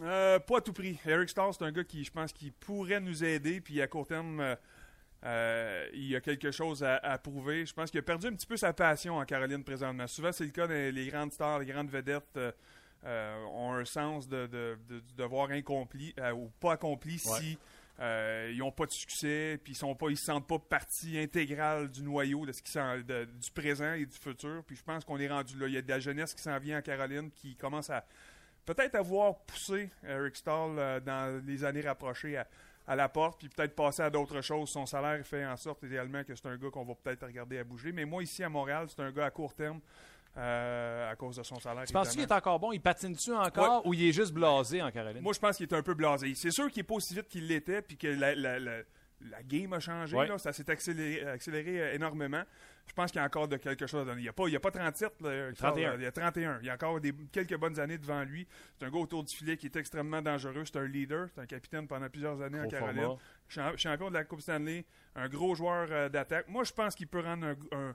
Pas 0.00 0.58
à 0.58 0.60
tout 0.60 0.74
prix. 0.74 0.98
Eric 1.06 1.30
Starr, 1.30 1.54
c'est 1.54 1.64
un 1.64 1.72
gars 1.72 1.84
qui, 1.84 2.04
je 2.04 2.10
pense, 2.10 2.32
qui 2.32 2.50
pourrait 2.50 3.00
nous 3.00 3.24
aider. 3.24 3.60
Puis 3.60 3.80
à 3.80 3.86
court 3.86 4.06
terme, 4.06 4.56
euh, 5.24 5.88
il 5.94 6.08
y 6.08 6.16
a 6.16 6.20
quelque 6.20 6.50
chose 6.50 6.84
à, 6.84 6.96
à 6.96 7.18
prouver. 7.18 7.66
Je 7.66 7.72
pense 7.74 7.90
qu'il 7.90 7.98
a 8.00 8.02
perdu 8.02 8.26
un 8.28 8.32
petit 8.32 8.46
peu 8.46 8.56
sa 8.56 8.72
passion 8.72 9.16
en 9.16 9.24
Caroline 9.24 9.64
présentement. 9.64 10.06
Souvent, 10.06 10.32
c'est 10.32 10.44
le 10.44 10.50
cas 10.50 10.66
des 10.66 10.92
les 10.92 11.08
grandes 11.08 11.32
stars, 11.32 11.58
les 11.58 11.66
grandes 11.66 11.90
vedettes 11.90 12.36
euh, 12.36 12.52
euh, 13.04 13.44
ont 13.52 13.74
un 13.74 13.84
sens 13.84 14.28
de, 14.28 14.46
de- 14.46 14.78
devoir 15.16 15.50
incompli 15.50 16.14
euh, 16.18 16.32
ou 16.32 16.50
pas 16.60 16.72
accompli 16.72 17.18
si 17.18 17.58
euh, 18.00 18.50
ils 18.52 18.58
n'ont 18.58 18.70
pas 18.70 18.86
de 18.86 18.92
succès, 18.92 19.58
puis 19.62 19.72
ils 19.72 19.76
sont 19.76 19.94
pas, 19.96 20.08
ils 20.08 20.16
se 20.16 20.24
sentent 20.26 20.46
pas 20.46 20.58
partie 20.60 21.18
intégrale 21.18 21.90
du 21.90 22.02
noyau 22.04 22.46
de 22.46 22.52
ce 22.52 22.62
qui 22.62 22.72
du 22.72 23.50
présent 23.52 23.92
et 23.94 24.06
du 24.06 24.16
futur. 24.16 24.62
Puis 24.64 24.76
je 24.76 24.82
pense 24.84 25.04
qu'on 25.04 25.18
est 25.18 25.28
rendu 25.28 25.58
là. 25.58 25.66
Il 25.66 25.74
y 25.74 25.78
a 25.78 25.82
de 25.82 25.88
la 25.88 25.98
jeunesse 25.98 26.32
qui 26.32 26.42
s'en 26.42 26.58
vient 26.58 26.78
en 26.78 26.82
Caroline 26.82 27.30
qui 27.32 27.56
commence 27.56 27.90
à 27.90 28.04
peut-être 28.66 28.94
avoir 28.94 29.38
poussé 29.40 29.90
Eric 30.06 30.36
Stahl 30.36 31.00
dans 31.04 31.42
les 31.44 31.64
années 31.64 31.80
rapprochées 31.80 32.36
à, 32.36 32.46
à 32.88 32.96
la 32.96 33.08
porte, 33.08 33.38
puis 33.38 33.48
peut-être 33.50 33.76
passer 33.76 34.02
à 34.02 34.08
d'autres 34.10 34.40
choses. 34.40 34.70
Son 34.70 34.86
salaire 34.86 35.24
fait 35.24 35.44
en 35.46 35.56
sorte 35.56 35.82
idéalement 35.82 36.24
que 36.24 36.34
c'est 36.34 36.46
un 36.48 36.56
gars 36.56 36.70
qu'on 36.70 36.84
va 36.84 36.94
peut-être 36.94 37.26
regarder 37.26 37.58
à 37.58 37.64
bouger. 37.64 37.92
Mais 37.92 38.04
moi, 38.06 38.22
ici 38.22 38.42
à 38.42 38.48
Montréal, 38.48 38.86
c'est 38.88 39.00
un 39.02 39.12
gars 39.12 39.26
à 39.26 39.30
court 39.30 39.54
terme 39.54 39.78
euh, 40.36 41.10
à 41.12 41.16
cause 41.16 41.36
de 41.36 41.42
son 41.42 41.60
salaire. 41.60 41.84
Tu 41.84 41.92
penses 41.92 42.08
qu'il 42.10 42.20
est 42.20 42.32
encore 42.32 42.58
bon? 42.58 42.72
Il 42.72 42.80
patine-tu 42.80 43.32
encore 43.34 43.86
ou 43.86 43.92
il 43.94 44.08
est 44.08 44.12
juste 44.12 44.32
blasé 44.32 44.80
en 44.82 44.90
Caroline? 44.90 45.20
Moi, 45.22 45.32
je 45.32 45.38
pense 45.38 45.56
qu'il 45.56 45.66
est 45.66 45.74
un 45.74 45.82
peu 45.82 45.94
blasé. 45.94 46.34
C'est 46.34 46.50
sûr 46.50 46.68
qu'il 46.70 46.80
n'est 46.80 46.86
pas 46.86 46.94
aussi 46.94 47.14
vite 47.14 47.28
qu'il 47.28 47.46
l'était, 47.46 47.82
puis 47.82 47.96
que 47.96 48.06
la, 48.08 48.34
la- 48.34 48.58
la- 48.58 48.82
la 49.20 49.42
game 49.42 49.72
a 49.72 49.80
changé. 49.80 50.16
Ouais. 50.16 50.26
là. 50.28 50.38
ça 50.38 50.52
s'est 50.52 50.70
accéléré, 50.70 51.26
accéléré, 51.28 51.80
euh, 51.82 51.94
énormément. 51.94 52.42
Je 52.86 52.92
pense 52.94 53.10
qu'il 53.10 53.18
y 53.20 53.22
a 53.22 53.26
encore 53.26 53.48
de 53.48 53.56
quelque 53.58 53.86
chose 53.86 54.00
à 54.02 54.04
donner. 54.06 54.20
Il 54.20 54.24
n'y 54.24 54.28
a, 54.28 54.32
pas- 54.32 54.46
il 54.46 54.52
y 54.52 54.56
a 54.56 54.60
pas 54.60 54.70
37, 54.70 55.20
là, 55.20 55.32
Eric 55.34 55.56
Stahl, 55.56 55.70
31. 55.72 55.90
là. 55.90 55.96
il 55.96 56.02
y 56.02 56.06
a 56.06 56.12
31. 56.12 56.58
Il 56.60 56.66
y 56.66 56.70
a 56.70 56.74
encore 56.74 57.00
des, 57.00 57.12
quelques 57.32 57.56
bonnes 57.56 57.78
années 57.78 57.98
devant 57.98 58.22
lui. 58.24 58.46
C'est 58.78 58.86
un 58.86 58.90
gars 58.90 58.98
autour 58.98 59.24
du 59.24 59.34
filet 59.34 59.56
qui 59.56 59.66
est 59.66 59.76
extrêmement 59.76 60.22
dangereux. 60.22 60.64
C'est 60.64 60.78
un 60.78 60.86
leader. 60.86 61.28
C'est 61.34 61.40
un 61.40 61.46
capitaine 61.46 61.86
pendant 61.86 62.08
plusieurs 62.08 62.40
années 62.40 62.60
en 62.60 62.62
Caroline. 62.78 63.02
Champ- 63.48 63.76
champion 63.76 64.08
de 64.08 64.14
la 64.14 64.24
Coupe 64.24 64.40
Stanley, 64.40 64.84
un 65.16 65.28
gros 65.28 65.54
joueur 65.54 65.88
euh, 65.90 66.08
d'attaque. 66.08 66.48
Moi, 66.48 66.64
je 66.64 66.72
pense 66.72 66.94
qu'il 66.94 67.08
peut 67.08 67.20
rendre 67.20 67.46
un, 67.46 67.56
un- 67.76 67.94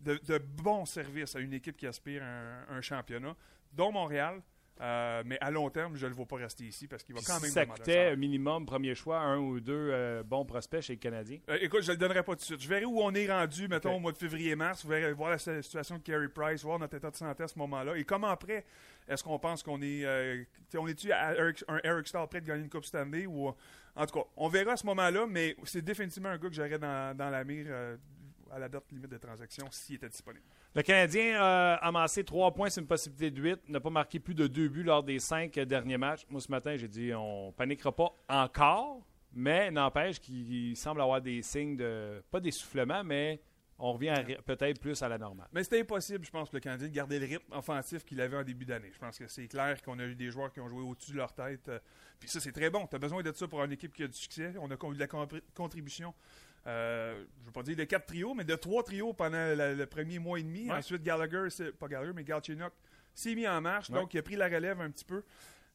de, 0.00 0.20
de 0.26 0.38
bons 0.38 0.84
services 0.84 1.34
à 1.36 1.40
une 1.40 1.54
équipe 1.54 1.76
qui 1.78 1.86
aspire 1.86 2.22
à 2.22 2.26
un, 2.26 2.76
un 2.76 2.80
championnat, 2.82 3.34
dont 3.72 3.92
Montréal. 3.92 4.42
Euh, 4.80 5.22
mais 5.24 5.38
à 5.40 5.52
long 5.52 5.70
terme, 5.70 5.94
je 5.96 6.04
ne 6.04 6.10
le 6.10 6.16
vois 6.16 6.26
pas 6.26 6.36
rester 6.36 6.64
ici 6.64 6.88
parce 6.88 7.04
qu'il 7.04 7.14
va 7.14 7.20
Puis 7.20 7.28
quand 7.28 7.36
si 7.36 7.42
même 7.42 7.50
ça 7.52 7.64
demander 7.64 7.80
un 7.80 7.84
coûtait 7.84 8.16
minimum 8.16 8.66
premier 8.66 8.94
choix, 8.96 9.20
un 9.20 9.38
ou 9.38 9.60
deux 9.60 9.72
euh, 9.92 10.22
bons 10.24 10.44
prospects 10.44 10.80
chez 10.80 10.94
les 10.94 10.98
Canadiens. 10.98 11.38
Euh, 11.48 11.58
écoute, 11.60 11.82
je 11.82 11.88
ne 11.88 11.92
le 11.92 11.98
donnerai 11.98 12.24
pas 12.24 12.32
tout 12.32 12.40
de 12.40 12.44
suite. 12.44 12.60
Je 12.60 12.68
verrai 12.68 12.84
où 12.84 13.00
on 13.00 13.14
est 13.14 13.30
rendu, 13.30 13.68
mettons, 13.68 13.94
au 13.94 14.00
mois 14.00 14.10
de 14.10 14.18
février-mars. 14.18 14.82
Vous 14.84 14.90
verrez 14.90 15.12
voir 15.12 15.30
la 15.30 15.38
situation 15.38 15.98
de 15.98 16.02
Carey 16.02 16.28
Price, 16.28 16.62
voir 16.64 16.80
notre 16.80 16.96
état 16.96 17.10
de 17.10 17.16
santé 17.16 17.44
à 17.44 17.48
ce 17.48 17.56
moment-là. 17.60 17.96
Et 17.96 18.04
comment 18.04 18.26
après, 18.28 18.64
est-ce 19.08 19.22
qu'on 19.22 19.38
pense 19.38 19.62
qu'on 19.62 19.80
est. 19.80 20.04
on 20.76 20.88
est-tu 20.88 21.12
à 21.12 21.34
Eric- 21.36 21.64
un 21.68 21.78
Eric 21.84 22.08
Stahl 22.08 22.26
prêt 22.26 22.40
de 22.40 22.46
gagner 22.46 22.64
une 22.64 22.70
Coupe 22.70 22.84
Stanley 22.84 23.26
ou. 23.26 23.54
En 23.96 24.06
tout 24.06 24.18
cas, 24.18 24.26
on 24.36 24.48
verra 24.48 24.72
à 24.72 24.76
ce 24.76 24.86
moment-là, 24.86 25.24
mais 25.28 25.54
c'est 25.62 25.82
définitivement 25.82 26.30
un 26.30 26.36
gars 26.36 26.48
que 26.48 26.54
j'aurais 26.54 26.80
dans, 26.80 27.16
dans 27.16 27.30
la 27.30 27.44
mire 27.44 27.66
à 28.50 28.58
la 28.58 28.68
date 28.68 28.90
limite 28.90 29.10
de 29.10 29.18
transaction 29.18 29.66
s'il 29.70 29.94
était 29.96 30.08
disponible. 30.08 30.44
Le 30.74 30.82
Canadien 30.82 31.36
a 31.40 31.74
amassé 31.76 32.24
trois 32.24 32.52
points 32.52 32.68
sur 32.68 32.80
une 32.80 32.88
possibilité 32.88 33.30
de 33.30 33.40
8, 33.40 33.68
n'a 33.68 33.78
pas 33.78 33.90
marqué 33.90 34.18
plus 34.18 34.34
de 34.34 34.48
deux 34.48 34.68
buts 34.68 34.82
lors 34.82 35.04
des 35.04 35.20
cinq 35.20 35.54
derniers 35.60 35.98
matchs. 35.98 36.26
Moi, 36.28 36.40
ce 36.40 36.50
matin, 36.50 36.76
j'ai 36.76 36.88
dit 36.88 37.12
on 37.14 37.52
paniquera 37.52 37.94
pas 37.94 38.12
encore, 38.28 39.06
mais 39.32 39.70
n'empêche 39.70 40.18
qu'il 40.18 40.76
semble 40.76 41.00
avoir 41.00 41.20
des 41.20 41.42
signes 41.42 41.76
de. 41.76 42.20
pas 42.30 42.40
d'essoufflement, 42.40 43.04
mais 43.04 43.40
on 43.78 43.92
revient 43.92 44.14
peut-être 44.46 44.80
plus 44.80 45.00
à 45.02 45.08
la 45.08 45.16
normale. 45.18 45.46
Mais 45.52 45.62
c'était 45.62 45.80
impossible, 45.80 46.24
je 46.24 46.30
pense, 46.30 46.48
pour 46.48 46.56
le 46.56 46.60
Canadien 46.60 46.88
de 46.88 46.92
garder 46.92 47.18
le 47.20 47.26
rythme 47.26 47.52
offensif 47.52 48.04
qu'il 48.04 48.20
avait 48.20 48.36
en 48.36 48.42
début 48.44 48.64
d'année. 48.64 48.90
Je 48.92 48.98
pense 48.98 49.16
que 49.16 49.28
c'est 49.28 49.46
clair 49.46 49.80
qu'on 49.82 49.98
a 50.00 50.04
eu 50.04 50.16
des 50.16 50.30
joueurs 50.30 50.52
qui 50.52 50.60
ont 50.60 50.68
joué 50.68 50.82
au-dessus 50.82 51.12
de 51.12 51.16
leur 51.18 51.32
tête. 51.32 51.68
euh, 51.68 51.78
Puis 52.18 52.28
ça, 52.28 52.40
c'est 52.40 52.52
très 52.52 52.70
bon. 52.70 52.86
Tu 52.88 52.96
as 52.96 52.98
besoin 53.00 53.22
de 53.22 53.32
ça 53.32 53.46
pour 53.46 53.62
une 53.62 53.72
équipe 53.72 53.92
qui 53.92 54.02
a 54.02 54.08
du 54.08 54.16
succès. 54.16 54.54
On 54.60 54.70
a 54.70 54.74
eu 54.74 54.94
de 54.94 54.98
la 54.98 55.08
contribution, 55.54 56.14
euh, 56.66 57.14
je 57.36 57.40
ne 57.42 57.46
veux 57.46 57.52
pas 57.52 57.62
dire 57.62 57.76
de 57.76 57.84
quatre 57.84 58.06
trios, 58.06 58.34
mais 58.34 58.44
de 58.44 58.54
trois 58.54 58.82
trios 58.82 59.12
pendant 59.12 59.36
la- 59.54 59.74
le 59.74 59.86
premier 59.86 60.18
mois 60.18 60.38
et 60.38 60.42
demi. 60.42 60.68
Ouais. 60.70 60.76
Ensuite, 60.76 61.02
Gallagher, 61.02 61.48
pas 61.78 61.88
Gallagher, 61.88 62.12
mais 62.14 62.24
Galchenyuk 62.24 62.72
s'est 63.14 63.34
mis 63.34 63.46
en 63.46 63.60
marche. 63.60 63.90
Ouais. 63.90 63.96
Donc, 64.00 64.14
il 64.14 64.18
a 64.18 64.22
pris 64.22 64.36
la 64.36 64.46
relève 64.46 64.80
un 64.80 64.90
petit 64.90 65.04
peu. 65.04 65.22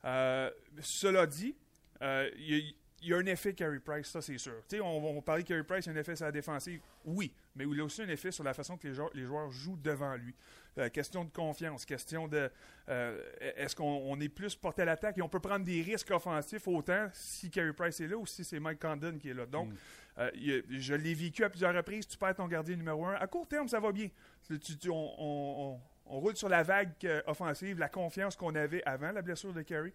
Euh, 0.06 0.50
cela 0.82 1.26
dit, 1.28 1.56
euh, 2.02 2.30
il 2.38 2.56
y 2.56 2.56
a- 2.60 2.74
il 3.02 3.08
y 3.10 3.14
a 3.14 3.18
un 3.18 3.26
effet 3.28 3.54
Carey 3.54 3.80
Price, 3.80 4.08
ça 4.08 4.22
c'est 4.22 4.38
sûr. 4.38 4.62
On, 4.74 5.18
on 5.18 5.22
parlait 5.22 5.44
de 5.44 5.48
Carey 5.48 5.64
Price, 5.64 5.86
il 5.86 5.90
y 5.90 5.92
a 5.94 5.96
un 5.98 6.02
effet 6.02 6.16
sur 6.18 6.26
la 6.26 6.32
défensive, 6.34 6.82
oui, 7.06 7.34
mais 7.56 7.64
il 7.66 7.78
y 7.78 7.80
a 7.80 7.84
aussi 7.86 8.02
un 8.02 8.10
effet 8.10 8.30
sur 8.32 8.44
la 8.44 8.54
façon 8.54 8.78
que 8.78 8.88
les 8.90 8.94
joueurs, 8.94 9.10
les 9.14 9.24
joueurs 9.26 9.50
jouent 9.52 9.78
devant 9.82 10.16
lui. 10.16 10.36
Euh, 10.80 10.90
question 10.90 11.26
de 11.26 11.30
confiance, 11.30 11.86
question 11.86 12.28
de 12.28 12.50
euh, 12.90 13.22
est-ce 13.58 13.76
qu'on 13.76 13.84
on 14.06 14.20
est 14.20 14.30
plus 14.30 14.56
porté 14.56 14.82
à 14.82 14.86
l'attaque? 14.86 15.18
Et 15.18 15.22
on 15.22 15.30
peut 15.30 15.40
prendre 15.40 15.66
des 15.66 15.82
risques 15.82 16.10
offensifs 16.12 16.68
autant 16.68 17.08
si 17.14 17.50
Carey 17.52 17.74
Price 17.74 18.00
est 18.00 18.08
là 18.08 18.16
ou 18.18 18.26
si 18.26 18.44
c'est 18.44 18.60
Mike 18.60 18.80
Condon 18.80 19.18
qui 19.20 19.30
est 19.30 19.34
là. 19.34 19.46
Donc, 19.46 19.70
euh, 20.18 20.32
y 20.36 20.54
a- 20.54 20.62
je 20.70 20.94
l'ai 20.96 21.14
vécu 21.14 21.44
à 21.44 21.50
plusieurs 21.50 21.74
reprises, 21.76 22.08
tu 22.08 22.18
perds 22.18 22.36
ton 22.36 22.48
gardien 22.48 22.76
numéro 22.76 23.06
un. 23.06 23.14
À 23.16 23.28
court 23.28 23.48
terme, 23.48 23.68
ça 23.68 23.80
va 23.80 23.92
bien. 23.92 24.08
Tu- 24.48 24.60
tu- 24.60 24.78
tu- 24.78 24.90
on, 24.90 24.96
on- 25.22 25.74
on- 25.74 25.80
on 26.16 26.20
roule 26.20 26.36
sur 26.36 26.50
la 26.50 26.64
vague 26.64 26.92
euh, 27.04 27.22
offensive, 27.28 27.78
la 27.78 27.90
confiance 27.90 28.36
qu'on 28.36 28.56
avait 28.56 28.82
avant 28.86 29.12
la 29.12 29.22
blessure 29.22 29.54
de 29.54 29.62
Carey. 29.62 29.94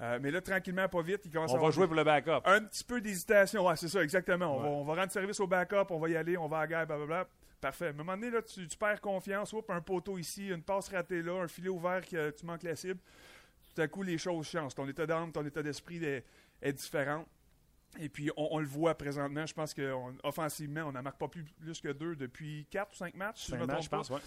Euh, 0.00 0.18
mais 0.22 0.30
là, 0.30 0.40
tranquillement, 0.40 0.88
pas 0.88 1.02
vite, 1.02 1.20
il 1.26 1.30
commence 1.30 1.50
à 1.50 1.52
On 1.52 1.56
va 1.56 1.60
avoir 1.60 1.72
jouer 1.72 1.86
pour 1.86 1.94
le 1.94 2.02
backup. 2.02 2.40
un 2.46 2.62
petit 2.64 2.82
peu 2.82 3.00
d'hésitation. 3.00 3.66
Ouais, 3.66 3.76
c'est 3.76 3.88
ça, 3.88 4.02
exactement. 4.02 4.56
On, 4.56 4.60
va, 4.60 4.68
on 4.68 4.84
va 4.84 4.94
rendre 4.94 5.12
service 5.12 5.38
au 5.38 5.46
backup, 5.46 5.86
on 5.90 5.98
va 5.98 6.08
y 6.08 6.16
aller, 6.16 6.36
on 6.38 6.48
va 6.48 6.58
à 6.58 6.60
la 6.62 6.66
guerre, 6.66 6.86
blablabla. 6.86 7.26
Parfait. 7.62 7.86
À 7.86 7.90
un 7.90 7.92
moment 7.92 8.14
donné, 8.16 8.28
là, 8.30 8.42
tu, 8.42 8.66
tu 8.66 8.76
perds 8.76 9.00
confiance. 9.00 9.52
Oups, 9.52 9.70
un 9.70 9.80
poteau 9.80 10.18
ici, 10.18 10.48
une 10.48 10.62
passe 10.62 10.88
ratée 10.88 11.22
là, 11.22 11.40
un 11.42 11.48
filet 11.48 11.68
ouvert 11.68 12.04
que 12.04 12.30
tu 12.30 12.44
manques 12.44 12.64
la 12.64 12.74
cible. 12.74 12.98
Tout 13.74 13.80
à 13.80 13.86
coup, 13.86 14.02
les 14.02 14.18
choses 14.18 14.48
changent. 14.48 14.74
Ton 14.74 14.86
état 14.88 15.06
d'âme, 15.06 15.30
ton 15.30 15.46
état 15.46 15.62
d'esprit 15.62 16.04
est, 16.04 16.24
est 16.60 16.72
différent. 16.72 17.24
Et 18.00 18.08
puis, 18.08 18.30
on, 18.36 18.48
on 18.56 18.58
le 18.58 18.66
voit 18.66 18.96
présentement. 18.96 19.46
Je 19.46 19.54
pense 19.54 19.72
qu'offensivement, 19.74 20.82
on 20.88 20.92
n'en 20.92 21.02
marque 21.02 21.18
pas 21.18 21.28
plus, 21.28 21.44
plus 21.44 21.80
que 21.80 21.92
deux 21.92 22.16
depuis 22.16 22.66
quatre 22.68 22.92
ou 22.92 22.96
cinq 22.96 23.14
matchs. 23.14 23.44
si 23.44 23.50
Cinq 23.52 23.60
je 23.60 23.64
matchs, 23.64 23.88
trompe 23.88 24.04
je 24.04 24.08
pense, 24.08 24.10
ouais. 24.10 24.20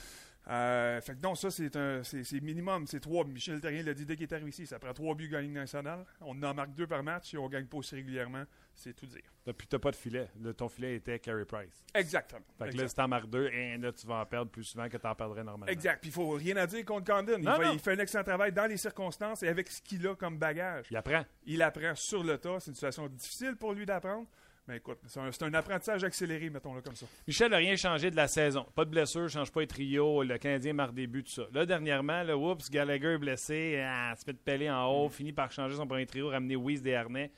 Euh, 0.47 1.01
fait 1.01 1.15
que 1.15 1.21
non, 1.21 1.33
ça, 1.33 1.49
c'est 1.49 1.75
un 1.75 2.03
c'est 2.03 2.23
c'est 2.23 2.39
minimum. 2.39 2.85
C'est 2.85 2.99
trois. 2.99 3.23
Michel 3.25 3.59
Terrien 3.59 3.81
l'a 3.81 3.93
dit 3.95 4.05
dès 4.05 4.15
qu'il 4.15 4.23
est 4.27 4.33
arrivé 4.33 4.49
ici. 4.49 4.67
Ça 4.67 4.77
prend 4.77 4.93
trois 4.93 5.15
buts 5.15 5.27
gagnés 5.27 5.47
nationale. 5.49 6.05
On 6.21 6.41
en 6.43 6.53
marque 6.53 6.73
deux 6.75 6.85
par 6.85 7.01
match 7.01 7.33
et 7.33 7.37
on 7.37 7.49
gagne 7.49 7.65
pas 7.65 7.77
aussi 7.77 7.95
régulièrement. 7.95 8.43
C'est 8.75 8.93
tout 8.93 9.05
dire. 9.07 9.23
Depuis, 9.45 9.67
t'as 9.67 9.79
pas 9.79 9.91
de 9.91 9.95
filet. 9.95 10.29
Le- 10.39 10.53
ton 10.53 10.67
filet 10.69 10.95
était 10.97 11.17
Carey 11.19 11.45
Price. 11.45 11.83
Exactement. 11.93 12.41
Fait 12.57 12.65
que 12.65 12.69
Exact. 12.71 12.81
là, 12.81 12.87
si 12.89 12.95
t'en 12.95 13.07
marques 13.07 13.29
deux, 13.29 13.49
hein, 13.53 13.77
là, 13.79 13.91
tu 13.91 14.05
vas 14.05 14.15
en 14.21 14.25
perdre 14.25 14.51
plus 14.51 14.65
souvent 14.65 14.87
que 14.89 14.97
t'en 14.97 15.15
perdrais 15.15 15.43
normalement. 15.43 15.71
Exact. 15.71 15.99
Puis 16.01 16.09
il 16.09 16.13
faut 16.13 16.29
rien 16.31 16.57
à 16.57 16.67
dire 16.67 16.83
contre 16.85 17.11
Condon. 17.11 17.35
Il, 17.39 17.43
Non, 17.43 17.57
non. 17.59 17.71
il 17.73 17.79
fait 17.79 17.93
un 17.93 17.99
excellent 17.99 18.23
travail 18.23 18.51
dans 18.51 18.65
les 18.65 18.77
circonstances 18.77 19.41
et 19.43 19.47
avec 19.47 19.69
ce 19.69 19.81
qu'il 19.81 20.05
a 20.07 20.15
comme 20.15 20.37
bagage. 20.37 20.87
Il 20.91 20.97
apprend. 20.97 21.23
Il 21.45 21.61
apprend 21.61 21.95
sur 21.95 22.23
le 22.23 22.37
tas. 22.37 22.59
C'est 22.59 22.71
une 22.71 22.75
situation 22.75 23.07
difficile 23.07 23.55
pour 23.55 23.73
lui 23.73 23.85
d'apprendre. 23.85 24.27
Mais 24.67 24.77
écoute, 24.77 24.97
c'est 25.05 25.43
un, 25.43 25.53
apprentissage 25.53 26.03
accéléré, 26.03 26.49
mettons-le 26.49 26.81
comme 26.81 26.95
ça. 26.95 27.05
Michel 27.27 27.51
n'a 27.51 27.57
rien 27.57 27.75
changé 27.75 28.09
de 28.09 28.15
la 28.15 28.27
saison. 28.27 28.65
Pas 28.73 28.83
de 28.83 28.89
blessure, 28.89 29.29
change 29.29 29.51
pas 29.51 29.61
les 29.61 29.67
trios. 29.67 30.23
Le 30.23 30.39
Canadien 30.39 30.73
marque 30.73 30.95
des 30.95 31.05
buts, 31.05 31.23
tout 31.23 31.31
ça. 31.31 31.43
Là, 31.53 31.67
dernièrement, 31.67 32.23
là, 32.23 32.35
oups, 32.35 32.71
Gallagher 32.71 33.13
est 33.13 33.17
blessé. 33.19 33.79
Ah, 33.85 34.15
se 34.17 34.25
fait 34.25 34.33
de 34.33 34.39
peler 34.39 34.69
en 34.71 34.87
haut. 34.87 35.09
Finit 35.09 35.33
par 35.33 35.51
changer 35.51 35.75
son 35.75 35.85
premier 35.85 36.07
trio, 36.07 36.29
ramener 36.29 36.55
Weiss 36.55 36.81
des 36.81 36.95
harnais. 36.95 37.31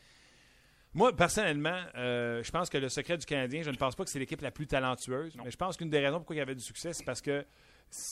Moi, 0.93 1.13
personnellement, 1.13 1.79
euh, 1.95 2.41
je 2.43 2.49
pense 2.49 2.69
que 2.69 2.77
le 2.77 2.87
secret 2.87 3.17
du 3.17 3.25
Canadien, 3.25 3.61
je 3.61 3.71
ne 3.71 3.75
pense 3.75 3.93
pas 3.95 4.05
que 4.05 4.09
c'est 4.09 4.19
l'équipe 4.19 4.41
la 4.41 4.51
plus 4.51 4.65
talentueuse. 4.65 5.35
Mais 5.43 5.51
je 5.51 5.57
pense 5.57 5.75
qu'une 5.75 5.89
des 5.89 5.99
raisons 5.99 6.19
pourquoi 6.19 6.37
il 6.37 6.39
y 6.39 6.41
avait 6.41 6.55
du 6.55 6.63
succès, 6.63 6.93
c'est 6.93 7.03
parce 7.03 7.21
que 7.21 7.45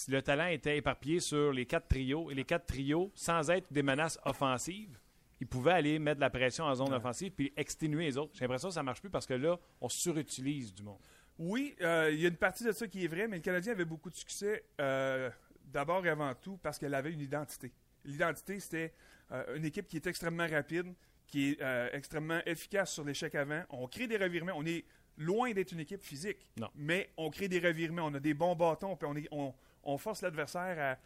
le 0.10 0.22
talent 0.22 0.48
était 0.48 0.78
éparpillé 0.78 1.22
sur 1.22 1.54
les 1.54 1.66
quatre 1.66 1.88
trios. 1.88 2.30
Et 2.32 2.34
les 2.34 2.44
quatre 2.44 2.66
trios, 2.66 3.12
sans 3.16 3.50
être 3.50 3.72
des 3.72 3.82
menaces 3.82 4.20
offensives, 4.26 5.00
ils 5.42 5.48
pouvaient 5.48 5.74
aller 5.74 6.00
mettre 6.00 6.16
de 6.18 6.22
la 6.22 6.30
pression 6.30 6.66
en 6.66 6.76
zone 6.76 6.94
offensive 6.94 7.32
puis 7.32 7.52
exténuer 7.58 8.06
les 8.06 8.18
autres. 8.18 8.32
J'ai 8.36 8.42
l'impression 8.42 8.70
que 8.70 8.74
ça 8.76 8.84
marche 8.84 9.02
plus 9.02 9.10
parce 9.10 9.26
que 9.26 9.34
là, 9.34 9.58
on 9.82 9.90
surutilise 9.90 10.74
du 10.74 10.84
monde. 10.84 11.00
Oui, 11.38 11.76
euh, 11.82 12.10
il 12.14 12.22
y 12.22 12.26
a 12.26 12.30
une 12.30 12.38
partie 12.38 12.64
de 12.64 12.72
ça 12.72 12.88
qui 12.88 13.04
est 13.04 13.08
vrai, 13.08 13.28
mais 13.28 13.38
le 13.38 13.42
Canadien 13.42 13.74
avait 13.74 13.84
beaucoup 13.86 14.10
de 14.10 14.16
succès 14.16 14.64
euh, 14.80 15.30
d'abord 15.66 16.06
et 16.06 16.10
avant 16.10 16.34
tout 16.34 16.58
parce 16.58 16.80
qu'elle 16.80 16.94
avait 16.94 17.12
une 17.12 17.20
identité. 17.22 17.74
L'identité, 18.06 18.60
c'était 18.60 18.94
euh, 19.32 19.58
une 19.58 19.66
équipe 19.66 19.88
qui 19.88 19.98
est 19.98 20.08
extrêmement 20.08 20.48
rapide, 20.48 20.94
qui 21.28 21.52
est 21.60 21.60
extrêmement 21.94 22.40
efficace 22.46 22.94
sur 22.94 23.04
l'échec 23.04 23.34
avant. 23.36 23.64
On 23.72 23.88
crée 23.88 24.08
des 24.08 24.16
revirements. 24.18 24.54
On 24.56 24.66
est 24.66 24.86
loin 25.18 25.52
d'être 25.52 25.72
une 25.72 25.80
équipe 25.80 26.04
physique, 26.04 26.38
Non. 26.58 26.70
mais 26.76 27.10
on 27.18 27.30
crée 27.32 27.48
des 27.50 27.60
revirements. 27.60 28.04
On 28.06 28.14
a 28.14 28.20
des 28.20 28.34
bons 28.34 28.56
bâtons, 28.56 28.96
puis 28.96 29.08
on, 29.10 29.16
est- 29.16 29.28
on- 29.32 29.54
on 29.84 29.98
force 29.98 30.22
l'adversaire 30.22 30.98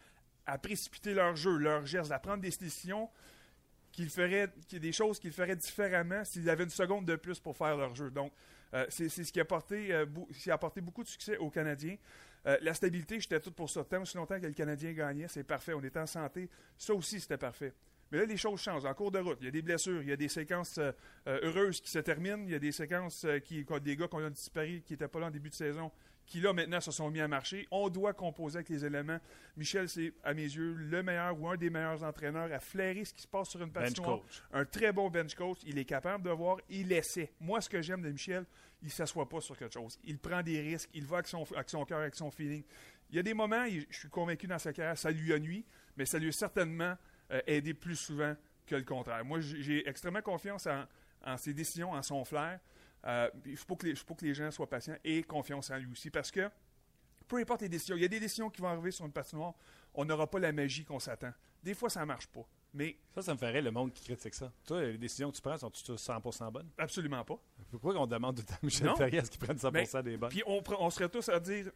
à, 0.46 0.52
à 0.52 0.58
précipiter 0.58 1.14
leur 1.14 1.34
jeu, 1.36 1.56
leur 1.56 1.86
geste, 1.86 2.10
à 2.12 2.18
prendre 2.18 2.42
des 2.42 2.50
décisions 2.50 3.08
qu'il 3.92 4.08
ferait 4.08 4.52
qu'il- 4.68 4.80
des 4.80 4.92
choses 4.92 5.18
qu'il 5.18 5.32
ferait 5.32 5.56
différemment 5.56 6.24
s'il 6.24 6.48
avait 6.48 6.64
une 6.64 6.70
seconde 6.70 7.06
de 7.06 7.16
plus 7.16 7.38
pour 7.38 7.56
faire 7.56 7.76
leur 7.76 7.94
jeu. 7.94 8.10
Donc, 8.10 8.32
euh, 8.74 8.86
c'est 8.88 9.08
ce 9.08 9.32
qui 9.32 9.40
a, 9.40 9.42
apporté, 9.42 9.92
euh, 9.92 10.06
qui 10.32 10.50
a 10.50 10.54
apporté 10.54 10.80
beaucoup 10.80 11.02
de 11.02 11.08
succès 11.08 11.36
aux 11.38 11.50
Canadiens. 11.50 11.96
Euh, 12.46 12.56
la 12.62 12.72
stabilité, 12.72 13.20
j'étais 13.20 13.40
tout 13.40 13.52
pour 13.52 13.68
ça. 13.68 13.84
Tant 13.84 14.00
aussi 14.02 14.16
longtemps 14.16 14.40
que 14.40 14.46
le 14.46 14.52
Canadien 14.52 14.92
gagnait, 14.92 15.28
c'est 15.28 15.44
parfait. 15.44 15.74
On 15.74 15.82
était 15.82 15.98
en 15.98 16.06
santé. 16.06 16.48
Ça 16.78 16.94
aussi, 16.94 17.20
c'était 17.20 17.36
parfait. 17.36 17.72
Mais 18.12 18.18
là, 18.18 18.24
les 18.24 18.36
choses 18.36 18.60
changent. 18.60 18.84
En 18.84 18.94
cours 18.94 19.10
de 19.10 19.18
route, 19.18 19.38
il 19.40 19.44
y 19.44 19.48
a 19.48 19.52
des 19.52 19.62
blessures, 19.62 20.02
il 20.02 20.08
y 20.08 20.12
a 20.12 20.16
des 20.16 20.28
séquences 20.28 20.80
heureuses 21.26 21.80
qui 21.80 21.90
se 21.90 22.00
terminent, 22.00 22.42
il 22.44 22.50
y 22.50 22.54
a 22.54 22.58
des 22.58 22.72
séquences 22.72 23.24
qui, 23.44 23.64
des 23.82 23.96
gars 23.96 24.08
qui 24.08 24.16
ont 24.16 24.30
disparu, 24.30 24.82
qui 24.84 24.94
n'étaient 24.94 25.06
pas 25.06 25.20
là 25.20 25.26
en 25.26 25.30
début 25.30 25.50
de 25.50 25.54
saison, 25.54 25.92
qui 26.30 26.40
là 26.40 26.52
maintenant 26.54 26.80
se 26.80 26.90
sont 26.92 27.10
mis 27.10 27.20
à 27.20 27.28
marcher. 27.28 27.66
On 27.70 27.88
doit 27.90 28.14
composer 28.14 28.58
avec 28.58 28.68
les 28.70 28.84
éléments. 28.86 29.18
Michel, 29.56 29.88
c'est 29.88 30.14
à 30.24 30.32
mes 30.32 30.44
yeux 30.44 30.72
le 30.74 31.02
meilleur 31.02 31.38
ou 31.38 31.48
un 31.48 31.56
des 31.56 31.68
meilleurs 31.70 32.02
entraîneurs 32.04 32.50
à 32.52 32.60
flairer 32.60 33.04
ce 33.04 33.12
qui 33.12 33.20
se 33.22 33.26
passe 33.28 33.50
sur 33.50 33.60
une 33.60 33.70
patinoire. 33.72 34.20
Un 34.52 34.64
très 34.64 34.92
bon 34.92 35.10
bench 35.10 35.34
coach. 35.34 35.58
Il 35.66 35.76
est 35.76 35.84
capable 35.84 36.24
de 36.24 36.30
voir, 36.30 36.58
il 36.70 36.90
essaie. 36.92 37.32
Moi, 37.40 37.60
ce 37.60 37.68
que 37.68 37.82
j'aime 37.82 38.00
de 38.00 38.10
Michel, 38.10 38.46
il 38.80 38.86
ne 38.86 38.90
s'assoit 38.92 39.28
pas 39.28 39.40
sur 39.40 39.56
quelque 39.58 39.74
chose. 39.74 39.98
Il 40.04 40.18
prend 40.18 40.40
des 40.42 40.60
risques, 40.62 40.88
il 40.94 41.04
va 41.04 41.16
avec 41.16 41.26
son, 41.26 41.44
avec 41.54 41.68
son 41.68 41.84
cœur, 41.84 41.98
avec 41.98 42.14
son 42.14 42.30
feeling. 42.30 42.62
Il 43.10 43.16
y 43.16 43.18
a 43.18 43.22
des 43.22 43.34
moments, 43.34 43.64
il- 43.64 43.86
je 43.90 43.98
suis 43.98 44.08
convaincu 44.08 44.46
dans 44.46 44.58
sa 44.58 44.72
carrière, 44.72 44.96
ça 44.96 45.10
lui 45.10 45.32
a 45.34 45.38
nuit, 45.38 45.66
mais 45.96 46.06
ça 46.06 46.18
lui 46.18 46.28
a 46.28 46.32
certainement 46.32 46.94
euh, 47.32 47.40
aidé 47.46 47.74
plus 47.74 47.96
souvent 47.96 48.34
que 48.66 48.76
le 48.76 48.84
contraire. 48.84 49.24
Moi, 49.24 49.40
j'ai 49.40 49.62
j'ai 49.62 49.88
extrêmement 49.88 50.22
confiance 50.22 50.66
en, 50.68 50.84
en 51.26 51.36
ses 51.36 51.52
décisions, 51.52 51.90
en 51.92 52.02
son 52.02 52.24
flair. 52.24 52.60
Euh, 53.06 53.30
il 53.46 53.56
faut 53.56 53.76
que 53.76 53.86
les- 53.86 53.94
faut 53.94 54.14
que 54.14 54.24
les 54.24 54.34
gens 54.34 54.50
soient 54.50 54.68
patients 54.68 54.96
et 55.04 55.22
confiance 55.22 55.70
en 55.70 55.76
lui 55.78 55.90
aussi 55.90 56.10
parce 56.10 56.30
que 56.30 56.50
peu 57.26 57.36
importe 57.38 57.62
les 57.62 57.68
décisions, 57.68 57.96
il 57.96 58.02
y 58.02 58.04
a 58.04 58.08
des 58.08 58.20
décisions 58.20 58.50
qui 58.50 58.60
vont 58.60 58.68
arriver 58.68 58.90
sur 58.90 59.06
une 59.06 59.12
patinoire, 59.12 59.54
on 59.94 60.04
n'aura 60.04 60.26
pas 60.28 60.38
la 60.40 60.52
magie 60.52 60.84
qu'on 60.84 60.98
s'attend. 60.98 61.32
Des 61.62 61.74
fois, 61.74 61.88
ça 61.88 62.04
marche 62.04 62.26
pas, 62.26 62.40
mais 62.74 62.96
Ça, 63.14 63.22
ça 63.22 63.34
me 63.34 63.38
ferait 63.38 63.62
le 63.62 63.70
monde 63.70 63.92
qui 63.92 64.02
critique 64.04 64.34
ça. 64.34 64.52
Toi, 64.66 64.82
les 64.82 64.98
décisions 64.98 65.30
que 65.30 65.36
tu 65.36 65.42
prends 65.42 65.56
sont 65.56 65.70
toutes 65.70 65.96
100% 65.98 66.50
bonnes? 66.50 66.68
absolument 66.76 67.24
pas. 67.24 67.38
Pourquoi 67.70 67.94
qu'on 67.94 68.06
demande 68.06 68.36
tout 68.44 68.52
à 68.52 68.58
Michel. 68.62 68.90
Ferrier 68.96 69.18
à 69.20 69.24
ce 69.24 69.30
qu'il 69.30 69.40
prenne 69.40 69.56
100% 69.58 70.02
des 70.02 70.16
bonnes? 70.16 70.30
Puis 70.30 70.42
on, 70.46 70.62
on 70.78 70.90
serait 70.90 71.08
tous 71.08 71.28
à 71.28 71.38
dire 71.38 71.70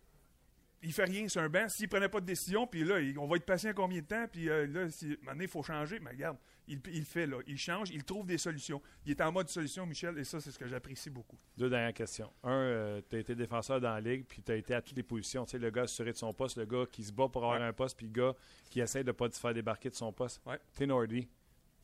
il 0.85 0.93
fait 0.93 1.05
rien, 1.05 1.26
c'est 1.28 1.41
un 1.41 1.49
banc. 1.49 1.68
S'il 1.68 1.89
prenait 1.89 2.09
pas 2.09 2.20
de 2.20 2.26
décision, 2.26 2.66
puis 2.66 2.85
là, 2.85 3.01
il- 3.01 3.18
on 3.18 3.26
va 3.26 3.37
être 3.37 3.45
patient 3.47 3.72
combien 3.74 4.01
de 4.01 4.07
temps, 4.07 4.26
puis 4.30 4.49
euh, 4.49 4.66
là, 4.66 4.89
si, 4.91 5.16
maintenant, 5.22 5.43
il 5.43 5.49
faut 5.49 5.62
changer. 5.62 5.99
Mais 6.01 6.11
regarde, 6.11 6.37
il, 6.68 7.05
fait, 7.05 7.26
là. 7.26 7.39
Il 7.47 7.59
change, 7.59 7.91
il 7.91 8.05
trouve 8.05 8.24
des 8.26 8.39
solutions. 8.39 8.80
Il 9.05 9.11
est 9.12 9.20
en 9.20 9.30
mode 9.32 9.49
solution, 9.49 9.85
Michel, 9.87 10.16
et 10.18 10.24
ça, 10.24 10.41
c'est 10.41 10.51
ce 10.51 10.59
que 10.59 10.66
j'apprécie 10.66 11.11
beaucoup. 11.11 11.37
Deux 11.59 11.68
dernières 11.68 11.93
questions. 11.93 12.32
Un, 12.43 13.01
tu 13.09 13.16
as 13.16 13.18
été 13.18 13.35
défenseur 13.35 13.80
dans 13.80 13.91
la 13.95 14.01
ligue, 14.01 14.24
puis 14.26 14.43
tu 14.43 14.53
as 14.53 14.57
été 14.57 14.74
à 14.74 14.80
toutes 14.80 14.97
les 14.97 15.03
positions. 15.03 15.45
Tu 15.45 15.53
sais, 15.53 15.59
le 15.59 15.70
gars 15.70 15.82
assuré 15.82 16.12
de 16.12 16.16
son 16.16 16.32
poste, 16.32 16.57
le 16.57 16.64
gars 16.66 16.85
qui 16.91 17.03
se 17.05 17.12
bat 17.12 17.28
pour 17.28 17.45
avoir 17.45 17.61
Ouais. 17.61 17.66
un 17.66 17.72
poste, 17.72 17.97
puis 17.97 18.07
le 18.07 18.12
gars 18.12 18.32
qui 18.70 18.80
essaie 18.80 19.05
de 19.05 19.12
pas 19.12 19.30
se 19.30 19.39
faire 19.41 19.53
débarquer 19.55 19.91
de 19.91 19.95
son 19.95 20.12
poste. 20.12 20.41
Ouais. 20.47 20.59
Tenordi, 20.74 21.28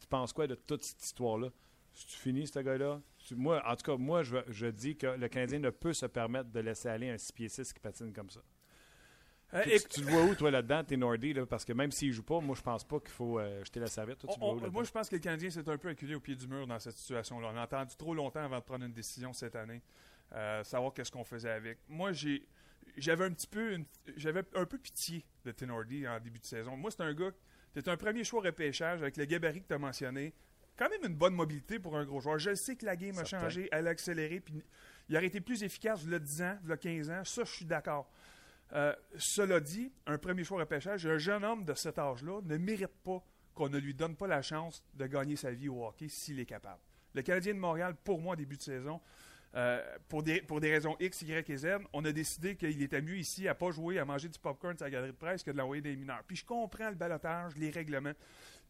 tu 0.00 0.06
penses 0.06 0.32
quoi 0.32 0.46
de 0.46 0.54
toute 0.54 0.82
cette 0.82 1.02
histoire-là? 1.04 1.48
Si 1.92 2.06
tu 2.06 2.16
finis, 2.16 2.46
ce 2.46 2.60
gars-là? 2.60 3.00
Moi, 3.32 3.60
en 3.66 3.74
tout 3.76 3.82
cas, 3.84 3.96
moi, 3.96 4.22
je, 4.22 4.36
je 4.48 4.66
dis 4.68 4.96
que 4.96 5.08
le 5.08 5.28
Canadien 5.28 5.58
ne 5.58 5.70
peut 5.70 5.92
se 5.92 6.06
permettre 6.06 6.48
de 6.50 6.60
laisser 6.60 6.88
aller 6.88 7.10
un 7.10 7.18
6 7.18 7.32
pieds 7.32 7.48
6 7.48 7.72
qui 7.72 7.80
patine 7.80 8.12
comme 8.12 8.30
ça. 8.30 8.40
Euh, 9.52 9.62
Tu, 9.64 9.88
tu 9.88 10.00
le 10.04 10.10
vois 10.10 10.22
où, 10.24 10.34
toi, 10.34 10.50
là-dedans, 10.50 10.84
Tenordi? 10.84 11.32
Là, 11.32 11.44
parce 11.46 11.64
que 11.64 11.72
même 11.72 11.90
s'il 11.90 12.12
joue 12.12 12.22
pas, 12.22 12.40
moi, 12.40 12.54
je 12.56 12.62
pense 12.62 12.84
pas 12.84 13.00
qu'il 13.00 13.10
faut 13.10 13.38
euh, 13.38 13.64
jeter 13.64 13.80
la. 13.80 13.88
Toi, 13.88 14.04
tu 14.16 14.26
le 14.26 14.32
vois 14.38 14.54
là-dedans? 14.54 14.72
moi, 14.72 14.84
je 14.84 14.90
pense 14.90 15.08
que 15.08 15.16
le 15.16 15.20
Canadien 15.20 15.50
s'est 15.50 15.68
un 15.68 15.76
peu 15.78 15.88
acculé 15.88 16.14
au 16.14 16.20
pied 16.20 16.36
du 16.36 16.46
mur 16.46 16.66
dans 16.66 16.78
cette 16.78 16.96
situation-là. 16.96 17.50
On 17.52 17.56
a 17.56 17.62
attendu 17.62 17.96
trop 17.96 18.14
longtemps 18.14 18.44
avant 18.44 18.58
de 18.58 18.64
prendre 18.64 18.84
une 18.84 18.92
décision 18.92 19.32
cette 19.32 19.56
année, 19.56 19.82
euh, 20.32 20.62
savoir 20.64 20.92
qu'est-ce 20.94 21.10
qu'on 21.10 21.24
faisait 21.24 21.50
avec. 21.50 21.78
Moi, 21.88 22.12
j'ai, 22.12 22.46
j'avais 22.96 23.24
un 23.24 23.32
petit 23.32 23.48
peu, 23.48 23.78
j'avais 24.16 24.42
un 24.54 24.64
peu 24.66 24.78
pitié 24.78 25.24
de 25.44 25.50
Tenordi 25.50 26.06
en 26.06 26.20
début 26.20 26.38
de 26.38 26.44
saison. 26.46 26.76
Moi, 26.76 26.90
c'est 26.92 27.02
un 27.02 27.12
gars, 27.12 27.30
c'est 27.74 27.88
un 27.88 27.96
premier 27.96 28.22
choix 28.24 28.42
repêchage 28.42 29.02
avec 29.02 29.16
le 29.16 29.24
gabarit 29.24 29.62
que 29.62 29.66
tu 29.68 29.74
as 29.74 29.78
mentionné. 29.78 30.32
Quand 30.76 30.88
même 30.88 31.04
une 31.10 31.16
bonne 31.16 31.34
mobilité 31.34 31.78
pour 31.78 31.96
un 31.96 32.04
gros 32.06 32.20
joueur. 32.20 32.38
Je 32.38 32.54
sais 32.54 32.74
que 32.74 32.86
la 32.86 32.96
game 32.96 33.18
a 33.18 33.24
Certain. 33.24 33.40
changé, 33.40 33.68
elle 33.70 33.86
a 33.86 33.90
accéléré, 33.90 34.40
puis 34.40 34.62
il 35.10 35.16
aurait 35.16 35.26
été 35.26 35.40
plus 35.42 35.62
efficace 35.62 36.00
il 36.04 36.12
y 36.12 36.14
a 36.14 36.18
10 36.18 36.42
ans, 36.42 36.58
il 36.64 36.70
y 36.70 36.72
a 36.72 36.76
15 36.78 37.10
ans. 37.10 37.22
Ça, 37.24 37.44
je 37.44 37.50
suis 37.52 37.64
d'accord. 37.66 38.10
Euh, 38.72 38.94
cela 39.16 39.60
dit, 39.60 39.92
un 40.06 40.18
premier 40.18 40.44
choix 40.44 40.60
repêchage, 40.60 41.06
un 41.06 41.18
jeune 41.18 41.44
homme 41.44 41.64
de 41.64 41.74
cet 41.74 41.98
âge-là 41.98 42.40
ne 42.44 42.56
mérite 42.56 42.96
pas 43.02 43.24
qu'on 43.54 43.68
ne 43.68 43.78
lui 43.78 43.94
donne 43.94 44.16
pas 44.16 44.26
la 44.26 44.42
chance 44.42 44.82
de 44.94 45.06
gagner 45.06 45.36
sa 45.36 45.50
vie 45.50 45.68
au 45.68 45.84
hockey 45.84 46.08
s'il 46.08 46.38
est 46.38 46.46
capable. 46.46 46.80
Le 47.14 47.22
Canadien 47.22 47.54
de 47.54 47.58
Montréal, 47.58 47.96
pour 48.04 48.20
moi, 48.20 48.36
début 48.36 48.56
de 48.56 48.62
saison, 48.62 49.00
euh, 49.56 49.82
pour, 50.08 50.22
des, 50.22 50.40
pour 50.40 50.60
des 50.60 50.70
raisons 50.70 50.96
X, 51.00 51.22
Y 51.22 51.50
et 51.50 51.56
Z, 51.56 51.66
on 51.92 52.04
a 52.04 52.12
décidé 52.12 52.54
qu'il 52.54 52.80
était 52.82 53.02
mieux 53.02 53.16
ici 53.16 53.48
à 53.48 53.54
pas 53.54 53.72
jouer, 53.72 53.98
à 53.98 54.04
manger 54.04 54.28
du 54.28 54.38
popcorn 54.38 54.76
sur 54.76 54.84
la 54.84 54.90
galerie 54.90 55.10
de 55.10 55.16
presse 55.16 55.42
que 55.42 55.50
de 55.50 55.56
l'envoyer 55.56 55.82
des 55.82 55.96
mineurs. 55.96 56.22
Puis 56.26 56.36
je 56.36 56.44
comprends 56.44 56.88
le 56.88 56.94
balotage, 56.94 57.56
les 57.56 57.70
règlements. 57.70 58.12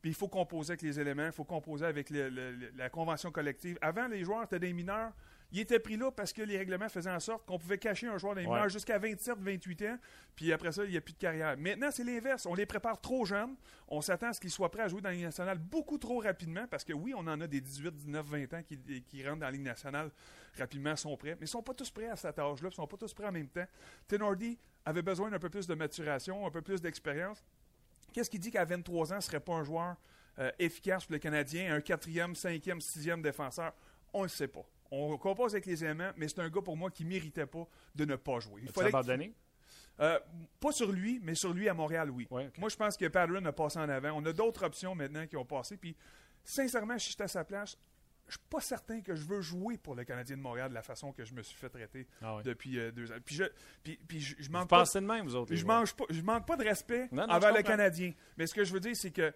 Puis 0.01 0.13
il 0.13 0.15
faut 0.15 0.29
composer 0.29 0.73
avec 0.73 0.83
les 0.83 0.99
éléments, 0.99 1.27
il 1.27 1.33
faut 1.33 1.45
composer 1.45 1.85
avec 1.85 2.09
la 2.11 2.89
convention 2.89 3.31
collective. 3.31 3.77
Avant, 3.83 4.09
les 4.09 4.25
joueurs 4.25 4.45
étaient 4.45 4.59
des 4.59 4.73
mineurs. 4.73 5.13
Ils 5.53 5.61
étaient 5.61 5.81
pris 5.81 5.97
là 5.97 6.11
parce 6.13 6.33
que 6.33 6.43
les 6.43 6.57
règlements 6.57 6.89
faisaient 6.89 7.11
en 7.11 7.19
sorte 7.19 7.45
qu'on 7.47 7.59
pouvait 7.59 7.79
cacher 7.79 8.07
un 8.07 8.19
joueur 8.19 8.35
des 8.37 8.43
mineurs 8.43 8.63
Ouais. 8.65 8.71
jusqu'à 8.71 8.99
27, 8.99 9.39
28 9.39 9.83
ans. 9.83 9.99
Puis 10.37 10.53
après 10.53 10.71
ça, 10.71 10.85
il 10.85 10.91
n'y 10.93 10.97
a 10.97 11.01
plus 11.01 11.13
de 11.13 11.19
carrière. 11.19 11.57
Maintenant, 11.59 11.91
c'est 11.91 12.05
l'inverse. 12.05 12.47
On 12.47 12.55
les 12.55 12.67
prépare 12.67 13.01
trop 13.01 13.25
jeunes. 13.25 13.57
On 13.89 14.01
s'attend 14.01 14.29
à 14.29 14.33
ce 14.33 14.41
qu'ils 14.41 14.51
soient 14.51 14.71
prêts 14.71 14.83
à 14.85 14.89
jouer 14.89 15.01
dans 15.01 15.09
la 15.09 15.15
Ligue 15.15 15.25
nationale 15.25 15.59
beaucoup 15.59 15.99
trop 15.99 16.21
rapidement 16.21 16.67
parce 16.69 16.85
que 16.85 16.93
oui, 16.93 17.13
on 17.17 17.27
en 17.27 17.41
a 17.41 17.47
des 17.47 17.61
18, 17.61 17.91
19, 17.95 18.27
20 18.27 18.55
ans 18.55 18.63
qui, 18.63 19.03
qui 19.03 19.27
rentrent 19.27 19.41
dans 19.41 19.47
la 19.47 19.53
Ligue 19.53 19.63
nationale 19.63 20.11
rapidement, 20.57 20.95
sont 20.97 21.17
prêts. 21.17 21.37
Mais 21.41 21.47
ils 21.47 21.49
sont 21.49 21.63
pas 21.63 21.75
tous 21.75 21.91
prêts 21.91 22.09
à 22.09 22.17
cet 22.17 22.39
âge-là. 22.39 22.69
Ils 22.71 22.75
sont 22.75 22.87
pas 22.87 22.97
tous 22.97 23.13
prêts 23.13 23.27
en 23.27 23.33
même 23.33 23.49
temps. 23.49 23.67
Tenordi 24.07 24.59
avait 24.85 25.03
besoin 25.03 25.31
d'un 25.31 25.39
peu 25.39 25.51
plus 25.51 25.67
de 25.67 25.75
maturation, 25.75 26.47
un 26.47 26.51
peu 26.51 26.63
plus 26.63 26.81
d'expérience. 26.81 27.45
Qu'est-ce 28.13 28.31
qui 28.31 28.39
dit 28.39 28.51
qu'à 28.51 28.65
23 28.65 29.13
ans, 29.13 29.17
ne 29.17 29.21
serait 29.21 29.41
pas 29.41 29.55
un 29.55 29.65
joueur 29.65 29.97
euh, 30.39 30.51
efficace 30.59 31.05
pour 31.05 31.13
le 31.13 31.19
Canadien, 31.19 31.75
un 31.75 31.81
quatrième, 31.81 32.35
cinquième, 32.35 32.81
sixième 32.81 33.21
défenseur? 33.23 33.73
On 34.13 34.21
ne 34.21 34.25
le 34.25 34.29
sait 34.29 34.49
pas. 34.49 34.65
On 34.91 35.17
compose 35.19 35.55
avec 35.55 35.67
les 35.67 35.85
éléments, 35.85 36.11
mais 36.17 36.27
c'est 36.29 36.41
un 36.41 36.49
gars 36.49 36.63
pour 36.63 36.77
moi 36.77 36.91
qui 36.91 37.05
méritait 37.05 37.47
pas 37.47 37.67
de 37.95 38.05
ne 38.05 38.17
pas 38.17 38.41
jouer. 38.41 38.63
Il 38.65 38.71
fallait 38.71 38.89
abandonné? 38.89 39.33
euh, 40.01 40.19
pas 40.59 40.73
sur 40.73 40.91
lui, 40.91 41.21
mais 41.23 41.35
sur 41.35 41.53
lui 41.53 41.69
à 41.69 41.75
Montréal, 41.75 42.11
oui. 42.11 42.27
Ouais. 42.31 42.51
Moi, 42.59 42.69
je 42.71 42.77
pense 42.77 42.97
que 42.97 43.07
Padron 43.07 43.45
a 43.45 43.53
passé 43.53 43.79
en 43.79 43.89
avant. 43.89 44.13
On 44.15 44.25
a 44.27 44.33
d'autres 44.33 44.65
options 44.65 44.95
maintenant 44.95 45.27
qui 45.27 45.37
ont 45.37 45.45
passé. 45.45 45.77
Puis, 45.77 45.95
sincèrement, 46.43 46.99
si 46.99 47.11
j'étais 47.11 47.25
à 47.25 47.29
sa 47.29 47.45
place, 47.45 47.77
je 48.27 48.33
suis 48.37 48.47
pas 48.49 48.61
certain 48.61 49.01
que 49.01 49.15
je 49.15 49.25
veux 49.25 49.41
jouer 49.41 49.77
pour 49.77 49.95
le 49.97 50.05
Canadien 50.05 50.37
de 50.37 50.41
Montréal 50.43 50.69
de 50.71 50.75
la 50.75 50.83
façon 50.83 51.13
que 51.13 51.25
je 51.25 51.35
me 51.35 51.43
suis 51.43 51.57
fait 51.59 51.69
traiter 51.69 52.07
Ah 52.23 52.39
depuis 52.45 52.79
euh, 52.79 52.93
deux 52.93 53.11
ans. 53.11 53.17
Puis, 53.25 53.35
je, 53.35 53.45
puis, 53.83 53.99
puis 54.09 54.21
je, 54.21 54.37
je 54.39 54.47
Vous 54.47 54.53
manque 54.53 54.69
pas. 54.69 54.85
de 54.85 55.01
même, 55.01 55.25
vous 55.27 55.35
autres? 55.35 55.51
les 55.51 55.57
Je 55.57 55.63
joueurs? 55.63 55.81
mange 55.81 55.95
pas, 55.95 56.05
je 56.11 56.23
manque 56.23 56.47
pas 56.47 56.57
de 56.57 56.63
respect 56.65 57.09
Non, 57.13 57.27
non, 57.27 57.35
envers 57.35 57.53
le. 57.53 57.63
Canadien. 57.63 58.13
Mais 58.37 58.47
ce 58.47 58.55
que 58.55 58.65
je 58.65 58.73
veux 58.73 58.79
dire, 58.81 58.95
c'est 58.97 59.11
que, 59.11 59.33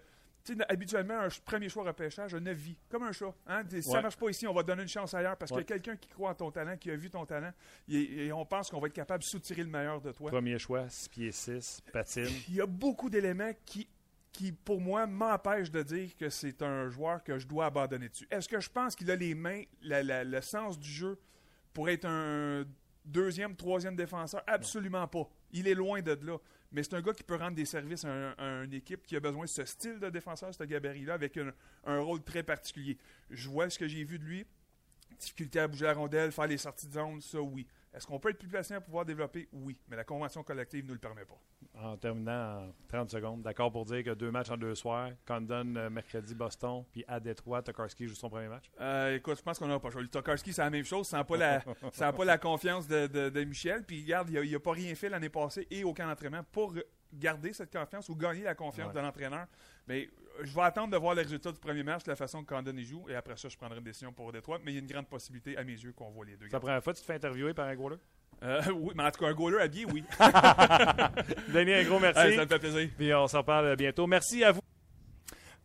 habituellement, 0.69 1.21
un 1.21 1.29
premier 1.45 1.69
choix 1.69 1.85
repêchage, 1.85 2.35
on 2.35 2.45
a 2.47 2.53
vie, 2.53 2.77
comme 2.89 3.03
un 3.05 3.13
chat. 3.13 3.33
Hein? 3.47 3.63
Si 3.71 3.83
ça 3.83 3.93
Ouais. 3.93 4.03
marche 4.03 4.17
pas 4.17 4.29
ici, 4.29 4.47
on 4.47 4.53
va 4.53 4.63
te 4.63 4.67
donner 4.69 4.83
une 4.83 4.89
chance 4.89 5.15
ailleurs 5.15 5.37
parce 5.37 5.51
Ouais. 5.51 5.65
qu'il 5.65 5.71
y 5.75 5.79
a 5.79 5.79
quelqu'un 5.81 5.97
qui 5.97 6.09
croit 6.09 6.31
en 6.31 6.35
ton 6.35 6.51
talent, 6.51 6.77
qui 6.77 6.91
a 6.91 6.97
vu 6.97 7.09
ton 7.11 7.25
talent, 7.25 7.53
et, 7.89 8.27
et 8.27 8.33
on 8.33 8.45
pense 8.45 8.71
qu'on 8.71 8.81
va 8.81 8.89
être 8.89 8.93
capable 8.93 9.23
de 9.23 9.29
soutirer 9.29 9.63
le 9.63 9.71
meilleur 9.71 10.01
de 10.01 10.13
toi. 10.13 10.31
Premier 10.31 10.59
choix, 10.59 10.89
6 10.89 11.09
pieds 11.09 11.33
6, 11.33 11.83
patine. 11.93 12.25
Il 12.49 12.55
y 12.57 12.61
a 12.61 12.67
beaucoup 12.67 13.09
d'éléments 13.09 13.53
qui, 13.65 13.89
qui, 14.33 14.53
pour 14.53 14.81
moi, 14.81 15.07
m'empêchent 15.07 15.71
de 15.71 15.83
dire 15.83 16.17
que 16.17 16.29
c'est 16.29 16.61
un 16.63 16.89
joueur 16.91 17.23
que 17.25 17.39
je 17.39 17.47
dois 17.47 17.67
abandonner 17.67 18.09
dessus. 18.09 18.27
Est-ce 18.31 18.49
que 18.49 18.61
je 18.61 18.69
pense 18.69 18.95
qu'il 18.97 19.11
a 19.11 19.17
les 19.17 19.35
mains, 19.35 19.63
la- 19.83 20.03
la- 20.03 20.25
le 20.25 20.41
sens 20.43 20.79
du 20.79 20.89
jeu 20.91 21.19
pour 21.73 21.89
être 21.89 22.05
un 22.05 22.65
deuxième, 23.05 23.55
troisième 23.57 23.97
défenseur? 23.97 24.43
Absolument 24.47 25.07
pas. 25.07 25.29
Il 25.53 25.69
est 25.69 25.75
loin 25.75 26.03
de 26.03 26.19
là. 26.23 26.37
Mais 26.75 26.83
c'est 26.83 26.95
un 26.95 27.01
gars 27.01 27.13
qui 27.15 27.23
peut 27.23 27.37
rendre 27.37 27.57
des 27.57 27.65
services 27.65 28.05
à, 28.05 28.09
un- 28.13 28.33
à 28.37 28.65
une 28.65 28.75
équipe 28.75 29.07
qui 29.07 29.15
a 29.17 29.21
besoin 29.21 29.45
de 29.45 29.49
ce 29.49 29.65
style 29.65 29.99
de 30.01 30.11
défenseur, 30.11 30.53
ce 30.53 30.65
gabarit-là, 30.65 31.15
avec 31.15 31.39
un 31.85 32.01
rôle 32.01 32.23
très 32.23 32.43
particulier. 32.43 32.99
Je 33.31 33.49
vois 33.49 33.71
ce 33.71 33.79
que 33.79 33.87
j'ai 33.89 34.05
vu 34.05 34.19
de 34.19 34.25
lui. 34.25 34.45
Difficulté 35.19 35.61
à 35.61 35.69
bouger 35.69 35.87
la 35.87 35.95
rondelle, 35.95 36.33
faire 36.33 36.47
les 36.47 36.59
sorties 36.59 36.87
de 36.89 36.93
zone, 36.93 37.21
ça, 37.21 37.41
oui. 37.41 37.67
Est-ce 37.93 38.07
qu'on 38.09 38.19
peut 38.19 38.31
être 38.31 38.39
plus 38.39 38.49
patient 38.49 38.77
pour 38.79 38.87
pouvoir 38.87 39.05
développer? 39.05 39.49
Oui. 39.53 39.79
Mais 39.89 39.95
la 39.97 40.03
convention 40.03 40.43
collective 40.43 40.83
ne 40.83 40.89
nous 40.89 40.95
le 40.95 41.01
permet 41.01 41.25
pas. 41.25 41.39
En 41.81 41.97
terminant 41.97 42.67
en 42.69 42.73
30 42.89 43.11
secondes, 43.11 43.43
d'accord 43.43 43.71
pour 43.71 43.85
dire 43.85 44.03
que 44.03 44.11
deux 44.11 44.33
matchs 44.33 44.51
en 44.51 44.57
deux 44.57 44.75
soirs. 44.75 45.11
Condon 45.27 45.77
euh, 45.77 45.91
mercredi 45.91 46.35
Boston, 46.35 46.85
puis 46.91 47.05
à 47.07 47.21
Détroit, 47.21 47.63
Tokarski 47.63 48.09
joue 48.09 48.15
son 48.17 48.29
premier 48.29 48.49
match? 48.49 48.65
Euh, 48.81 49.15
écoute, 49.17 49.39
je 49.39 49.43
pense 49.43 49.59
qu'on 49.61 49.69
n'a 49.69 49.79
pas 49.79 49.91
choix. 49.91 50.03
Le 50.03 50.09
Tokarski, 50.09 50.53
c'est 50.53 50.63
la 50.63 50.71
même 50.71 50.85
chose. 50.85 51.07
Ça 51.07 51.19
n'a 51.19 51.25
pas, 51.25 51.37
la, 51.37 51.61
pas 52.13 52.25
la 52.25 52.39
confiance 52.39 52.89
de, 52.89 53.07
de- 53.07 53.29
de 53.31 53.45
Michel. 53.45 53.85
Puis, 53.85 54.03
regarde, 54.03 54.29
il 54.31 54.51
n'a 54.53 54.59
pas 54.61 54.73
rien 54.73 54.93
fait 54.97 55.09
l'année 55.09 55.29
passée 55.29 55.67
et 55.71 55.85
aucun 55.85 56.11
entraînement 56.11 56.43
pour 56.51 56.75
garder 57.13 57.53
cette 57.53 57.73
confiance 57.73 58.09
ou 58.09 58.17
gagner 58.17 58.43
la 58.43 58.57
confiance 58.57 58.89
Ouais. 58.89 58.95
de 58.95 58.99
l'entraîneur. 59.01 59.47
Mais 59.87 60.09
je 60.43 60.55
vais 60.55 60.63
attendre 60.63 60.91
de 60.91 60.97
voir 60.97 61.15
les 61.15 61.23
résultats 61.23 61.53
du 61.53 61.59
premier 61.59 61.83
match, 61.83 62.03
la 62.07 62.17
façon 62.17 62.43
que 62.43 62.55
Condon 62.55 62.77
y 62.77 62.85
joue. 62.85 63.05
Et 63.09 63.15
après 63.15 63.37
ça, 63.37 63.49
je 63.49 63.57
prendrai 63.57 63.79
une 63.79 63.85
décision 63.85 64.13
pour 64.13 64.33
Détroit. 64.33 64.59
Mais 64.65 64.73
il 64.73 64.75
y 64.75 64.79
a 64.79 64.81
une 64.81 64.87
grande 64.87 65.07
possibilité, 65.07 65.57
à 65.57 65.65
mes 65.65 65.73
yeux, 65.73 65.93
qu'on 65.93 66.11
voit 66.11 66.25
les 66.25 66.37
deux. 66.37 66.47
C'est 66.47 66.53
la 66.53 66.61
première 66.61 66.83
fois 66.83 66.93
que 66.93 66.99
tu 66.99 67.03
te 67.03 67.07
fais 67.07 67.15
interviewer 67.15 67.55
par 67.55 67.67
un 67.67 67.75
goaler? 67.75 67.97
Euh, 68.43 68.61
oui, 68.75 68.93
mais 68.97 69.05
en 69.05 69.11
tout 69.11 69.21
cas, 69.21 69.31
un 69.31 69.35
goaler 69.35 69.61
habillé, 69.61 69.87
oui. 69.87 70.05
Denis, 71.53 71.75
un 71.75 71.85
gros 71.85 71.99
merci. 72.01 72.37
Ça 72.37 72.45
me 72.45 72.47
fait 72.47 72.59
plaisir. 72.59 72.89
Puis 72.97 73.15
on 73.15 73.27
s'en 73.27 73.43
parle 73.43 73.77
bientôt. 73.77 74.07
Merci 74.07 74.45
à 74.45 74.53
vous. 74.53 74.61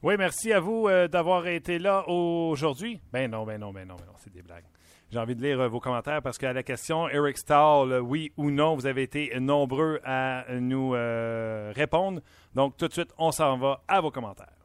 Oui, 0.02 0.16
merci 0.18 0.54
à 0.54 0.60
vous 0.60 0.88
euh, 0.88 1.08
d'avoir 1.10 1.46
été 1.48 1.78
là 1.78 2.08
aujourd'hui. 2.08 3.02
Ben 3.12 3.30
non, 3.30 3.44
ben 3.44 3.60
non, 3.60 3.74
ben 3.74 3.86
non, 3.86 3.96
ben 3.96 4.06
non, 4.06 4.14
c'est 4.18 4.32
des 4.32 4.42
blagues. 4.42 4.64
J'ai 5.12 5.20
envie 5.20 5.36
de 5.36 5.42
lire 5.42 5.60
euh, 5.60 5.68
vos 5.68 5.80
commentaires 5.80 6.22
parce 6.22 6.38
qu'à 6.38 6.54
la 6.54 6.64
question 6.64 7.10
Eric 7.10 7.38
Stahl, 7.38 8.00
oui 8.00 8.32
ou 8.38 8.50
non, 8.50 8.76
vous 8.76 8.86
avez 8.86 9.02
été 9.02 9.38
nombreux 9.40 10.00
à 10.06 10.46
nous 10.52 10.92
répondre. 10.92 12.22
Donc 12.56 12.78
tout 12.78 12.88
de 12.88 12.94
suite, 12.94 13.14
on 13.18 13.32
s'en 13.32 13.58
va 13.58 13.82
à 13.88 14.00
vos 14.00 14.12
commentaires. 14.12 14.59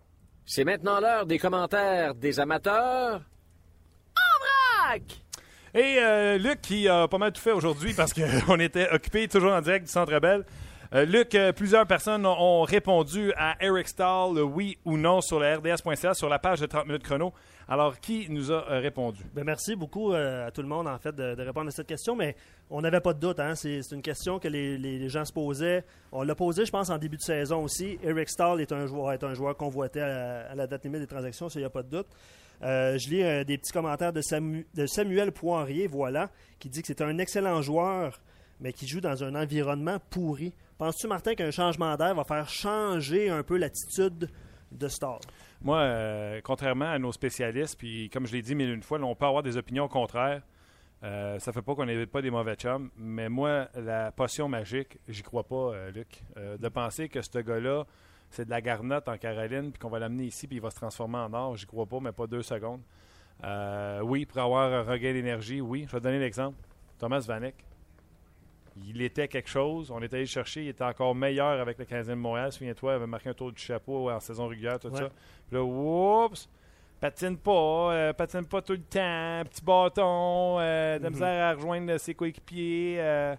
C'est 0.46 0.64
maintenant 0.64 1.00
l'heure 1.00 1.26
des 1.26 1.38
commentaires 1.38 2.14
des 2.14 2.38
amateurs. 2.38 3.22
En 4.16 4.88
vrac! 4.88 5.02
Et 5.74 5.96
euh, 5.98 6.38
Luc, 6.38 6.60
qui 6.60 6.88
a 6.88 7.08
pas 7.08 7.18
mal 7.18 7.32
tout 7.32 7.40
fait 7.40 7.50
aujourd'hui 7.50 7.94
parce 7.94 8.12
qu'on 8.12 8.60
était 8.60 8.88
occupé 8.90 9.26
toujours 9.26 9.52
en 9.52 9.60
direct 9.60 9.86
du 9.86 9.90
Centre 9.90 10.18
Bell. 10.20 10.44
Euh, 10.94 11.04
Luc, 11.04 11.34
euh, 11.34 11.52
plusieurs 11.52 11.86
personnes 11.86 12.26
ont, 12.26 12.62
répondu 12.62 13.32
à 13.36 13.56
Eric 13.60 13.88
Stahl, 13.88 14.38
oui 14.38 14.78
ou 14.84 14.96
non, 14.96 15.20
sur 15.20 15.40
le 15.40 15.56
RDS.ca, 15.56 16.14
sur 16.14 16.28
la 16.28 16.38
page 16.38 16.60
de 16.60 16.66
30 16.66 16.86
minutes 16.86 17.02
chrono. 17.02 17.32
Alors, 17.66 17.98
qui 17.98 18.26
nous 18.28 18.52
a 18.52 18.70
euh, 18.70 18.80
répondu? 18.80 19.22
Ben, 19.34 19.42
merci 19.44 19.74
beaucoup 19.74 20.12
euh, 20.12 20.46
à 20.46 20.50
tout 20.50 20.60
le 20.60 20.68
monde 20.68 20.86
en 20.86 20.98
fait 20.98 21.14
de, 21.14 21.40
répondre 21.40 21.68
à 21.68 21.70
cette 21.70 21.86
question, 21.86 22.14
mais 22.14 22.36
on 22.68 22.82
n'avait 22.82 23.00
pas 23.00 23.14
de 23.14 23.20
doute. 23.20 23.40
Hein? 23.40 23.54
C'est 23.54 23.80
une 23.92 24.02
question 24.02 24.38
que 24.38 24.48
les, 24.48 25.08
gens 25.08 25.24
se 25.24 25.32
posaient. 25.32 25.84
On 26.12 26.22
l'a 26.22 26.34
posé, 26.34 26.66
je 26.66 26.70
pense, 26.70 26.90
en 26.90 26.98
début 26.98 27.16
de 27.16 27.22
saison 27.22 27.64
aussi. 27.64 27.98
Eric 28.02 28.28
Stahl 28.28 28.60
est 28.60 28.72
un 28.72 28.86
joueur, 28.86 29.12
est 29.12 29.24
un 29.24 29.32
joueur 29.32 29.56
convoité 29.56 30.00
à, 30.02 30.50
à 30.50 30.54
la 30.54 30.66
date 30.66 30.84
limite 30.84 31.00
des 31.00 31.06
transactions, 31.06 31.48
il 31.48 31.58
n'y 31.58 31.64
a 31.64 31.70
pas 31.70 31.82
de 31.82 31.88
doute. 31.88 32.08
Euh, 32.62 32.98
je 32.98 33.08
lis 33.08 33.44
des 33.44 33.58
petits 33.58 33.72
commentaires 33.72 34.12
de, 34.12 34.20
Samu- 34.20 34.66
de 34.74 34.86
Samuel 34.86 35.32
Poirier, 35.32 35.86
voilà, 35.86 36.30
qui 36.58 36.68
dit 36.68 36.82
que 36.82 36.86
c'est 36.86 37.02
un 37.02 37.18
excellent 37.18 37.62
joueur, 37.62 38.20
mais 38.60 38.72
qui 38.72 38.86
joue 38.86 39.00
dans 39.00 39.24
un 39.24 39.34
environnement 39.34 39.98
pourri. 40.10 40.52
Penses-tu, 40.78 41.06
Martin, 41.06 41.34
qu'un 41.34 41.50
changement 41.50 41.96
d'air 41.96 42.14
va 42.14 42.24
faire 42.24 42.48
changer 42.48 43.30
un 43.30 43.42
peu 43.42 43.56
l'attitude 43.56 44.28
de? 44.74 44.88
Moi, 45.62 45.78
euh, 45.78 46.40
contrairement 46.42 46.90
à 46.90 46.98
nos 46.98 47.12
spécialistes, 47.12 47.78
puis 47.78 48.10
comme 48.10 48.26
je 48.26 48.32
l'ai 48.32 48.42
dit 48.42 48.54
mille 48.54 48.70
une 48.70 48.82
fois, 48.82 49.00
on 49.00 49.14
peut 49.14 49.26
avoir 49.26 49.42
des 49.42 49.56
opinions 49.56 49.88
contraires. 49.88 50.42
Euh, 51.04 51.38
ça 51.38 51.52
fait 51.52 51.60
pas 51.60 51.74
qu'on 51.74 51.84
n'évite 51.84 52.10
pas 52.10 52.22
des 52.22 52.30
mauvais 52.30 52.54
chums, 52.54 52.90
mais 52.96 53.28
moi, 53.28 53.68
la 53.74 54.10
potion 54.10 54.48
magique, 54.48 54.98
j'y 55.06 55.22
crois 55.22 55.44
pas, 55.44 55.54
euh, 55.74 55.90
Luc. 55.90 56.22
Euh, 56.38 56.56
de 56.56 56.68
penser 56.68 57.10
que 57.10 57.20
ce 57.20 57.38
gars-là, 57.38 57.84
c'est 58.30 58.46
de 58.46 58.50
la 58.50 58.62
garnotte 58.62 59.08
en 59.08 59.18
Caroline, 59.18 59.70
puis 59.70 59.78
qu'on 59.78 59.90
va 59.90 59.98
l'amener 59.98 60.24
ici, 60.24 60.46
puis 60.46 60.56
il 60.56 60.62
va 60.62 60.70
se 60.70 60.76
transformer 60.76 61.18
en 61.18 61.32
or, 61.34 61.56
j'y 61.56 61.66
crois 61.66 61.86
pas, 61.86 62.00
mais 62.00 62.12
pas 62.12 62.26
deux 62.26 62.42
secondes. 62.42 62.80
Oui, 64.02 64.24
pour 64.24 64.38
avoir 64.40 64.72
un 64.72 64.82
regain 64.82 65.12
d'énergie, 65.12 65.60
oui. 65.60 65.84
Je 65.86 65.92
vais 65.92 65.98
te 65.98 66.04
donner 66.04 66.18
l'exemple. 66.18 66.56
Thomas 66.98 67.20
Vanek. 67.20 67.54
Il 68.76 69.00
était 69.02 69.28
quelque 69.28 69.48
chose. 69.48 69.90
On 69.90 70.00
est 70.02 70.12
allé 70.12 70.22
le 70.24 70.28
chercher. 70.28 70.62
Il 70.64 70.68
était 70.68 70.84
encore 70.84 71.14
meilleur 71.14 71.60
avec 71.60 71.78
le 71.78 71.84
15e 71.84 72.08
de 72.08 72.14
Montréal. 72.14 72.50
Souviens-toi, 72.52 72.92
il 72.92 72.96
avait 72.96 73.06
marqué 73.06 73.28
un 73.28 73.34
tour 73.34 73.52
du 73.52 73.62
chapeau 73.62 74.10
en 74.10 74.18
saison 74.20 74.48
régulière, 74.48 74.78
tout 74.80 74.88
Ouais. 74.88 74.98
ça. 74.98 75.08
Puis 75.48 75.56
là, 75.56 75.62
oups, 75.62 76.48
patine 77.00 77.36
pas, 77.38 77.92
euh, 77.94 78.12
patine 78.12 78.46
pas 78.46 78.62
tout 78.62 78.72
le 78.72 78.78
temps, 78.82 79.42
petit 79.48 79.62
bâton, 79.64 80.58
euh, 80.58 80.98
de 80.98 81.02
la 81.04 81.08
Mhm. 81.10 81.14
misère 81.14 81.44
à 81.44 81.54
rejoindre 81.54 81.96
ses 81.98 82.14
coéquipiers. 82.14 82.96
euh, 82.98 83.36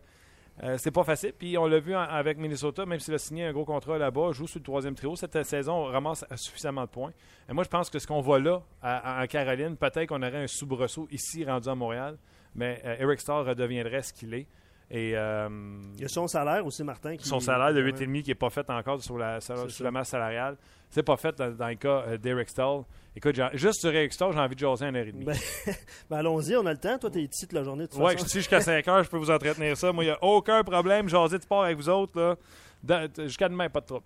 euh, 0.63 0.77
c'est 0.77 0.91
pas 0.91 1.03
facile. 1.03 1.33
Puis 1.37 1.57
on 1.57 1.65
l'a 1.65 1.79
vu 1.79 1.93
en- 1.95 1.99
avec 1.99 2.37
Minnesota, 2.37 2.85
même 2.85 2.99
s'il 3.01 3.13
a 3.13 3.17
signé 3.17 3.43
un 3.45 3.51
gros 3.51 3.65
contrat 3.65 3.97
là-bas, 3.97 4.31
joue 4.31 4.47
sur 4.47 4.59
le 4.59 4.63
troisième 4.63 4.95
trio. 4.95 5.15
Cette 5.17 5.43
saison, 5.43 5.73
on 5.73 5.83
ramasse 5.85 6.23
suffisamment 6.37 6.83
de 6.83 6.89
points. 6.89 7.11
Et 7.49 7.53
moi, 7.53 7.65
je 7.65 7.69
pense 7.69 7.89
que 7.89 7.99
ce 7.99 8.07
qu'on 8.07 8.21
voit 8.21 8.39
là, 8.39 8.61
à- 8.81 9.19
à- 9.19 9.23
en 9.23 9.27
Caroline, 9.27 9.75
peut-être 9.75 10.05
qu'on 10.07 10.21
aurait 10.21 10.43
un 10.43 10.47
soubresaut 10.47 11.07
ici, 11.11 11.43
rendu 11.43 11.67
à 11.67 11.75
Montréal. 11.75 12.17
Mais 12.55 12.81
Eric 12.99 13.19
Starr 13.19 13.45
redeviendrait 13.45 14.01
ce 14.01 14.13
qu'il 14.13 14.33
est. 14.33 14.47
Et 14.89 15.13
euh, 15.15 15.49
Il 15.95 16.01
y 16.01 16.05
a 16.05 16.07
son 16.07 16.27
salaire 16.27 16.65
aussi, 16.65 16.83
Martin. 16.83 17.17
Qui, 17.17 17.27
son 17.27 17.39
salaire 17.39 17.73
de 17.73 17.83
Ouais. 17.83 17.91
8,5 17.91 18.21
qui 18.21 18.29
n'est 18.29 18.35
pas 18.35 18.49
fait 18.49 18.69
encore 18.69 19.01
sur 19.01 19.17
la, 19.17 19.41
sur, 19.41 19.91
masse 19.91 20.09
salariale. 20.09 20.57
C'est 20.89 21.03
pas 21.03 21.17
fait 21.17 21.35
dans, 21.35 21.51
dans 21.51 21.67
le 21.67 21.75
cas 21.75 22.03
euh, 22.07 22.17
d'Eric 22.17 22.49
Stahl. 22.49 22.83
Écoute, 23.15 23.39
juste 23.53 23.79
sur 23.79 23.93
Eric 23.93 24.13
Stahl, 24.13 24.33
j'ai 24.33 24.39
envie 24.39 24.55
de 24.55 24.59
jaser 24.59 24.85
un 24.85 24.95
heure 24.95 25.07
et 25.07 25.11
demie. 25.11 25.25
Ben, 25.25 25.35
ben, 26.09 26.17
allons-y, 26.17 26.55
on 26.55 26.65
a 26.65 26.71
le 26.71 26.77
temps. 26.77 26.97
Toi, 26.99 27.09
tu 27.09 27.19
es 27.19 27.23
ici 27.23 27.47
toute 27.47 27.53
la 27.53 27.63
journée. 27.63 27.85
Ouais, 27.95 28.13
façon. 28.13 28.27
si 28.27 28.37
jusqu'à 28.37 28.61
5 28.61 28.87
heures, 28.87 29.03
je 29.03 29.09
peux 29.09 29.17
vous 29.17 29.31
entretenir 29.31 29.75
ça. 29.75 29.91
Moi, 29.91 30.03
il 30.03 30.07
n'y 30.07 30.13
a 30.13 30.23
aucun 30.23 30.63
problème. 30.63 31.09
Jaser 31.09 31.37
de 31.37 31.43
sport 31.43 31.63
avec 31.63 31.77
vous 31.77 31.89
autres. 31.89 32.37
Jusqu'à 33.17 33.49
demain, 33.49 33.69
pas 33.69 33.81
de 33.81 33.85
trouble. 33.85 34.05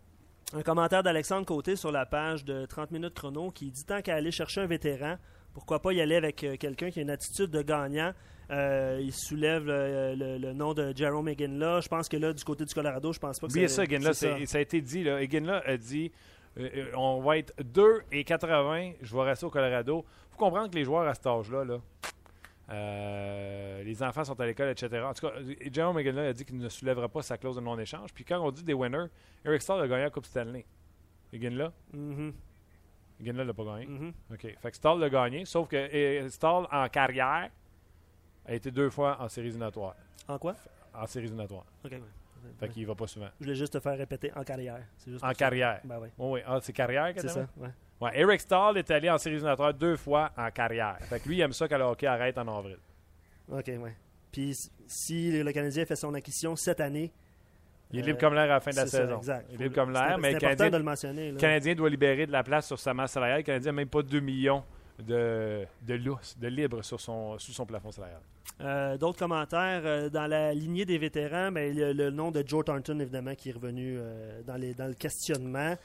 Un 0.54 0.64
commentaire 0.64 1.04
d'Alexandre 1.04 1.46
Côté 1.46 1.76
sur 1.76 1.92
la 1.92 2.08
page 2.08 2.44
de 2.44 2.66
30 2.66 2.90
minutes 2.92 3.14
chrono 3.14 3.52
qui 3.52 3.70
dit 3.70 3.86
tant 3.86 4.02
qu'à 4.02 4.16
aller 4.16 4.32
chercher 4.32 4.62
un 4.62 4.66
vétéran, 4.66 5.18
pourquoi 5.60 5.82
pas 5.82 5.94
y 5.94 6.02
aller 6.02 6.16
avec 6.16 6.44
euh, 6.44 6.56
quelqu'un 6.58 6.90
qui 6.90 7.00
a 7.00 7.02
une 7.04 7.10
attitude 7.10 7.52
de 7.52 7.62
gagnant. 7.62 8.14
Euh, 8.52 9.00
il 9.02 9.14
soulève 9.14 9.66
le, 9.66 10.16
le- 10.16 10.38
le 10.40 10.54
nom 10.54 10.74
de 10.74 10.92
Jerome 10.96 11.28
Eginla. 11.30 11.82
Je 11.82 11.88
pense 11.88 12.10
que 12.10 12.18
là, 12.18 12.34
du 12.34 12.44
côté 12.44 12.66
du 12.66 12.74
Colorado, 12.74 13.14
je 13.14 13.20
pense 13.20 13.40
pas 13.40 13.46
que 13.48 13.54
c'est- 13.54 13.68
ça, 13.68 13.84
Eginla, 13.84 14.14
c'est- 14.14 14.46
ça. 14.46 14.58
a 14.58 14.62
été 14.62 14.82
dit. 14.82 15.04
Là. 15.04 15.22
Eginla 15.22 15.62
a 15.66 15.78
dit 15.78 16.12
euh, 16.58 16.68
euh, 16.76 16.92
on 16.96 17.22
va 17.22 17.38
être 17.38 17.54
2 17.64 18.02
et 18.12 18.24
80, 18.24 18.94
je 19.02 19.16
vais 19.16 19.22
rester 19.24 19.46
au 19.46 19.50
Colorado. 19.52 20.04
Il 20.08 20.32
faut 20.32 20.38
comprendre 20.46 20.70
que 20.72 20.76
les 20.76 20.84
joueurs 20.84 21.08
à 21.08 21.14
cet 21.14 21.28
âge-là, 21.28 21.64
là, 21.64 21.78
euh, 22.72 23.84
les 23.84 24.04
enfants 24.04 24.24
sont 24.24 24.40
à 24.40 24.46
l'école, 24.46 24.70
etc. 24.70 25.02
En 25.06 25.14
tout 25.14 25.28
cas, 25.28 25.34
Jerome 25.72 26.00
Eginla 26.00 26.28
a 26.30 26.34
dit 26.34 26.46
qu'il 26.46 26.58
ne 26.58 26.70
soulèvera 26.70 27.08
pas 27.10 27.22
sa 27.22 27.38
clause 27.38 27.56
de 27.56 27.62
non-échange. 27.62 28.14
Puis 28.14 28.24
quand 28.24 28.40
on 28.40 28.52
dit 28.52 28.64
des 28.64 28.74
winners, 28.74 29.08
Eric 29.46 29.62
Stahl 29.62 29.82
a 29.82 29.88
gagné 29.88 30.04
la 30.04 30.10
Coupe 30.10 30.26
Stanley. 30.26 30.66
Eginla 31.34 31.72
Mhm, 31.94 32.34
Eginla 33.20 33.44
l'a 33.44 33.54
pas 33.54 33.64
gagné. 33.66 33.86
mhm. 33.88 34.14
OK. 34.32 34.42
Fait 34.60 34.72
que 34.72 34.76
Stahl 34.76 35.00
l'a 35.00 35.10
gagné, 35.10 35.46
sauf 35.46 35.68
que 35.68 36.28
Stahl, 36.30 36.68
en 36.72 36.88
carrière, 36.90 37.50
a 38.46 38.54
été 38.54 38.72
deux 38.72 38.90
fois 38.90 39.18
en 39.22 39.28
séries 39.30 39.48
éliminatoires. 39.48 39.96
En 40.28 40.38
quoi? 40.40 40.56
En 40.94 41.06
séries 41.06 41.26
éliminatoires. 41.26 41.66
Ok, 41.84 41.92
ouais. 41.92 42.02
Fait 42.58 42.70
qu'il 42.70 42.88
va 42.88 42.96
pas 42.96 43.06
souvent. 43.08 43.28
Je 43.40 43.44
voulais 43.46 43.56
juste 43.56 43.74
te 43.74 43.80
faire 43.82 43.98
répéter 43.98 44.32
en 44.34 44.44
carrière. 44.44 44.82
Juste 45.06 45.24
En 45.24 45.34
carrière. 45.34 45.82
Ben 45.84 46.00
oui, 46.02 46.08
Oui, 46.18 46.28
oui. 46.32 46.40
Ah, 46.46 46.60
c'est 46.62 46.72
carrière 46.74 47.14
que 47.14 47.20
c'est 47.22 47.28
ça. 47.28 47.48
ouais. 47.58 47.70
Ouais, 48.02 48.12
Eric 48.18 48.40
Stahl 48.40 48.78
est 48.78 48.90
allé 48.92 49.10
en 49.10 49.18
séries 49.18 49.36
éliminatoires 49.36 49.74
deux 49.74 49.98
fois 49.98 50.32
en 50.38 50.50
carrière. 50.52 50.98
Fait 51.02 51.20
que 51.20 51.28
lui, 51.28 51.36
il 51.36 51.42
aime 51.42 51.52
ça 51.52 51.68
quand 51.68 51.78
le 51.78 51.84
hockey 51.84 52.08
arrête 52.08 52.38
en 52.38 52.48
avril. 52.48 52.78
Ok, 53.52 53.68
ouais. 53.68 53.94
Puis 54.32 54.56
si 54.88 55.44
le 55.44 55.52
Canadien 55.52 55.86
fait 55.86 55.98
son 55.98 56.14
acquisition 56.14 56.56
cette 56.56 56.80
année, 56.80 57.12
Il 57.92 58.00
est 58.00 58.04
libre 58.04 58.20
comme 58.20 58.34
l'air 58.36 58.44
à 58.44 58.48
la 58.48 58.60
fin 58.60 58.72
de 58.72 58.76
la 58.76 58.86
ça, 58.86 59.00
saison. 59.00 59.18
exact. 59.18 59.48
Il 59.52 59.56
est 59.60 59.64
libre 59.64 59.76
comme 59.76 59.92
l'air, 59.92 60.18
mais 60.20 60.36
Canadien, 60.36 60.70
de 60.70 60.78
le 60.78 60.84
mentionner. 60.84 61.34
Canadien 61.40 61.74
doit 61.76 61.90
libérer 61.90 62.26
de 62.28 62.32
la 62.32 62.44
place 62.44 62.68
sur 62.68 62.78
sa 62.80 62.94
masse 62.94 63.14
salariale. 63.14 63.40
Le 63.40 63.44
Canadien 63.44 63.72
n'a 63.72 63.76
même 63.78 63.90
pas 63.90 64.04
2 64.04 64.20
millions 64.20 64.64
de, 65.00 65.66
de 65.82 65.94
lousse, 65.96 66.38
de 66.38 66.48
libre 66.48 66.84
sur 66.84 67.00
son, 67.00 67.40
sous 67.40 67.52
son 67.52 67.66
plafond 67.66 67.92
salarial. 67.92 68.20
Euh, 68.62 68.98
D'autres 68.98 69.18
commentaires 69.20 69.82
euh, 69.86 70.10
dans 70.10 70.28
la 70.28 70.54
lignée 70.54 70.86
des 70.86 70.98
vétérans, 70.98 71.52
ben, 71.52 71.74
le, 71.74 71.94
le 71.94 72.10
nom 72.12 72.30
de 72.30 72.44
Joe 72.46 72.66
Thornton, 72.66 73.00
évidemment, 73.00 73.34
qui 73.34 73.50
est 73.50 73.54
revenu 73.54 73.98
euh, 73.98 74.42
dans, 74.46 74.56
les, 74.58 74.74
dans 74.74 74.88
le 74.88 74.94
questionnement. 74.94 75.76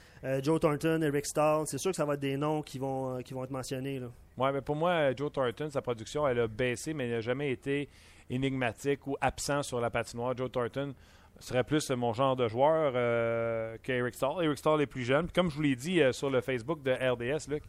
Joe 0.42 0.58
Thornton, 0.58 1.00
Eric 1.02 1.26
Stahl, 1.26 1.66
c'est 1.66 1.78
sûr 1.78 1.90
que 1.90 1.96
ça 1.96 2.04
va 2.04 2.14
être 2.14 2.20
des 2.20 2.36
noms 2.36 2.62
qui 2.62 2.78
vont, 2.78 3.18
qui 3.22 3.34
vont 3.34 3.44
être 3.44 3.50
mentionnés. 3.50 4.00
Ouais, 4.38 4.52
mais 4.52 4.62
pour 4.62 4.74
moi, 4.74 5.14
Joe 5.14 5.30
Thornton, 5.30 5.68
sa 5.70 5.80
production, 5.82 6.26
elle 6.26 6.40
a 6.40 6.48
baissé, 6.48 6.92
mais 6.94 7.06
il 7.06 7.12
n'a 7.12 7.20
jamais 7.20 7.50
été 7.52 7.88
énigmatique 8.30 9.06
ou 9.06 9.16
absent 9.20 9.62
sur 9.62 9.80
la 9.80 9.90
patinoire. 9.90 10.34
Joe 10.36 10.50
Thornton 10.50 10.94
serait 11.44 11.64
plus 11.64 11.90
mon 11.90 12.12
genre 12.12 12.36
de 12.36 12.48
joueur 12.48 12.92
euh, 12.94 13.76
qu'Eric 13.82 14.14
Stahl. 14.14 14.42
Eric 14.42 14.58
Stahl 14.58 14.80
est 14.80 14.86
plus 14.86 15.04
jeune. 15.04 15.26
Puis 15.26 15.32
comme 15.32 15.50
je 15.50 15.56
vous 15.56 15.62
l'ai 15.62 15.76
dit 15.76 16.00
euh, 16.00 16.12
sur 16.12 16.30
le 16.30 16.40
Facebook 16.40 16.82
de 16.82 16.92
RDS, 16.92 17.48
Luc, 17.50 17.62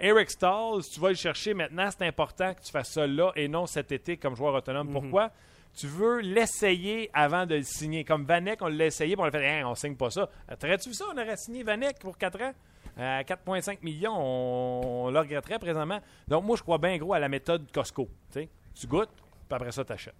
Eric 0.00 0.30
Stahl, 0.30 0.82
si 0.82 0.92
tu 0.92 1.00
vas 1.00 1.10
le 1.10 1.14
chercher 1.14 1.54
maintenant, 1.54 1.88
c'est 1.90 2.06
important 2.06 2.54
que 2.54 2.62
tu 2.62 2.70
fasses 2.70 2.92
ça 2.92 3.06
là 3.06 3.32
et 3.36 3.48
non 3.48 3.66
cet 3.66 3.92
été 3.92 4.16
comme 4.16 4.34
joueur 4.34 4.54
autonome. 4.54 4.88
Mhm. 4.88 4.92
Pourquoi? 4.92 5.30
Tu 5.74 5.86
veux 5.86 6.20
l'essayer 6.20 7.10
avant 7.14 7.46
de 7.46 7.54
le 7.54 7.62
signer. 7.62 8.04
Comme 8.04 8.24
Vanek, 8.24 8.60
on 8.60 8.66
l'a 8.66 8.86
essayé, 8.86 9.14
puis 9.16 9.22
on 9.22 9.26
a 9.26 9.30
fait 9.30 9.46
Hein, 9.46 9.66
on 9.66 9.74
signe 9.74 9.96
pas 9.96 10.10
ça. 10.10 10.28
T'aurais-tu 10.58 10.90
vu 10.90 10.94
ça? 10.94 11.06
On 11.14 11.16
aurait 11.16 11.36
signé 11.36 11.62
Vanek 11.62 11.98
pour 11.98 12.18
4 12.18 12.42
ans? 12.42 12.52
À 12.98 13.22
4,5 13.22 13.78
millions, 13.82 14.14
on, 14.14 15.06
on 15.06 15.10
le 15.10 15.18
regretterait 15.18 15.58
présentement. 15.58 16.00
Donc, 16.28 16.44
moi, 16.44 16.56
je 16.56 16.62
crois 16.62 16.76
bien 16.76 16.98
gros 16.98 17.14
à 17.14 17.18
la 17.18 17.28
méthode 17.30 17.70
Costco. 17.72 18.06
Tu 18.34 18.86
goûtes, 18.86 19.08
puis 19.14 19.24
après 19.50 19.72
ça, 19.72 19.82
tu 19.82 19.92
achètes. 19.92 20.14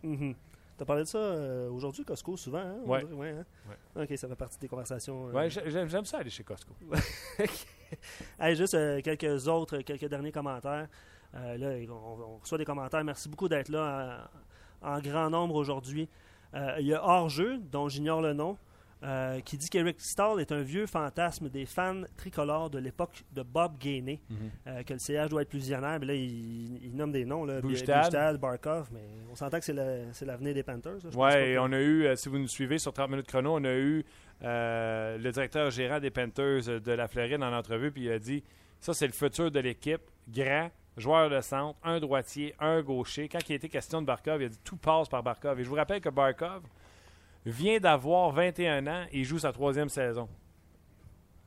T'as 0.83 0.87
parlé 0.87 1.05
de 1.05 1.09
ça 1.09 1.19
euh, 1.19 1.71
aujourd'hui, 1.71 2.05
Costco, 2.05 2.37
souvent. 2.37 2.59
Hein, 2.59 2.75
Ouais. 2.85 3.05
ouais, 3.05 3.31
hein? 3.39 3.45
Ok, 3.95 4.19
ça 4.19 4.27
fait 4.27 4.35
partie 4.35 4.59
des 4.59 4.67
conversations. 4.67 5.29
euh. 5.29 5.33
Ouais, 5.33 5.49
j'aime 5.49 6.05
ça 6.05 6.19
aller 6.19 6.29
chez 6.31 6.43
Costco. 6.43 6.75
Hey, 8.41 8.57
juste 8.57 8.75
euh, 8.75 9.01
quelques 9.01 9.47
autres, 9.47 9.79
quelques 9.83 10.07
derniers 10.07 10.33
commentaires. 10.33 10.89
Euh, 11.37 11.57
là, 11.57 11.95
on, 11.95 12.33
on 12.35 12.37
reçoit 12.39 12.59
des 12.59 12.65
commentaires. 12.65 13.05
Merci 13.05 13.29
beaucoup 13.29 13.49
d'être 13.49 13.69
là 13.69 14.29
euh, 14.83 14.97
en, 14.97 14.99
grand 15.01 15.31
nombre 15.31 15.55
aujourd'hui. 15.55 16.09
Euh, 16.55 16.75
il 16.81 16.87
y 16.89 16.95
a 16.95 17.05
Hors-jeu, 17.07 17.59
dont 17.71 17.89
j'ignore 17.89 18.21
le 18.21 18.33
nom, 18.33 18.59
euh, 19.05 19.41
qui 19.41 19.57
dit 19.59 19.69
qu'Eric 19.69 20.01
Stahl 20.01 20.41
est 20.41 20.53
un 20.53 20.63
vieux 20.63 20.87
fantasme 20.87 21.49
des 21.49 21.67
fans 21.67 22.03
tricolores 22.17 22.71
de 22.71 22.79
l'époque 22.79 23.25
de 23.33 23.43
Bob 23.43 23.77
Gainey, 23.79 24.21
euh, 24.67 24.83
que 24.85 24.93
le 24.93 24.99
CH 24.99 25.29
doit 25.29 25.43
être 25.43 25.49
plus 25.49 25.59
visionnaire. 25.59 25.99
Mais 26.01 26.07
là, 26.07 26.15
il, 26.15 26.85
il 26.85 26.95
nomme 26.95 27.13
des 27.13 27.25
noms, 27.25 27.45
là. 27.45 27.61
Bujstad, 28.11 28.37
Barkov, 28.39 28.89
mais 28.93 29.01
on 29.31 29.35
s'entend 29.35 29.59
que 29.59 29.65
c'est 29.65 30.25
l'avenir 30.25 30.55
des 30.55 30.63
Panthers. 30.63 30.99
que- 31.33 31.59
on 31.59 31.73
a 31.73 31.81
eu, 31.81 32.05
euh, 32.07 32.17
si 32.17 32.29
vous 32.29 32.39
nous 32.39 32.49
suivez 32.49 32.79
sur 32.79 32.93
30 32.93 33.11
minutes 33.11 33.27
chrono, 33.27 33.57
on 33.57 33.65
a 33.65 33.75
eu 33.75 34.05
euh, 34.45 35.19
le 35.19 35.31
directeur 35.31 35.71
gérant 35.71 36.01
des 36.01 36.11
Panthers 36.11 36.69
euh, 36.69 36.81
de 36.81 36.93
la 36.93 37.07
Floride 37.09 37.43
en 37.43 37.53
entrevue, 37.53 37.91
puis 37.93 38.05
il 38.05 38.11
a 38.13 38.19
dit 38.19 38.43
ça, 38.81 38.93
c'est 38.95 39.07
le 39.07 39.13
futur 39.13 39.51
de 39.51 39.61
l'équipe. 39.61 40.01
Grand, 40.29 40.71
joueur 40.97 41.31
de 41.31 41.41
centre, 41.41 41.79
un 41.85 41.99
droitier, 42.01 42.55
un 42.61 42.83
gaucher. 42.83 43.29
Quand 43.29 43.39
il 43.49 43.55
était 43.55 43.69
question 43.69 44.01
de 44.03 44.07
Barkov, 44.07 44.41
il 44.43 44.47
a 44.47 44.49
dit 44.49 44.59
tout 44.65 44.77
passe 44.77 45.09
par 45.09 45.23
Barkov. 45.23 45.59
Et 45.61 45.65
je 45.65 45.69
vous 45.69 45.75
rappelle 45.77 46.01
que 46.01 46.09
Barkov 46.09 46.63
vient 47.45 47.79
d'avoir 47.79 48.31
21 48.33 48.87
ans 48.87 49.05
et 49.13 49.25
joue 49.25 49.39
sa 49.39 49.53
troisième 49.53 49.89
saison. 49.89 50.29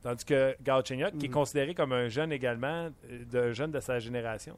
Tandis 0.02 0.24
que 0.24 0.56
Galchenyuk, 0.62 1.16
qui 1.18 1.26
est 1.26 1.28
Mhm. 1.28 1.34
considéré 1.34 1.74
comme 1.74 1.92
un 1.92 2.08
jeune 2.08 2.30
également, 2.32 2.90
euh, 3.10 3.24
de 3.24 3.52
jeune 3.52 3.70
de 3.72 3.80
sa 3.80 3.98
génération, 3.98 4.56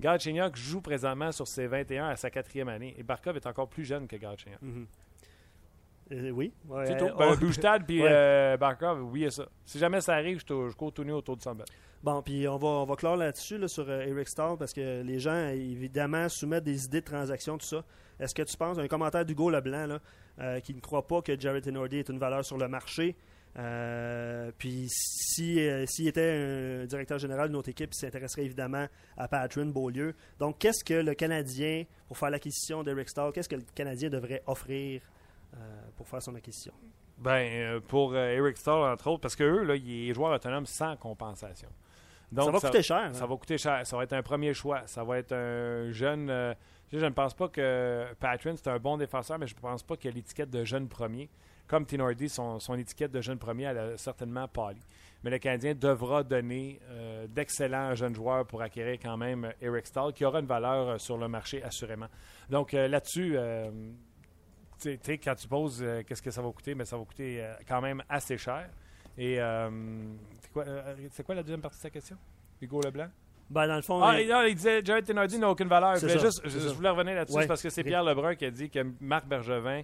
Galchenyuk 0.00 0.56
joue 0.56 0.80
présentement 0.80 1.32
sur 1.32 1.46
ses 1.46 1.66
21 1.66 2.08
à 2.08 2.16
sa 2.16 2.30
quatrième 2.30 2.68
année. 2.68 2.94
Et 2.98 3.02
Barkov 3.02 3.36
est 3.36 3.46
encore 3.46 3.68
plus 3.68 3.84
jeune 3.84 4.06
que 4.06 4.16
Galchenyuk. 4.16 4.60
Euh, 6.12 6.30
oui. 6.30 6.52
Ouais, 6.68 6.86
C'est 6.86 6.96
tout. 6.98 7.06
euh, 7.06 7.14
Ben, 7.18 7.26
on- 7.32 7.36
Bouchestad 7.36 7.84
puis 7.84 8.00
Ouais. 8.02 8.08
euh, 8.10 8.56
Barkov, 8.56 9.02
oui, 9.10 9.30
ça. 9.30 9.46
Si 9.64 9.78
jamais 9.78 10.00
ça 10.00 10.14
arrive, 10.14 10.38
je, 10.48 10.72
cours 10.74 10.92
tout 10.92 11.02
nu 11.04 11.12
autour 11.12 11.36
du 11.36 11.42
Sandbell. 11.42 11.66
Bon, 12.02 12.22
puis 12.22 12.46
on 12.46 12.56
va, 12.56 12.68
on 12.68 12.84
va 12.84 12.94
clore 12.94 13.16
là-dessus 13.16 13.58
là, 13.58 13.66
sur 13.66 13.88
euh, 13.88 14.02
Eric 14.02 14.28
Stahl 14.28 14.56
parce 14.56 14.72
que 14.72 15.02
les 15.02 15.18
gens, 15.18 15.48
évidemment, 15.48 16.28
soumettent 16.28 16.62
des 16.64 16.84
idées 16.84 17.00
de 17.00 17.06
transaction, 17.06 17.58
tout 17.58 17.66
ça. 17.66 17.82
Est-ce 18.20 18.34
que 18.34 18.42
tu 18.42 18.56
penses, 18.56 18.78
un 18.78 18.88
commentaire 18.88 19.24
d'Hugo 19.24 19.50
Leblanc, 19.50 19.86
là, 19.86 19.98
euh, 20.40 20.60
qui 20.60 20.74
ne 20.74 20.80
croit 20.80 21.06
pas 21.06 21.22
que 21.22 21.38
Jared 21.38 21.62
Tenordi 21.62 21.98
est 21.98 22.08
une 22.08 22.18
valeur 22.18 22.44
sur 22.44 22.56
le 22.58 22.68
marché, 22.68 23.16
euh, 23.58 24.50
puis 24.58 24.86
si, 24.90 25.60
euh, 25.60 25.84
s'il 25.86 26.08
était 26.08 26.82
un 26.82 26.86
directeur 26.86 27.18
général 27.18 27.48
de 27.48 27.54
notre 27.54 27.68
équipe, 27.70 27.90
il 27.92 27.96
s'intéresserait 27.98 28.44
évidemment 28.44 28.86
à 29.16 29.28
Patrick 29.28 29.72
Beaulieu. 29.72 30.14
Donc, 30.38 30.58
qu'est-ce 30.58 30.84
que 30.84 30.94
le 30.94 31.14
Canadien, 31.14 31.84
pour 32.06 32.18
faire 32.18 32.30
l'acquisition 32.30 32.82
d'Eric 32.82 33.08
Stahl, 33.08 33.32
qu'est-ce 33.32 33.48
que 33.48 33.56
le 33.56 33.64
Canadien 33.74 34.10
devrait 34.10 34.42
offrir 34.46 35.00
pour 35.96 36.06
faire 36.06 36.20
son 36.22 36.34
acquisition? 36.34 36.74
Ben, 37.16 37.80
pour 37.88 38.14
Eric 38.14 38.58
Stahl, 38.58 38.92
entre 38.92 39.06
autres, 39.08 39.22
parce 39.22 39.36
que 39.36 39.44
eux, 39.44 39.62
là, 39.64 39.74
il 39.74 40.10
est 40.10 40.12
joueur 40.14 40.34
autonome 40.34 40.66
sans 40.66 40.96
compensation. 40.96 41.70
Ça 42.34 42.50
va 42.50 42.60
coûter 42.60 42.82
cher, 42.82 43.10
Ça 43.14 43.24
hein? 43.24 43.26
va 43.26 43.36
coûter 43.36 43.56
cher. 43.58 43.86
Ça 43.86 43.96
va 43.96 44.02
être 44.02 44.12
un 44.12 44.22
premier 44.22 44.52
choix. 44.52 44.82
Ça 44.86 45.04
va 45.04 45.18
être 45.18 45.32
un 45.32 45.92
jeune. 45.92 46.28
euh, 46.28 46.54
je 46.92 46.98
ne 46.98 47.10
pense 47.10 47.34
pas 47.34 47.48
que 47.48 48.06
Patrick, 48.20 48.54
c'est 48.56 48.68
un 48.68 48.78
bon 48.78 48.96
défenseur, 48.96 49.38
mais 49.38 49.46
je 49.46 49.54
ne 49.54 49.60
pense 49.60 49.82
pas 49.82 49.94
a 49.94 50.10
l'étiquette 50.10 50.50
de 50.50 50.64
jeune 50.64 50.88
premier. 50.88 51.28
Comme 51.66 51.84
Tinordi, 51.84 52.28
son, 52.28 52.60
son 52.60 52.74
étiquette 52.74 53.10
de 53.10 53.20
jeune 53.20 53.38
premier, 53.38 53.64
elle 53.64 53.78
a 53.78 53.96
certainement 53.96 54.46
pâli. 54.46 54.80
Mais 55.24 55.30
le 55.30 55.38
Canadien 55.38 55.74
devra 55.74 56.22
donner 56.22 56.78
euh, 56.84 57.26
d'excellents 57.26 57.92
jeunes 57.96 58.14
joueurs 58.14 58.46
pour 58.46 58.62
acquérir 58.62 59.00
quand 59.02 59.16
même 59.16 59.52
Eric 59.60 59.88
Stahl, 59.88 60.12
qui 60.12 60.24
aura 60.24 60.38
une 60.38 60.46
valeur 60.46 60.88
euh, 60.88 60.98
sur 60.98 61.18
le 61.18 61.26
marché, 61.26 61.60
assurément. 61.64 62.06
Donc 62.48 62.72
euh, 62.72 62.86
là-dessus, 62.86 63.36
quand 65.24 65.34
tu 65.34 65.48
poses 65.48 65.84
qu'est-ce 66.06 66.22
que 66.22 66.30
ça 66.30 66.40
va 66.40 66.52
coûter, 66.52 66.76
mais 66.76 66.84
ça 66.84 66.96
va 66.96 67.04
coûter 67.04 67.44
quand 67.66 67.80
même 67.80 68.02
assez 68.08 68.38
cher. 68.38 68.68
Et 69.18 69.40
c'est 70.40 70.52
quoi, 70.52 70.64
quoi 71.24 71.34
la 71.34 71.42
deuxième 71.42 71.62
partie 71.62 71.78
de 71.78 71.82
sa 71.82 71.90
question? 71.90 72.16
Hugo 72.60 72.80
Leblanc? 72.82 73.08
Ben, 73.48 73.66
dans 73.68 73.76
le 73.76 73.82
fond, 73.82 74.02
Ah, 74.02 74.20
il- 74.20 74.28
non, 74.28 74.42
il 74.42 74.54
disait 74.54 74.84
Jared 74.84 75.04
Tenardi 75.04 75.38
n'a 75.38 75.48
aucune 75.50 75.68
valeur. 75.68 75.96
Je, 75.96 76.08
juste- 76.08 76.42
je, 76.44 76.68
voulais 76.70 76.88
revenir 76.88 77.14
là-dessus 77.14 77.36
Ouais. 77.36 77.46
parce 77.46 77.62
que 77.62 77.70
c'est 77.70 77.84
Pierre 77.84 78.02
Lebrun 78.02 78.34
qui 78.34 78.44
a 78.44 78.50
dit 78.50 78.68
que 78.68 78.80
Marc 79.00 79.26
Bergevin, 79.26 79.82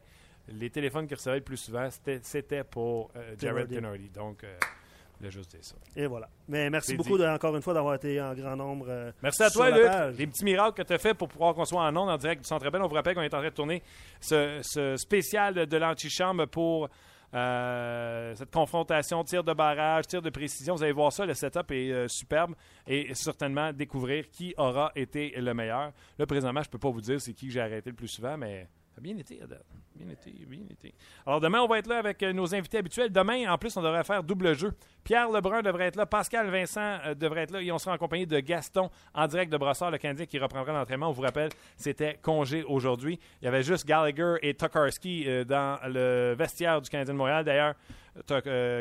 les 0.48 0.70
téléphones 0.70 1.06
qu'il 1.06 1.16
recevait 1.16 1.36
le 1.36 1.42
plus 1.42 1.56
souvent, 1.58 1.88
c'était, 2.22 2.64
pour 2.64 3.10
euh, 3.16 3.34
Jared. 3.38 3.68
Tenardi. 3.68 4.08
Donc, 4.10 4.42
euh, 4.42 4.52
je 4.60 5.18
voulais 5.18 5.30
juste 5.30 5.50
dire 5.52 5.60
ça. 5.62 5.76
Et 5.94 6.06
voilà. 6.06 6.28
Mais 6.48 6.68
merci 6.70 6.96
beaucoup, 6.96 7.16
dit. 7.16 7.22
de- 7.22 7.28
encore 7.28 7.54
une 7.54 7.62
fois, 7.62 7.72
d'avoir 7.74 7.94
été 7.94 8.20
en 8.20 8.34
grand 8.34 8.56
nombre. 8.56 8.86
euh, 8.88 9.12
Merci 9.22 9.44
à 9.44 9.50
toi, 9.50 9.70
Luc. 9.70 9.86
page. 9.86 10.16
Les 10.18 10.26
petits 10.26 10.44
miracles 10.44 10.82
que 10.82 10.86
tu 10.88 10.92
as 10.94 10.98
fait 10.98 11.14
pour 11.14 11.28
pouvoir 11.28 11.54
qu'on 11.54 11.64
soit 11.64 11.82
en 11.82 11.96
ondes 11.96 12.10
en 12.10 12.16
direct 12.16 12.42
du 12.42 12.48
Centre 12.48 12.68
Bell. 12.68 12.82
On 12.82 12.88
vous 12.88 12.94
rappelle 12.96 13.14
qu'on 13.14 13.22
est 13.22 13.32
en 13.32 13.38
train 13.38 13.48
de 13.48 13.54
tourner 13.54 13.80
ce, 14.20 14.58
ce 14.62 14.96
spécial 14.96 15.54
de, 15.54 15.64
de 15.66 15.76
l'antichambre 15.76 16.46
pour 16.48 16.88
euh, 17.34 18.34
cette 18.34 18.50
confrontation, 18.50 19.24
tir 19.24 19.42
de 19.42 19.52
barrage, 19.52 20.06
tir 20.06 20.20
de 20.20 20.30
précision. 20.30 20.74
Vous 20.74 20.82
allez 20.82 20.92
voir 20.92 21.12
ça, 21.12 21.24
le 21.24 21.34
setup 21.34 21.70
est 21.70 21.90
euh, 21.90 22.08
superbe 22.08 22.54
et 22.86 23.14
certainement 23.14 23.72
découvrir 23.72 24.28
qui 24.28 24.54
aura 24.58 24.92
été 24.94 25.32
le 25.36 25.54
meilleur. 25.54 25.92
Là, 26.18 26.26
présentement, 26.26 26.62
je 26.62 26.68
ne 26.68 26.72
peux 26.72 26.78
pas 26.78 26.90
vous 26.90 27.00
dire 27.00 27.20
c'est 27.20 27.32
qui 27.32 27.50
j'ai 27.50 27.60
arrêté 27.60 27.90
le 27.90 27.96
plus 27.96 28.08
souvent, 28.08 28.36
mais 28.36 28.68
bien 29.00 29.16
été, 29.16 29.40
Adèle. 29.42 29.62
Bien 29.94 30.08
été, 30.08 30.30
bien 30.46 30.64
été. 30.70 30.94
Alors, 31.26 31.40
demain, 31.40 31.60
on 31.60 31.66
va 31.66 31.78
être 31.78 31.86
là 31.86 31.98
avec 31.98 32.22
euh, 32.22 32.32
nos 32.32 32.54
invités 32.54 32.78
habituels. 32.78 33.10
Demain, 33.10 33.50
en 33.50 33.58
plus, 33.58 33.76
on 33.76 33.82
devrait 33.82 34.04
faire 34.04 34.22
double 34.22 34.56
jeu. 34.56 34.72
Pierre 35.04 35.30
Lebrun 35.30 35.62
devrait 35.62 35.86
être 35.86 35.96
là, 35.96 36.06
Pascal 36.06 36.50
Vincent 36.50 36.98
euh, 37.04 37.14
devrait 37.14 37.42
être 37.42 37.50
là 37.50 37.62
et 37.62 37.70
on 37.72 37.78
sera 37.78 37.94
en 37.94 37.98
compagnie 37.98 38.26
de 38.26 38.40
Gaston 38.40 38.90
en 39.14 39.26
direct 39.26 39.52
de 39.52 39.56
Brossard, 39.56 39.90
le 39.90 39.98
Canadien 39.98 40.26
qui 40.26 40.38
reprendra 40.38 40.72
l'entraînement. 40.72 41.08
On 41.08 41.12
vous 41.12 41.22
rappelle, 41.22 41.50
c'était 41.76 42.18
congé 42.22 42.62
aujourd'hui. 42.62 43.18
Il 43.40 43.44
y 43.44 43.48
avait 43.48 43.62
juste 43.62 43.86
Gallagher 43.86 44.36
et 44.42 44.54
Tokarski 44.54 45.24
euh, 45.26 45.44
dans 45.44 45.78
le 45.88 46.34
vestiaire 46.36 46.80
du 46.80 46.88
Canadien 46.88 47.14
de 47.14 47.18
Montréal. 47.18 47.44
D'ailleurs, 47.44 47.74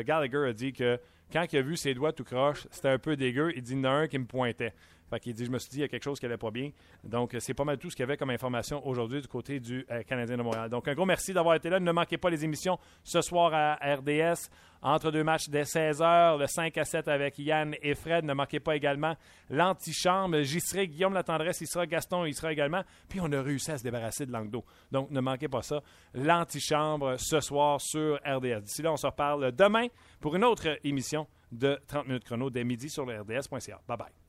Gallagher 0.04 0.48
a 0.48 0.52
dit 0.52 0.72
que 0.72 0.98
quand 1.32 1.46
il 1.50 1.58
a 1.58 1.62
vu 1.62 1.76
ses 1.76 1.94
doigts 1.94 2.12
tout 2.12 2.24
croche, 2.24 2.66
c'était 2.70 2.88
un 2.88 2.98
peu 2.98 3.16
dégueu. 3.16 3.52
Il 3.56 3.62
dit, 3.62 3.72
il 3.72 3.78
y 3.78 3.80
en 3.80 3.84
a 3.84 3.90
un 3.90 4.06
qui 4.06 4.18
me 4.18 4.26
pointait. 4.26 4.74
Fait 5.12 5.32
dit, 5.32 5.44
je 5.44 5.50
me 5.50 5.58
suis 5.58 5.68
dit, 5.68 5.76
il 5.78 5.80
y 5.82 5.84
a 5.84 5.88
quelque 5.88 6.04
chose 6.04 6.18
qui 6.18 6.24
allait 6.24 6.38
pas 6.38 6.50
bien. 6.50 6.70
Donc, 7.04 7.36
c'est 7.38 7.52
pas 7.52 7.64
mal 7.64 7.76
tout 7.76 7.90
ce 7.90 7.96
qu'il 7.96 8.02
y 8.02 8.08
avait 8.08 8.16
comme 8.16 8.30
information 8.30 8.86
aujourd'hui 8.86 9.20
du 9.20 9.28
côté 9.28 9.60
du 9.60 9.84
euh, 9.90 10.02
Canadien 10.04 10.38
de 10.38 10.42
Montréal. 10.42 10.70
Donc, 10.70 10.88
un 10.88 10.94
gros 10.94 11.04
merci 11.04 11.34
d'avoir 11.34 11.54
été 11.54 11.68
là. 11.68 11.78
Ne 11.80 11.92
manquez 11.92 12.16
pas 12.16 12.30
les 12.30 12.44
émissions 12.44 12.78
ce 13.04 13.20
soir 13.20 13.52
à 13.52 13.74
RDS. 13.74 14.48
Entre 14.84 15.12
deux 15.12 15.22
matchs 15.22 15.48
dès 15.48 15.62
16h, 15.62 16.38
le 16.38 16.46
5 16.46 16.76
à 16.78 16.84
7 16.84 17.08
avec 17.08 17.38
Yann 17.38 17.76
et 17.82 17.94
Fred. 17.94 18.24
Ne 18.24 18.32
manquez 18.32 18.58
pas 18.58 18.74
également 18.74 19.14
l'antichambre. 19.50 20.42
J'y 20.42 20.60
serai, 20.60 20.88
Guillaume 20.88 21.12
Latendresse, 21.12 21.60
il 21.60 21.68
sera, 21.68 21.86
Gaston, 21.86 22.24
il 22.24 22.34
sera 22.34 22.50
également. 22.50 22.82
Puis 23.08 23.20
on 23.20 23.30
a 23.32 23.42
réussi 23.42 23.70
à 23.70 23.78
se 23.78 23.84
débarrasser 23.84 24.26
de 24.26 24.32
Langdo. 24.32 24.64
Donc 24.90 25.10
ne 25.10 25.20
manquez 25.20 25.48
pas 25.48 25.62
ça. 25.62 25.82
L'antichambre 26.14 27.14
ce 27.18 27.38
soir 27.38 27.80
sur 27.80 28.18
RDS. 28.26 28.62
D'ici 28.62 28.82
là, 28.82 28.92
on 28.92 28.96
se 28.96 29.06
reparle 29.06 29.52
demain 29.52 29.86
pour 30.20 30.34
une 30.34 30.44
autre 30.44 30.78
émission 30.82 31.28
de 31.52 31.78
30 31.86 32.06
minutes 32.08 32.24
chrono 32.24 32.50
dès 32.50 32.64
midi 32.64 32.88
sur 32.88 33.06
le 33.06 33.20
RDS.ca. 33.20 33.80
Bye 33.86 33.98
bye. 33.98 34.21